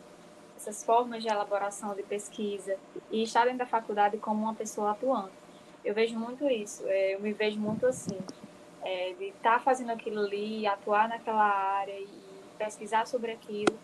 essas 0.56 0.84
formas 0.84 1.24
de 1.24 1.30
elaboração 1.30 1.94
de 1.96 2.04
pesquisa 2.04 2.78
e 3.12 3.24
estar 3.24 3.44
dentro 3.46 3.60
da 3.60 3.66
faculdade 3.66 4.18
como 4.18 4.44
uma 4.44 4.54
pessoa 4.54 4.92
atuante. 4.92 5.34
Eu 5.84 5.94
vejo 5.94 6.18
muito 6.18 6.50
isso, 6.50 6.84
é, 6.88 7.16
eu 7.16 7.20
me 7.20 7.34
vejo 7.34 7.60
muito 7.60 7.86
assim, 7.86 8.18
é, 8.88 9.14
de 9.14 9.26
estar 9.26 9.56
tá 9.56 9.60
fazendo 9.60 9.92
aquilo 9.92 10.22
ali, 10.22 10.66
atuar 10.66 11.10
naquela 11.10 11.44
área 11.44 12.00
e 12.00 12.08
pesquisar 12.58 13.06
sobre 13.06 13.34
aquilo. 13.34 13.78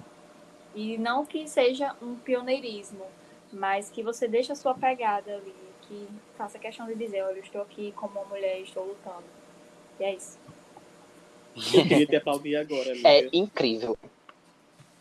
E 0.74 0.98
não 0.98 1.26
que 1.26 1.46
seja 1.46 1.94
um 2.02 2.16
pioneirismo, 2.16 3.06
mas 3.52 3.90
que 3.90 4.02
você 4.02 4.28
deixe 4.30 4.54
a 4.54 4.56
sua 4.56 4.74
pegada 4.74 5.36
ali, 5.36 5.54
que 5.82 6.08
faça 6.38 6.58
questão 6.58 6.88
de 6.88 6.96
dizer, 6.96 7.22
olha, 7.22 7.36
eu 7.36 7.44
estou 7.44 7.62
aqui 7.62 7.92
como 7.98 8.20
uma 8.20 8.26
mulher, 8.30 8.62
estou 8.62 8.86
lutando. 8.86 9.26
E 10.00 10.04
é 10.06 10.16
isso. 10.16 10.40
Eu 11.56 11.84
queria 11.84 12.08
te 12.08 12.16
aplaudir 12.16 12.56
agora. 12.56 12.94
Lívia. 12.94 13.08
É 13.08 13.30
incrível. 13.34 13.98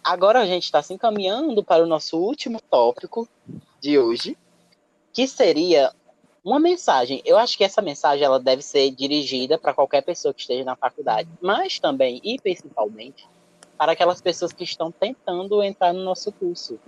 Agora 0.02 0.40
a 0.40 0.46
gente 0.46 0.64
está 0.64 0.82
se 0.82 0.92
encaminhando 0.92 1.62
para 1.62 1.84
o 1.84 1.86
nosso 1.86 2.18
último 2.18 2.60
tópico 2.60 3.26
de 3.80 3.98
hoje, 3.98 4.36
que 5.12 5.28
seria 5.28 5.92
uma 6.44 6.58
mensagem. 6.58 7.22
Eu 7.24 7.38
acho 7.38 7.56
que 7.56 7.64
essa 7.64 7.80
mensagem 7.80 8.24
ela 8.24 8.40
deve 8.40 8.62
ser 8.62 8.90
dirigida 8.90 9.58
para 9.58 9.72
qualquer 9.72 10.02
pessoa 10.02 10.34
que 10.34 10.40
esteja 10.40 10.64
na 10.64 10.76
faculdade, 10.76 11.28
mas 11.40 11.78
também 11.78 12.20
e 12.24 12.38
principalmente 12.40 13.26
para 13.78 13.92
aquelas 13.92 14.20
pessoas 14.20 14.52
que 14.52 14.64
estão 14.64 14.90
tentando 14.90 15.62
entrar 15.62 15.92
no 15.92 16.02
nosso 16.02 16.32
curso. 16.32 16.78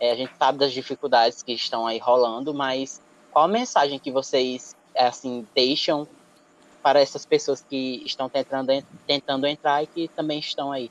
É, 0.00 0.12
a 0.12 0.16
gente 0.16 0.36
sabe 0.36 0.58
das 0.58 0.72
dificuldades 0.72 1.42
que 1.42 1.52
estão 1.52 1.86
aí 1.86 1.98
rolando, 1.98 2.52
mas 2.52 3.00
qual 3.30 3.44
a 3.44 3.48
mensagem 3.48 3.98
que 3.98 4.10
vocês 4.10 4.76
assim 4.96 5.46
deixam 5.54 6.06
para 6.82 7.00
essas 7.00 7.24
pessoas 7.24 7.62
que 7.62 8.02
estão 8.04 8.28
tentando, 8.28 8.84
tentando 9.06 9.46
entrar 9.46 9.82
e 9.82 9.86
que 9.86 10.08
também 10.08 10.40
estão 10.40 10.72
aí? 10.72 10.90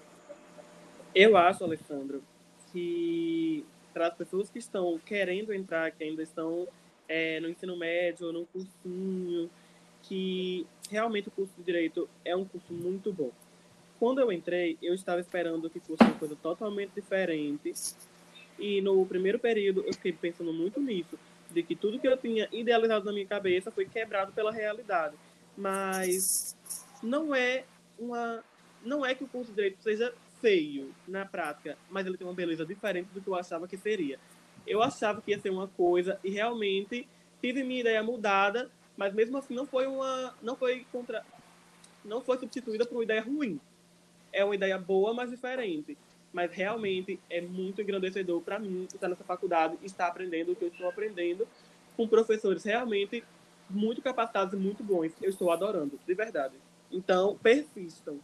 Eu 1.13 1.36
acho, 1.36 1.63
Alessandro, 1.63 2.23
que 2.71 3.65
para 3.93 4.07
as 4.07 4.13
pessoas 4.13 4.49
que 4.49 4.60
estão 4.60 4.97
querendo 5.05 5.53
entrar, 5.53 5.91
que 5.91 6.03
ainda 6.03 6.23
estão 6.23 6.67
é, 7.12 7.41
no 7.41 7.50
ensino 7.50 7.76
médio 7.76 8.28
ou 8.28 8.34
no 8.34 8.45
cursinho, 8.45 9.50
que 10.04 10.65
realmente 10.89 11.28
o 11.28 11.32
curso 11.32 11.54
de 11.58 11.63
Direito 11.63 12.10
é 12.24 12.34
um 12.34 12.45
curso 12.45 12.71
muito 12.71 13.12
bom. 13.12 13.32
Quando 14.00 14.21
eu 14.21 14.32
entrei, 14.32 14.78
eu 14.82 14.95
estava 14.95 15.19
esperando 15.19 15.69
que 15.69 15.80
fosse 15.82 16.02
uma 16.04 16.13
coisa 16.13 16.38
totalmente 16.38 16.91
diferente. 16.95 17.74
E 18.58 18.82
no 18.82 19.06
primeiro 19.06 19.38
período, 19.38 19.84
eu 19.86 19.93
fiquei 19.93 20.13
pensando 20.13 20.54
muito 20.54 20.80
nisso, 20.80 21.19
de 21.52 21.62
que 21.62 21.76
tudo 21.76 22.00
que 22.00 22.08
eu 22.08 22.15
tinha 22.15 22.47
idealizado 22.52 23.04
na 23.04 23.12
minha 23.12 23.26
cabeça 23.26 23.69
foi 23.69 23.86
quebrado 23.86 24.32
pela 24.32 24.52
realidade. 24.52 25.15
Mas 25.58 26.56
não 27.04 27.36
é 27.36 27.65
uma 28.00 28.41
não 28.84 29.06
é 29.06 29.13
que 29.13 29.24
o 29.24 29.28
curso 29.28 29.52
de 29.52 29.56
direito 29.56 29.84
seja 29.84 30.12
feio 30.39 30.95
na 31.08 31.24
prática, 31.24 31.78
mas 31.89 32.08
ele 32.08 32.17
tem 32.17 32.26
uma 32.26 32.34
beleza 32.34 32.65
diferente 32.65 33.10
do 33.13 33.21
que 33.21 33.28
eu 33.28 33.36
achava 33.36 33.67
que 33.67 33.78
seria. 33.78 34.17
Eu 34.65 34.82
achava 34.82 35.21
que 35.21 35.32
ia 35.32 35.39
ser 35.39 35.50
uma 35.50 35.67
coisa 35.67 36.19
e 36.24 36.30
realmente 36.30 37.08
tive 37.41 37.63
minha 37.63 37.82
ideia 37.82 38.04
mudada, 38.04 38.69
mas 38.95 39.13
mesmo 39.13 39.38
assim 39.38 39.56
não 39.56 39.65
foi 39.65 39.88
uma, 39.88 40.36
não 40.41 40.56
foi 40.56 40.86
contra, 40.91 41.26
não 42.06 42.21
foi 42.21 42.38
substituída 42.38 42.86
por 42.86 42.95
uma 42.95 43.04
ideia 43.04 43.21
ruim. 43.21 43.60
É 44.32 44.45
uma 44.45 44.56
ideia 44.56 44.78
boa, 44.78 45.13
mas 45.13 45.30
diferente. 45.30 45.97
Mas 46.32 46.52
realmente 46.54 47.19
é 47.30 47.41
muito 47.41 47.82
engrandecedor 47.82 48.41
para 48.41 48.58
mim 48.58 48.88
estar 48.93 49.10
nessa 49.10 49.24
faculdade 49.24 49.78
e 49.82 49.86
estar 49.86 50.08
aprendendo 50.08 50.52
o 50.52 50.56
que 50.56 50.63
eu 50.63 50.69
estou 50.69 50.88
aprendendo 50.88 51.47
com 51.97 52.08
professores 52.08 52.63
realmente 52.63 53.24
muito 53.69 54.02
capacitados 54.02 54.54
e 54.54 54.58
muito 54.58 54.84
bons. 54.84 55.12
Eu 55.21 55.30
estou 55.30 55.52
adorando, 55.52 56.00
de 56.08 56.13
verdade. 56.13 56.56
Então, 56.91 57.38
persistam. 57.41 58.19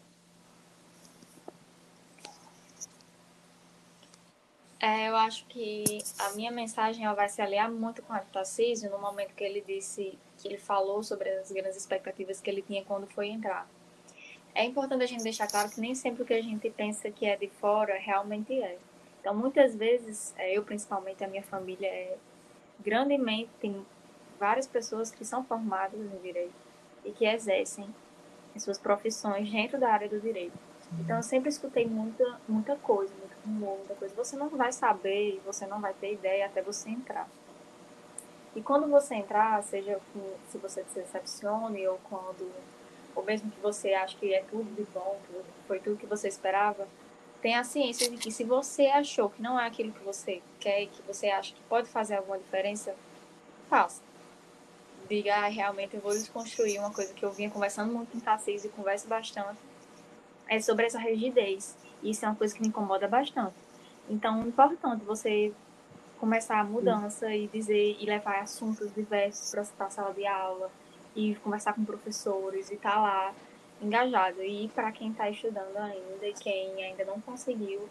É, 4.80 5.10
eu 5.10 5.16
acho 5.16 5.44
que 5.48 5.84
a 6.20 6.34
minha 6.34 6.52
mensagem 6.52 7.04
ela 7.04 7.16
vai 7.16 7.28
se 7.28 7.42
aliar 7.42 7.70
muito 7.70 8.02
com 8.04 8.14
do 8.14 8.26
Tarcísio 8.32 8.92
no 8.92 9.00
momento 9.00 9.34
que 9.34 9.44
ele 9.44 9.64
disse, 9.66 10.18
que 10.38 10.48
ele 10.48 10.58
falou 10.58 11.02
sobre 11.02 11.30
as 11.30 11.52
grandes 11.52 11.76
expectativas 11.76 12.40
que 12.40 12.50
ele 12.50 12.62
tinha 12.62 12.86
quando 12.86 13.08
foi 13.08 13.28
entrar. 13.28 13.68
É 14.54 14.64
importante 14.64 15.04
a 15.04 15.08
gente 15.08 15.24
deixar 15.24 15.48
claro 15.48 15.70
que 15.70 15.82
nem 15.82 15.96
sempre 15.96 16.22
o 16.22 16.26
que 16.26 16.34
a 16.34 16.42
gente 16.42 16.70
pensa 16.70 17.10
que 17.10 17.26
é 17.26 17.36
de 17.36 17.48
fora 17.48 17.98
realmente 17.98 18.54
é. 18.54 18.78
Então, 19.20 19.36
muitas 19.36 19.76
vezes, 19.76 20.34
é, 20.38 20.56
eu 20.56 20.64
principalmente, 20.64 21.24
a 21.24 21.28
minha 21.28 21.44
família 21.44 21.88
é 21.88 22.18
grandemente, 22.80 23.50
tem 23.60 23.86
várias 24.40 24.68
pessoas 24.68 25.12
que 25.12 25.26
são 25.26 25.44
formadas 25.44 26.00
em 26.00 26.18
direito 26.22 26.54
e 27.04 27.12
que 27.12 27.26
exercem 27.26 27.94
as 28.56 28.64
suas 28.64 28.78
profissões 28.78 29.50
dentro 29.52 29.80
da 29.80 29.92
área 29.92 30.08
do 30.08 30.20
direito. 30.20 30.67
Então, 31.00 31.18
eu 31.18 31.24
sempre 31.24 31.50
escutei 31.50 31.86
muita, 31.86 32.40
muita 32.48 32.76
coisa, 32.78 33.14
muito 33.16 33.36
rumor, 33.46 33.78
muita 33.78 33.96
coisa. 33.96 34.16
Você 34.16 34.36
não 34.36 34.50
vai 34.50 34.72
saber, 34.72 35.42
você 35.46 35.66
não 35.66 35.82
vai 35.82 35.94
ter 35.94 36.14
ideia 36.14 36.46
até 36.46 36.62
você 36.62 36.90
entrar. 36.90 37.28
E 38.56 38.62
quando 38.62 38.88
você 38.88 39.16
entrar, 39.16 39.62
seja 39.64 40.00
se 40.50 40.58
você 40.58 40.84
se 40.86 40.96
decepcione 40.96 41.88
ou 41.88 42.00
quando, 42.10 42.52
ou 43.16 43.24
mesmo 43.24 43.52
que 43.52 43.60
você 43.60 43.94
ache 43.94 44.16
que 44.16 44.34
é 44.34 44.44
tudo 44.50 44.74
de 44.76 44.84
bom, 44.92 45.20
que 45.28 45.44
foi 45.68 45.80
tudo 45.80 45.98
que 45.98 46.08
você 46.08 46.28
esperava, 46.28 46.88
tenha 47.42 47.60
a 47.60 47.64
ciência 47.64 48.10
de 48.10 48.18
que 48.18 48.32
se 48.32 48.44
você 48.44 48.88
achou 48.88 49.30
que 49.30 49.42
não 49.42 49.60
é 49.60 49.68
aquilo 49.68 49.92
que 49.92 50.04
você 50.04 50.42
quer 50.60 50.88
que 50.88 51.02
você 51.04 51.28
acha 51.30 51.54
que 51.54 51.62
pode 51.70 51.88
fazer 51.88 52.16
alguma 52.16 52.40
diferença, 52.40 52.96
faça. 53.70 54.02
Diga, 55.08 55.36
ah, 55.36 55.48
realmente 55.48 55.96
eu 55.96 56.02
vou 56.02 56.12
desconstruir 56.12 56.80
uma 56.80 56.92
coisa 56.92 57.14
que 57.14 57.24
eu 57.24 57.32
vinha 57.32 57.50
conversando 57.50 57.94
muito 57.94 58.12
com 58.12 58.18
o 58.18 58.50
e 58.50 58.70
converso 58.70 59.08
bastante 59.08 59.60
é 60.48 60.60
sobre 60.60 60.86
essa 60.86 61.00
rigidez. 61.00 61.76
Isso 62.02 62.26
é 62.26 62.28
uma 62.28 62.36
coisa 62.36 62.54
que 62.54 62.62
me 62.62 62.68
incomoda 62.68 63.08
bastante. 63.08 63.56
Então, 64.10 64.42
é 64.42 64.48
importante 64.48 65.04
você 65.04 65.54
começar 66.20 66.60
a 66.60 66.64
mudança 66.64 67.34
e 67.34 67.48
dizer 67.48 67.98
e 68.00 68.06
levar 68.06 68.40
assuntos 68.40 68.94
diversos 68.94 69.52
para 69.52 69.86
a 69.86 69.90
sala 69.90 70.14
de 70.14 70.26
aula 70.26 70.72
e 71.16 71.36
conversar 71.36 71.74
com 71.74 71.84
professores 71.84 72.70
e 72.72 72.76
estar 72.76 72.92
tá 72.92 73.02
lá 73.02 73.34
engajado. 73.82 74.42
E 74.42 74.68
para 74.70 74.92
quem 74.92 75.12
está 75.12 75.30
estudando 75.30 75.78
ainda 75.78 76.28
e 76.28 76.34
quem 76.34 76.84
ainda 76.84 77.06
não 77.06 77.20
conseguiu 77.22 77.88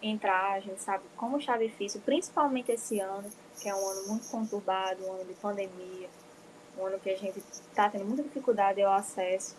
entrar, 0.00 0.52
a 0.52 0.60
gente 0.60 0.80
sabe 0.80 1.02
como 1.16 1.38
está 1.38 1.56
difícil, 1.56 2.00
principalmente 2.04 2.70
esse 2.70 3.00
ano, 3.00 3.28
que 3.60 3.68
é 3.68 3.74
um 3.74 3.88
ano 3.88 4.08
muito 4.08 4.28
conturbado, 4.30 5.04
um 5.04 5.12
ano 5.12 5.24
de 5.24 5.34
pandemia, 5.34 6.08
um 6.78 6.86
ano 6.86 7.00
que 7.00 7.10
a 7.10 7.16
gente 7.16 7.38
está 7.38 7.88
tendo 7.88 8.04
muita 8.04 8.22
dificuldade 8.22 8.80
ao 8.80 8.92
acesso 8.92 9.56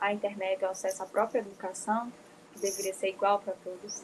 à 0.00 0.12
internet, 0.12 0.64
ao 0.64 0.72
acesso 0.72 1.02
à 1.02 1.06
própria 1.06 1.40
educação, 1.40 2.12
que 2.52 2.60
deveria 2.60 2.94
ser 2.94 3.08
igual 3.08 3.38
para 3.38 3.52
todos. 3.64 4.02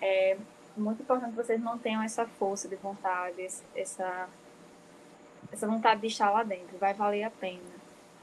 É 0.00 0.36
muito 0.76 1.02
importante 1.02 1.30
que 1.30 1.36
vocês 1.36 1.60
mantenham 1.60 2.02
essa 2.02 2.26
força 2.26 2.68
de 2.68 2.76
vontade, 2.76 3.42
essa, 3.74 4.28
essa 5.52 5.66
vontade 5.66 6.00
de 6.00 6.06
estar 6.06 6.30
lá 6.30 6.42
dentro. 6.42 6.78
Vai 6.78 6.94
valer 6.94 7.24
a 7.24 7.30
pena, 7.30 7.60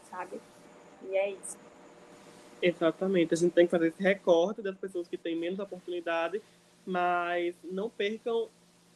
sabe? 0.10 0.40
E 1.08 1.16
é 1.16 1.32
isso. 1.32 1.58
Exatamente. 2.62 3.34
A 3.34 3.38
gente 3.38 3.54
tem 3.54 3.66
que 3.66 3.72
fazer 3.72 3.88
esse 3.88 4.02
recorte 4.02 4.62
das 4.62 4.76
pessoas 4.76 5.08
que 5.08 5.18
têm 5.18 5.36
menos 5.36 5.60
oportunidade, 5.60 6.42
mas 6.86 7.56
não 7.64 7.90
percam 7.90 8.50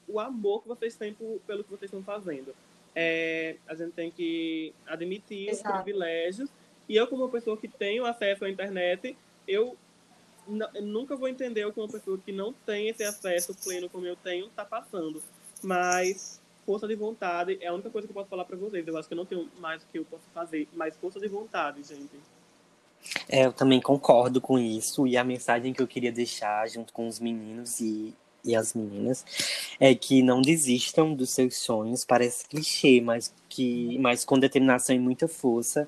o 0.07 0.19
amor 0.19 0.63
que 0.63 0.67
vocês 0.67 0.95
têm 0.95 1.13
por, 1.13 1.39
pelo 1.45 1.63
que 1.63 1.69
vocês 1.69 1.91
estão 1.91 2.03
fazendo. 2.03 2.53
É, 2.95 3.55
a 3.67 3.75
gente 3.75 3.93
tem 3.93 4.11
que 4.11 4.73
admitir 4.85 5.49
Exato. 5.49 5.69
os 5.69 5.83
privilégios. 5.83 6.49
E 6.91 6.97
eu, 6.97 7.07
como 7.07 7.23
uma 7.23 7.31
pessoa 7.31 7.55
que 7.55 7.69
tenho 7.69 8.05
acesso 8.05 8.43
à 8.43 8.49
internet, 8.49 9.15
eu, 9.47 9.77
nunca 10.81 11.15
vou 11.15 11.29
entender 11.29 11.65
o 11.65 11.71
que 11.71 11.79
uma 11.79 11.87
pessoa 11.87 12.17
que 12.17 12.33
não 12.33 12.51
tem 12.51 12.89
esse 12.89 13.01
acesso 13.01 13.55
pleno 13.63 13.87
como 13.87 14.05
eu 14.05 14.17
tenho 14.17 14.47
está 14.47 14.65
passando. 14.65 15.23
Mas 15.63 16.41
força 16.65 16.85
de 16.89 16.95
vontade 16.95 17.57
é 17.61 17.67
a 17.67 17.73
única 17.73 17.89
coisa 17.89 18.05
que 18.05 18.11
eu 18.11 18.15
posso 18.15 18.29
falar 18.29 18.43
para 18.43 18.57
vocês. 18.57 18.85
Eu 18.85 18.97
acho 18.97 19.07
que 19.07 19.13
eu 19.13 19.17
não 19.17 19.25
tenho 19.25 19.49
mais 19.57 19.81
o 19.81 19.85
que 19.89 19.99
eu 19.99 20.03
posso 20.03 20.25
fazer, 20.33 20.67
mas 20.73 20.93
força 20.97 21.17
de 21.17 21.29
vontade, 21.29 21.81
gente. 21.81 22.11
É, 23.29 23.45
eu 23.45 23.53
também 23.53 23.79
concordo 23.79 24.41
com 24.41 24.59
isso. 24.59 25.07
E 25.07 25.15
a 25.15 25.23
mensagem 25.23 25.71
que 25.71 25.81
eu 25.81 25.87
queria 25.87 26.11
deixar 26.11 26.67
junto 26.67 26.91
com 26.91 27.07
os 27.07 27.21
meninos 27.21 27.79
e, 27.79 28.13
e 28.43 28.53
as 28.53 28.73
meninas 28.73 29.25
é 29.79 29.95
que 29.95 30.21
não 30.21 30.41
desistam 30.41 31.13
dos 31.13 31.29
seus 31.29 31.55
sonhos. 31.55 32.03
Parece 32.03 32.45
clichê, 32.49 32.99
mas, 32.99 33.33
que, 33.47 33.97
mas 33.99 34.25
com 34.25 34.37
determinação 34.37 34.93
e 34.93 34.99
muita 34.99 35.29
força 35.29 35.87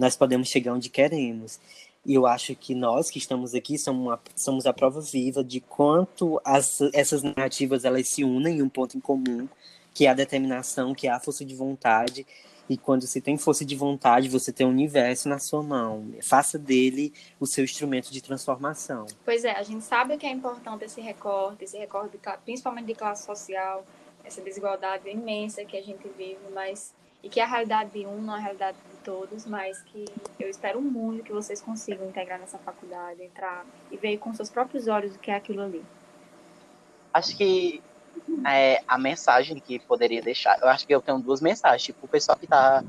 nós 0.00 0.16
podemos 0.16 0.48
chegar 0.48 0.72
onde 0.72 0.88
queremos. 0.88 1.60
E 2.06 2.14
eu 2.14 2.26
acho 2.26 2.56
que 2.56 2.74
nós 2.74 3.10
que 3.10 3.18
estamos 3.18 3.54
aqui 3.54 3.78
somos, 3.78 4.02
uma, 4.02 4.20
somos 4.34 4.64
a 4.64 4.72
prova 4.72 5.02
viva 5.02 5.44
de 5.44 5.60
quanto 5.60 6.40
as, 6.42 6.80
essas 6.94 7.22
narrativas 7.22 7.84
elas 7.84 8.08
se 8.08 8.24
unem 8.24 8.58
em 8.58 8.62
um 8.62 8.68
ponto 8.68 8.96
em 8.96 9.00
comum, 9.00 9.46
que 9.92 10.06
é 10.06 10.08
a 10.08 10.14
determinação, 10.14 10.94
que 10.94 11.06
é 11.06 11.10
a 11.10 11.20
força 11.20 11.44
de 11.44 11.54
vontade. 11.54 12.26
E 12.66 12.78
quando 12.78 13.06
você 13.06 13.20
tem 13.20 13.36
força 13.36 13.62
de 13.62 13.76
vontade, 13.76 14.30
você 14.30 14.50
tem 14.50 14.66
o 14.66 14.70
universo 14.70 15.28
na 15.28 15.38
sua 15.38 15.62
mão. 15.62 16.14
Faça 16.22 16.58
dele 16.58 17.12
o 17.38 17.46
seu 17.46 17.64
instrumento 17.64 18.10
de 18.10 18.22
transformação. 18.22 19.04
Pois 19.22 19.44
é, 19.44 19.50
a 19.50 19.62
gente 19.62 19.84
sabe 19.84 20.16
que 20.16 20.24
é 20.24 20.30
importante 20.30 20.86
esse 20.86 21.02
recorte, 21.02 21.64
esse 21.64 21.76
recorte 21.76 22.16
de 22.16 22.38
principalmente 22.42 22.86
de 22.86 22.94
classe 22.94 23.26
social, 23.26 23.84
essa 24.24 24.40
desigualdade 24.40 25.10
imensa 25.10 25.62
que 25.64 25.76
a 25.76 25.82
gente 25.82 26.08
vive, 26.16 26.38
mas 26.54 26.94
e 27.22 27.28
que 27.28 27.40
a 27.40 27.46
realidade 27.46 27.90
de 27.90 28.06
um 28.06 28.20
não 28.20 28.34
é 28.34 28.38
a 28.38 28.42
realidade 28.42 28.76
de 28.90 28.96
todos, 28.98 29.44
mas 29.46 29.80
que 29.82 30.04
eu 30.38 30.48
espero 30.48 30.80
muito 30.80 31.22
que 31.22 31.32
vocês 31.32 31.60
consigam 31.60 32.08
integrar 32.08 32.38
nessa 32.38 32.58
faculdade, 32.58 33.22
entrar 33.22 33.64
e 33.90 33.96
ver 33.96 34.16
com 34.18 34.32
seus 34.32 34.48
próprios 34.48 34.88
olhos 34.88 35.14
o 35.14 35.18
que 35.18 35.30
é 35.30 35.34
aquilo 35.34 35.62
ali. 35.62 35.84
Acho 37.12 37.36
que 37.36 37.82
é, 38.46 38.82
a 38.86 38.96
mensagem 38.96 39.58
que 39.58 39.78
poderia 39.80 40.22
deixar, 40.22 40.58
eu 40.60 40.68
acho 40.68 40.86
que 40.86 40.94
eu 40.94 41.02
tenho 41.02 41.18
duas 41.18 41.40
mensagens, 41.40 41.82
tipo, 41.82 42.06
o 42.06 42.08
pessoal 42.08 42.38
que 42.38 42.46
tá 42.46 42.82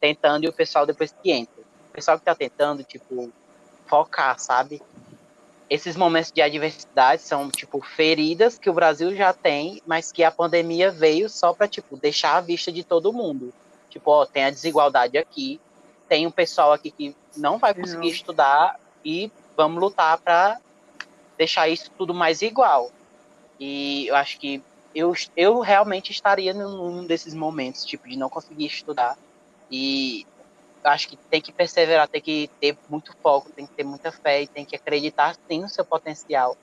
tentando 0.00 0.44
e 0.44 0.48
o 0.48 0.52
pessoal 0.52 0.86
depois 0.86 1.14
que 1.22 1.30
entra. 1.30 1.62
O 1.88 1.92
pessoal 1.92 2.18
que 2.18 2.24
tá 2.24 2.34
tentando, 2.34 2.82
tipo, 2.82 3.32
focar, 3.86 4.38
sabe? 4.38 4.82
Esses 5.68 5.96
momentos 5.96 6.30
de 6.30 6.42
adversidade 6.42 7.22
são, 7.22 7.50
tipo, 7.50 7.80
feridas 7.80 8.58
que 8.58 8.70
o 8.70 8.74
Brasil 8.74 9.14
já 9.14 9.32
tem, 9.32 9.80
mas 9.86 10.12
que 10.12 10.22
a 10.22 10.30
pandemia 10.30 10.90
veio 10.90 11.28
só 11.28 11.52
pra, 11.52 11.66
tipo, 11.66 11.96
deixar 11.96 12.36
à 12.36 12.40
vista 12.40 12.70
de 12.70 12.84
todo 12.84 13.12
mundo. 13.12 13.52
Tipo, 13.96 14.10
ó, 14.10 14.26
tem 14.26 14.44
a 14.44 14.50
desigualdade 14.50 15.16
aqui, 15.16 15.58
tem 16.06 16.26
um 16.26 16.30
pessoal 16.30 16.70
aqui 16.70 16.90
que 16.90 17.16
não 17.34 17.56
vai 17.56 17.72
conseguir 17.72 18.08
Não. 18.08 18.14
estudar 18.14 18.78
e 19.02 19.32
vamos 19.56 19.80
lutar 19.80 20.18
pra 20.18 20.60
deixar 21.38 21.66
isso 21.70 21.90
tudo 21.96 22.12
mais 22.12 22.42
igual. 22.42 22.92
E 23.58 24.06
eu 24.06 24.14
acho 24.14 24.38
que 24.38 24.62
eu, 24.94 25.14
eu 25.34 25.60
realmente 25.60 26.12
estaria 26.12 26.52
num 26.52 27.06
desses 27.06 27.32
momentos, 27.32 27.86
tipo, 27.86 28.06
de 28.06 28.18
não 28.18 28.28
conseguir 28.28 28.66
estudar. 28.66 29.16
E 29.70 30.26
acho 30.84 31.08
que 31.08 31.16
tem 31.16 31.40
que 31.40 31.50
perseverar, 31.50 32.06
tem 32.06 32.20
que 32.20 32.50
ter 32.60 32.76
muito 32.90 33.16
foco, 33.22 33.50
tem 33.50 33.66
que 33.66 33.72
ter 33.72 33.84
muita 33.84 34.12
fé 34.12 34.42
e 34.42 34.46
tem 34.46 34.66
que 34.66 34.76
acreditar 34.76 35.34
sim 35.48 35.62
no 35.62 35.70
seu 35.70 35.86
potencial. 35.86 36.54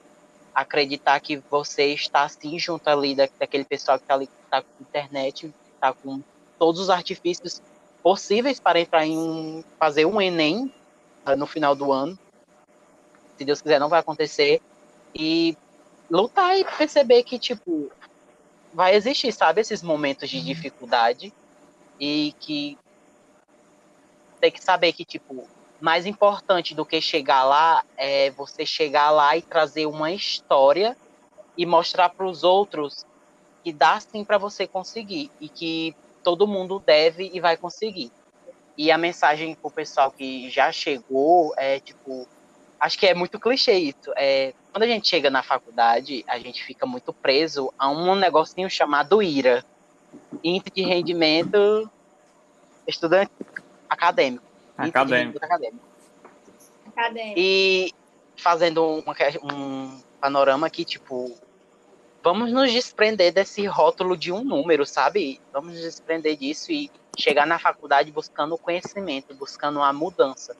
Acreditar 0.54 1.20
que 1.20 1.38
você 1.50 1.96
está 1.96 2.30
sim 2.30 2.60
junto 2.60 2.88
ali 2.88 3.16
da, 3.16 3.28
daquele 3.40 3.66
pessoal 3.66 3.98
que 3.98 4.04
está 4.04 4.14
ali, 4.14 4.28
que 4.28 4.34
está 4.46 4.62
com 4.62 4.70
internet, 4.82 5.52
está 5.74 5.92
com 5.92 6.22
todos 6.64 6.80
os 6.80 6.90
artifícios 6.90 7.62
possíveis 8.02 8.58
para 8.58 8.80
entrar 8.80 9.06
em 9.06 9.18
um, 9.18 9.62
fazer 9.78 10.06
um 10.06 10.22
Enem 10.22 10.74
ah, 11.26 11.36
no 11.36 11.46
final 11.46 11.76
do 11.76 11.92
ano. 11.92 12.18
Se 13.38 13.44
Deus 13.44 13.62
quiser, 13.62 13.82
não 13.82 13.90
vai 13.90 14.00
acontecer. 14.00 14.62
E 15.14 15.58
lutar 16.10 16.58
e 16.58 16.64
perceber 16.64 17.24
que, 17.24 17.38
tipo, 17.38 17.92
vai 18.74 18.96
existir, 18.96 19.34
sabe, 19.34 19.60
esses 19.60 19.84
momentos 19.84 20.30
de 20.30 20.42
dificuldade 20.42 21.34
e 22.00 22.34
que 22.40 22.78
tem 24.40 24.50
que 24.50 24.64
saber 24.64 24.94
que, 24.94 25.04
tipo, 25.04 25.46
mais 25.82 26.06
importante 26.06 26.74
do 26.74 26.86
que 26.86 27.02
chegar 27.02 27.44
lá 27.44 27.84
é 27.98 28.32
você 28.32 28.66
chegar 28.66 29.12
lá 29.12 29.36
e 29.36 29.42
trazer 29.42 29.86
uma 29.86 30.14
história 30.14 30.96
e 31.58 31.66
mostrar 31.66 32.08
para 32.08 32.26
os 32.26 32.42
outros 32.42 33.06
que 33.66 33.74
dá 33.74 34.00
sim 34.00 34.24
para 34.24 34.38
você 34.38 34.66
conseguir 34.66 35.30
e 35.42 35.50
que 35.50 35.94
todo 36.24 36.48
mundo 36.48 36.82
deve 36.86 37.30
e 37.34 37.40
vai 37.40 37.58
conseguir. 37.58 38.12
E 38.78 38.92
a 38.92 38.98
mensagem 38.98 39.56
pro 39.56 39.70
pessoal 39.70 40.12
que 40.12 40.50
já 40.50 40.72
chegou 40.72 41.54
é 41.58 41.80
tipo, 41.80 42.28
acho 42.80 42.98
que 42.98 43.06
é 43.06 43.14
muito 43.14 43.40
clichê 43.40 43.74
isso. 43.74 44.12
É, 44.16 44.54
quando 44.72 44.84
a 44.84 44.88
gente 44.88 45.08
chega 45.08 45.30
na 45.30 45.44
faculdade, 45.44 46.24
a 46.28 46.40
gente 46.40 46.64
fica 46.64 46.86
muito 46.86 47.14
preso 47.14 47.72
a 47.78 47.90
um 47.90 48.16
negocinho 48.16 48.70
chamado 48.70 49.22
IRA, 49.22 49.64
Índice 50.44 50.72
de 50.72 50.82
Rendimento 50.82 51.90
Estudante 52.88 53.32
Acadêmico. 53.90 54.46
Acadêmico. 54.78 55.38
Acadêmico. 55.44 55.94
Cadê? 56.96 57.34
E 57.36 57.94
fazendo 58.36 59.04
uma 59.06 59.16
um 59.44 60.00
panorama 60.20 60.68
aqui, 60.68 60.86
tipo, 60.86 61.36
vamos 62.24 62.52
nos 62.54 62.72
desprender 62.72 63.34
desse 63.34 63.66
rótulo 63.66 64.16
de 64.16 64.32
um 64.32 64.44
número, 64.44 64.86
sabe? 64.86 65.42
Vamos 65.52 65.74
nos 65.74 65.82
desprender 65.82 66.38
disso 66.38 66.72
e 66.72 66.90
chegar 67.18 67.46
na 67.46 67.60
faculdade 67.60 68.12
buscando 68.12 68.58
conhecimento, 68.58 69.36
buscando 69.36 69.82
a 69.82 69.92
mudança. 69.92 70.56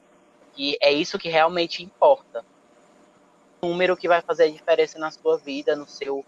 E 0.56 0.76
é 0.80 0.92
isso 0.92 1.18
que 1.18 1.28
realmente 1.28 1.82
importa. 1.82 2.44
O 3.62 3.68
número 3.68 3.96
que 3.96 4.06
vai 4.06 4.20
fazer 4.20 4.44
a 4.44 4.50
diferença 4.50 4.98
na 4.98 5.10
sua 5.10 5.38
vida, 5.38 5.74
no 5.74 5.88
seu 5.88 6.24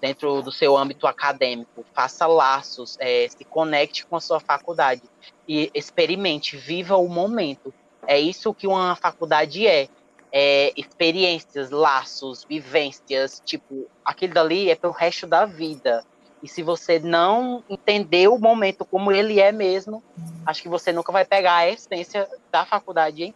dentro 0.00 0.42
do 0.42 0.52
seu 0.52 0.76
âmbito 0.76 1.08
acadêmico. 1.08 1.84
Faça 1.92 2.24
laços, 2.24 2.96
é, 3.00 3.26
se 3.28 3.44
conecte 3.44 4.06
com 4.06 4.14
a 4.14 4.20
sua 4.20 4.38
faculdade 4.38 5.02
e 5.46 5.72
experimente, 5.74 6.56
viva 6.56 6.96
o 6.96 7.08
momento. 7.08 7.74
É 8.06 8.18
isso 8.18 8.54
que 8.54 8.68
uma 8.68 8.94
faculdade 8.94 9.66
é. 9.66 9.88
É, 10.30 10.72
experiências, 10.76 11.70
laços, 11.70 12.44
vivências, 12.44 13.42
tipo, 13.44 13.86
aquilo 14.04 14.34
dali 14.34 14.70
é 14.70 14.74
pro 14.74 14.90
resto 14.90 15.26
da 15.26 15.46
vida. 15.46 16.04
E 16.42 16.48
se 16.48 16.62
você 16.62 16.98
não 16.98 17.64
entender 17.68 18.28
o 18.28 18.38
momento 18.38 18.84
como 18.84 19.10
ele 19.10 19.40
é 19.40 19.50
mesmo, 19.50 20.02
acho 20.46 20.62
que 20.62 20.68
você 20.68 20.92
nunca 20.92 21.10
vai 21.10 21.24
pegar 21.24 21.56
a 21.56 21.68
essência 21.68 22.28
da 22.50 22.64
faculdade 22.64 23.24
si. 23.24 23.34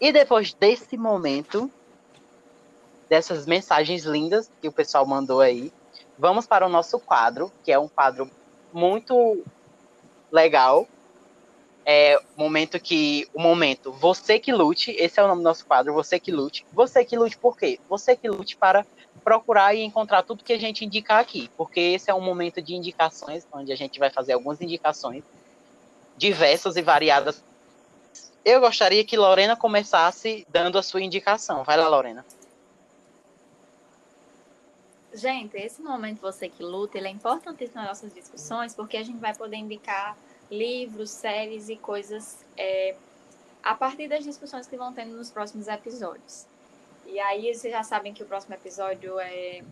E 0.00 0.12
depois 0.12 0.52
desse 0.52 0.96
momento, 0.96 1.70
dessas 3.08 3.46
mensagens 3.46 4.04
lindas 4.04 4.50
que 4.60 4.68
o 4.68 4.72
pessoal 4.72 5.06
mandou 5.06 5.40
aí, 5.40 5.72
vamos 6.18 6.46
para 6.46 6.66
o 6.66 6.68
nosso 6.68 6.98
quadro, 6.98 7.52
que 7.64 7.70
é 7.70 7.78
um 7.78 7.88
quadro 7.88 8.28
muito 8.72 9.42
legal. 10.30 10.86
É 11.88 12.20
momento 12.36 12.80
que. 12.80 13.28
O 13.32 13.40
momento, 13.40 13.92
você 13.92 14.40
que 14.40 14.52
lute, 14.52 14.90
esse 14.98 15.20
é 15.20 15.22
o 15.22 15.28
nome 15.28 15.40
do 15.40 15.44
nosso 15.44 15.64
quadro, 15.64 15.94
você 15.94 16.18
que 16.18 16.32
lute. 16.32 16.66
Você 16.72 17.04
que 17.04 17.16
lute 17.16 17.38
por 17.38 17.56
quê? 17.56 17.78
Você 17.88 18.16
que 18.16 18.28
lute 18.28 18.56
para 18.56 18.84
procurar 19.22 19.72
e 19.72 19.82
encontrar 19.82 20.24
tudo 20.24 20.42
que 20.42 20.52
a 20.52 20.58
gente 20.58 20.84
indicar 20.84 21.20
aqui. 21.20 21.48
Porque 21.56 21.78
esse 21.78 22.10
é 22.10 22.14
um 22.14 22.20
momento 22.20 22.60
de 22.60 22.74
indicações, 22.74 23.46
onde 23.52 23.72
a 23.72 23.76
gente 23.76 24.00
vai 24.00 24.10
fazer 24.10 24.32
algumas 24.32 24.60
indicações 24.60 25.22
diversas 26.16 26.76
e 26.76 26.82
variadas. 26.82 27.42
Eu 28.44 28.60
gostaria 28.60 29.04
que 29.04 29.16
Lorena 29.16 29.56
começasse 29.56 30.46
dando 30.48 30.78
a 30.78 30.82
sua 30.82 31.02
indicação. 31.02 31.62
Vai 31.64 31.76
lá, 31.76 31.88
Lorena. 31.88 32.24
Gente, 35.12 35.56
esse 35.56 35.80
momento 35.80 36.20
você 36.20 36.48
que 36.48 36.62
luta, 36.62 36.98
ele 36.98 37.08
é 37.08 37.10
importantíssimo 37.10 37.80
nas 37.80 37.88
nossas 37.88 38.14
discussões, 38.14 38.74
porque 38.74 38.96
a 38.96 39.02
gente 39.02 39.18
vai 39.18 39.34
poder 39.34 39.56
indicar 39.56 40.16
livros, 40.50 41.10
séries 41.10 41.68
e 41.68 41.76
coisas 41.76 42.44
é, 42.56 42.94
a 43.62 43.74
partir 43.74 44.08
das 44.08 44.24
discussões 44.24 44.66
que 44.66 44.76
vão 44.76 44.92
tendo 44.92 45.16
nos 45.16 45.30
próximos 45.30 45.68
episódios. 45.68 46.46
E 47.06 47.18
aí 47.20 47.54
vocês 47.54 47.72
já 47.72 47.82
sabem 47.82 48.12
que 48.12 48.22
o 48.22 48.26
próximo 48.26 48.54
episódio 48.54 49.18
é 49.18 49.62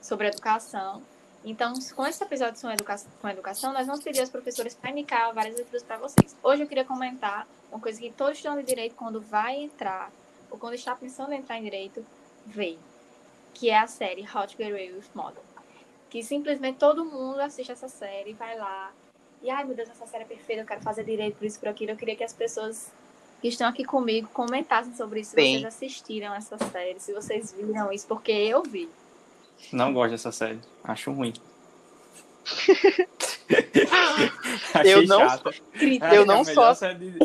sobre 0.00 0.28
educação. 0.28 1.02
Então, 1.44 1.74
com 1.96 2.06
esse 2.06 2.22
episódio 2.22 2.60
sobre 2.60 2.74
educa 2.74 2.96
com 3.20 3.28
educação, 3.28 3.72
nós 3.72 3.86
vamos 3.86 4.02
pedir 4.02 4.20
aos 4.20 4.30
professores 4.30 4.74
para 4.74 4.90
indicar 4.90 5.32
várias 5.34 5.56
leituras 5.56 5.82
para 5.82 5.96
vocês. 5.96 6.36
Hoje 6.42 6.62
eu 6.62 6.68
queria 6.68 6.84
comentar 6.84 7.48
uma 7.70 7.80
coisa 7.80 8.00
que 8.00 8.10
todo 8.12 8.32
estudante 8.32 8.60
de 8.60 8.66
direito, 8.66 8.94
quando 8.94 9.20
vai 9.20 9.56
entrar, 9.56 10.12
ou 10.50 10.58
quando 10.58 10.74
está 10.74 10.94
pensando 10.94 11.32
em 11.32 11.38
entrar 11.38 11.58
em 11.58 11.64
direito, 11.64 12.04
vê 12.46 12.78
que 13.54 13.70
é 13.70 13.78
a 13.78 13.86
série 13.86 14.22
How 14.22 14.46
to 14.46 14.56
Get 14.56 14.72
with 14.72 15.04
Model. 15.14 15.42
Que 16.08 16.22
simplesmente 16.22 16.78
todo 16.78 17.04
mundo 17.04 17.40
assiste 17.40 17.72
essa 17.72 17.88
série, 17.88 18.34
vai 18.34 18.56
lá, 18.56 18.92
e 19.42 19.50
ai 19.50 19.64
meu 19.64 19.74
Deus, 19.74 19.88
essa 19.90 20.06
série 20.06 20.24
é 20.24 20.26
perfeita, 20.26 20.62
eu 20.62 20.66
quero 20.66 20.80
fazer 20.82 21.04
direito 21.04 21.36
por 21.36 21.44
isso, 21.46 21.58
por 21.58 21.68
aquilo. 21.68 21.92
Eu 21.92 21.96
queria 21.96 22.14
que 22.16 22.24
as 22.24 22.32
pessoas 22.32 22.92
que 23.40 23.48
estão 23.48 23.66
aqui 23.68 23.84
comigo 23.84 24.28
comentassem 24.32 24.94
sobre 24.94 25.20
isso, 25.20 25.30
se 25.30 25.36
vocês 25.36 25.64
assistiram 25.64 26.32
essa 26.34 26.56
série, 26.70 27.00
se 27.00 27.12
vocês 27.12 27.52
viram 27.52 27.92
isso, 27.92 28.06
porque 28.06 28.30
eu 28.32 28.62
vi. 28.62 28.88
Não 29.72 29.92
gosto 29.92 30.12
dessa 30.12 30.30
série. 30.32 30.60
Acho 30.84 31.12
ruim. 31.12 31.32
Eu 34.84 35.06
não- 35.06 35.20
Eu 36.12 36.22
é 36.22 36.24
não 36.24 36.42
melhor 36.44 36.74
série 36.74 37.10
de- 37.10 37.18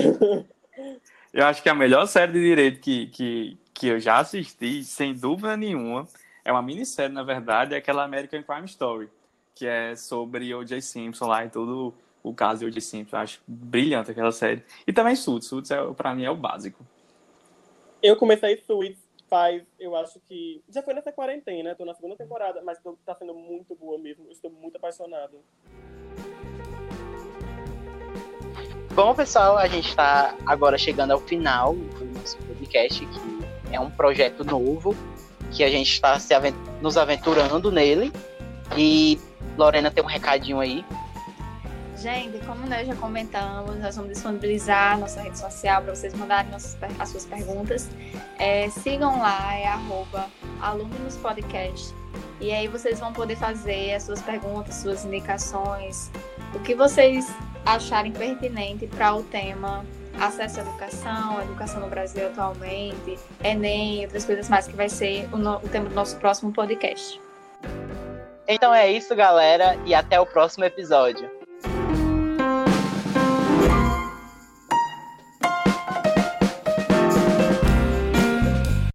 Eu 1.33 1.45
acho 1.45 1.61
que 1.63 1.69
a 1.69 1.75
melhor 1.75 2.05
série 2.07 2.31
de 2.33 2.39
direito 2.39 2.79
que, 2.79 3.07
que, 3.07 3.57
que 3.73 3.87
eu 3.87 3.99
já 3.99 4.17
assisti, 4.19 4.83
sem 4.83 5.13
dúvida 5.13 5.55
nenhuma, 5.57 6.07
é 6.43 6.51
uma 6.51 6.61
minissérie, 6.61 7.13
na 7.13 7.23
verdade, 7.23 7.73
é 7.73 7.77
aquela 7.77 8.03
American 8.03 8.41
Crime 8.43 8.65
Story, 8.65 9.09
que 9.55 9.65
é 9.65 9.95
sobre 9.95 10.53
O.J. 10.53 10.81
Simpson 10.81 11.27
lá 11.27 11.45
e 11.45 11.49
todo 11.49 11.93
o 12.29 12.33
caso 12.33 12.59
de 12.61 12.65
O.J. 12.65 12.81
Simpson. 12.81 13.15
Eu 13.17 13.21
acho 13.21 13.41
brilhante 13.47 14.11
aquela 14.11 14.31
série. 14.31 14.63
E 14.85 14.93
também 14.93 15.15
Suits. 15.15 15.47
Suits, 15.47 15.71
é, 15.71 15.83
pra 15.93 16.13
mim, 16.15 16.23
é 16.23 16.29
o 16.31 16.35
básico. 16.35 16.85
Eu 18.01 18.15
comecei 18.15 18.57
Suits 18.57 18.99
faz, 19.29 19.61
eu 19.79 19.95
acho 19.95 20.19
que. 20.27 20.61
Já 20.69 20.81
foi 20.81 20.93
nessa 20.93 21.11
quarentena, 21.11 21.75
tô 21.75 21.83
na 21.83 21.93
segunda 21.93 22.15
temporada, 22.15 22.61
mas 22.63 22.79
tô- 22.79 22.97
tá 23.05 23.13
sendo 23.15 23.33
muito 23.33 23.75
boa 23.75 23.97
mesmo. 23.97 24.25
Eu 24.25 24.31
estou 24.31 24.49
muito 24.51 24.77
apaixonado. 24.77 25.39
Bom, 28.93 29.13
pessoal, 29.13 29.57
a 29.57 29.67
gente 29.67 29.89
está 29.89 30.35
agora 30.45 30.77
chegando 30.77 31.11
ao 31.11 31.19
final 31.19 31.75
do 31.75 32.05
nosso 32.17 32.37
podcast, 32.39 33.05
que 33.05 33.75
é 33.75 33.79
um 33.79 33.91
projeto 33.91 34.43
novo, 34.43 34.95
que 35.51 35.63
a 35.63 35.69
gente 35.69 35.91
está 35.91 36.17
se 36.19 36.33
aven- 36.33 36.55
nos 36.81 36.97
aventurando 36.97 37.71
nele. 37.71 38.11
E 38.75 39.19
Lorena 39.57 39.91
tem 39.91 40.03
um 40.03 40.07
recadinho 40.07 40.59
aí. 40.59 40.83
Gente, 41.97 42.37
como 42.45 42.67
nós 42.67 42.85
já 42.85 42.95
comentamos, 42.95 43.75
nós 43.79 43.95
vamos 43.95 44.11
disponibilizar 44.13 44.99
nossa 44.99 45.19
rede 45.19 45.39
social 45.39 45.81
para 45.81 45.95
vocês 45.95 46.13
mandarem 46.13 46.51
nossas 46.51 46.77
as 46.99 47.09
suas 47.09 47.25
perguntas. 47.25 47.89
É, 48.37 48.69
sigam 48.69 49.19
lá, 49.19 49.55
é 49.55 49.65
arroba. 49.67 50.27
E 52.39 52.51
aí 52.51 52.67
vocês 52.67 52.99
vão 52.99 53.11
poder 53.13 53.35
fazer 53.35 53.95
as 53.95 54.03
suas 54.03 54.21
perguntas, 54.21 54.75
suas 54.75 55.03
indicações, 55.05 56.11
o 56.53 56.59
que 56.59 56.75
vocês 56.75 57.27
acharem 57.65 58.11
pertinente 58.11 58.85
para 58.87 59.15
o 59.15 59.23
tema 59.23 59.83
acesso 60.19 60.59
à 60.59 60.63
educação, 60.63 61.41
educação 61.41 61.79
no 61.79 61.87
Brasil 61.87 62.27
atualmente, 62.27 63.17
Enem, 63.43 64.03
outras 64.03 64.23
coisas 64.25 64.49
mais 64.49 64.67
que 64.67 64.75
vai 64.75 64.89
ser 64.89 65.27
o, 65.33 65.37
no- 65.37 65.57
o 65.57 65.69
tema 65.69 65.89
do 65.89 65.95
nosso 65.95 66.15
próximo 66.17 66.51
podcast. 66.51 67.19
Então 68.47 68.73
é 68.73 68.89
isso, 68.91 69.15
galera, 69.15 69.77
e 69.85 69.93
até 69.93 70.19
o 70.19 70.25
próximo 70.25 70.63
episódio. 70.63 71.36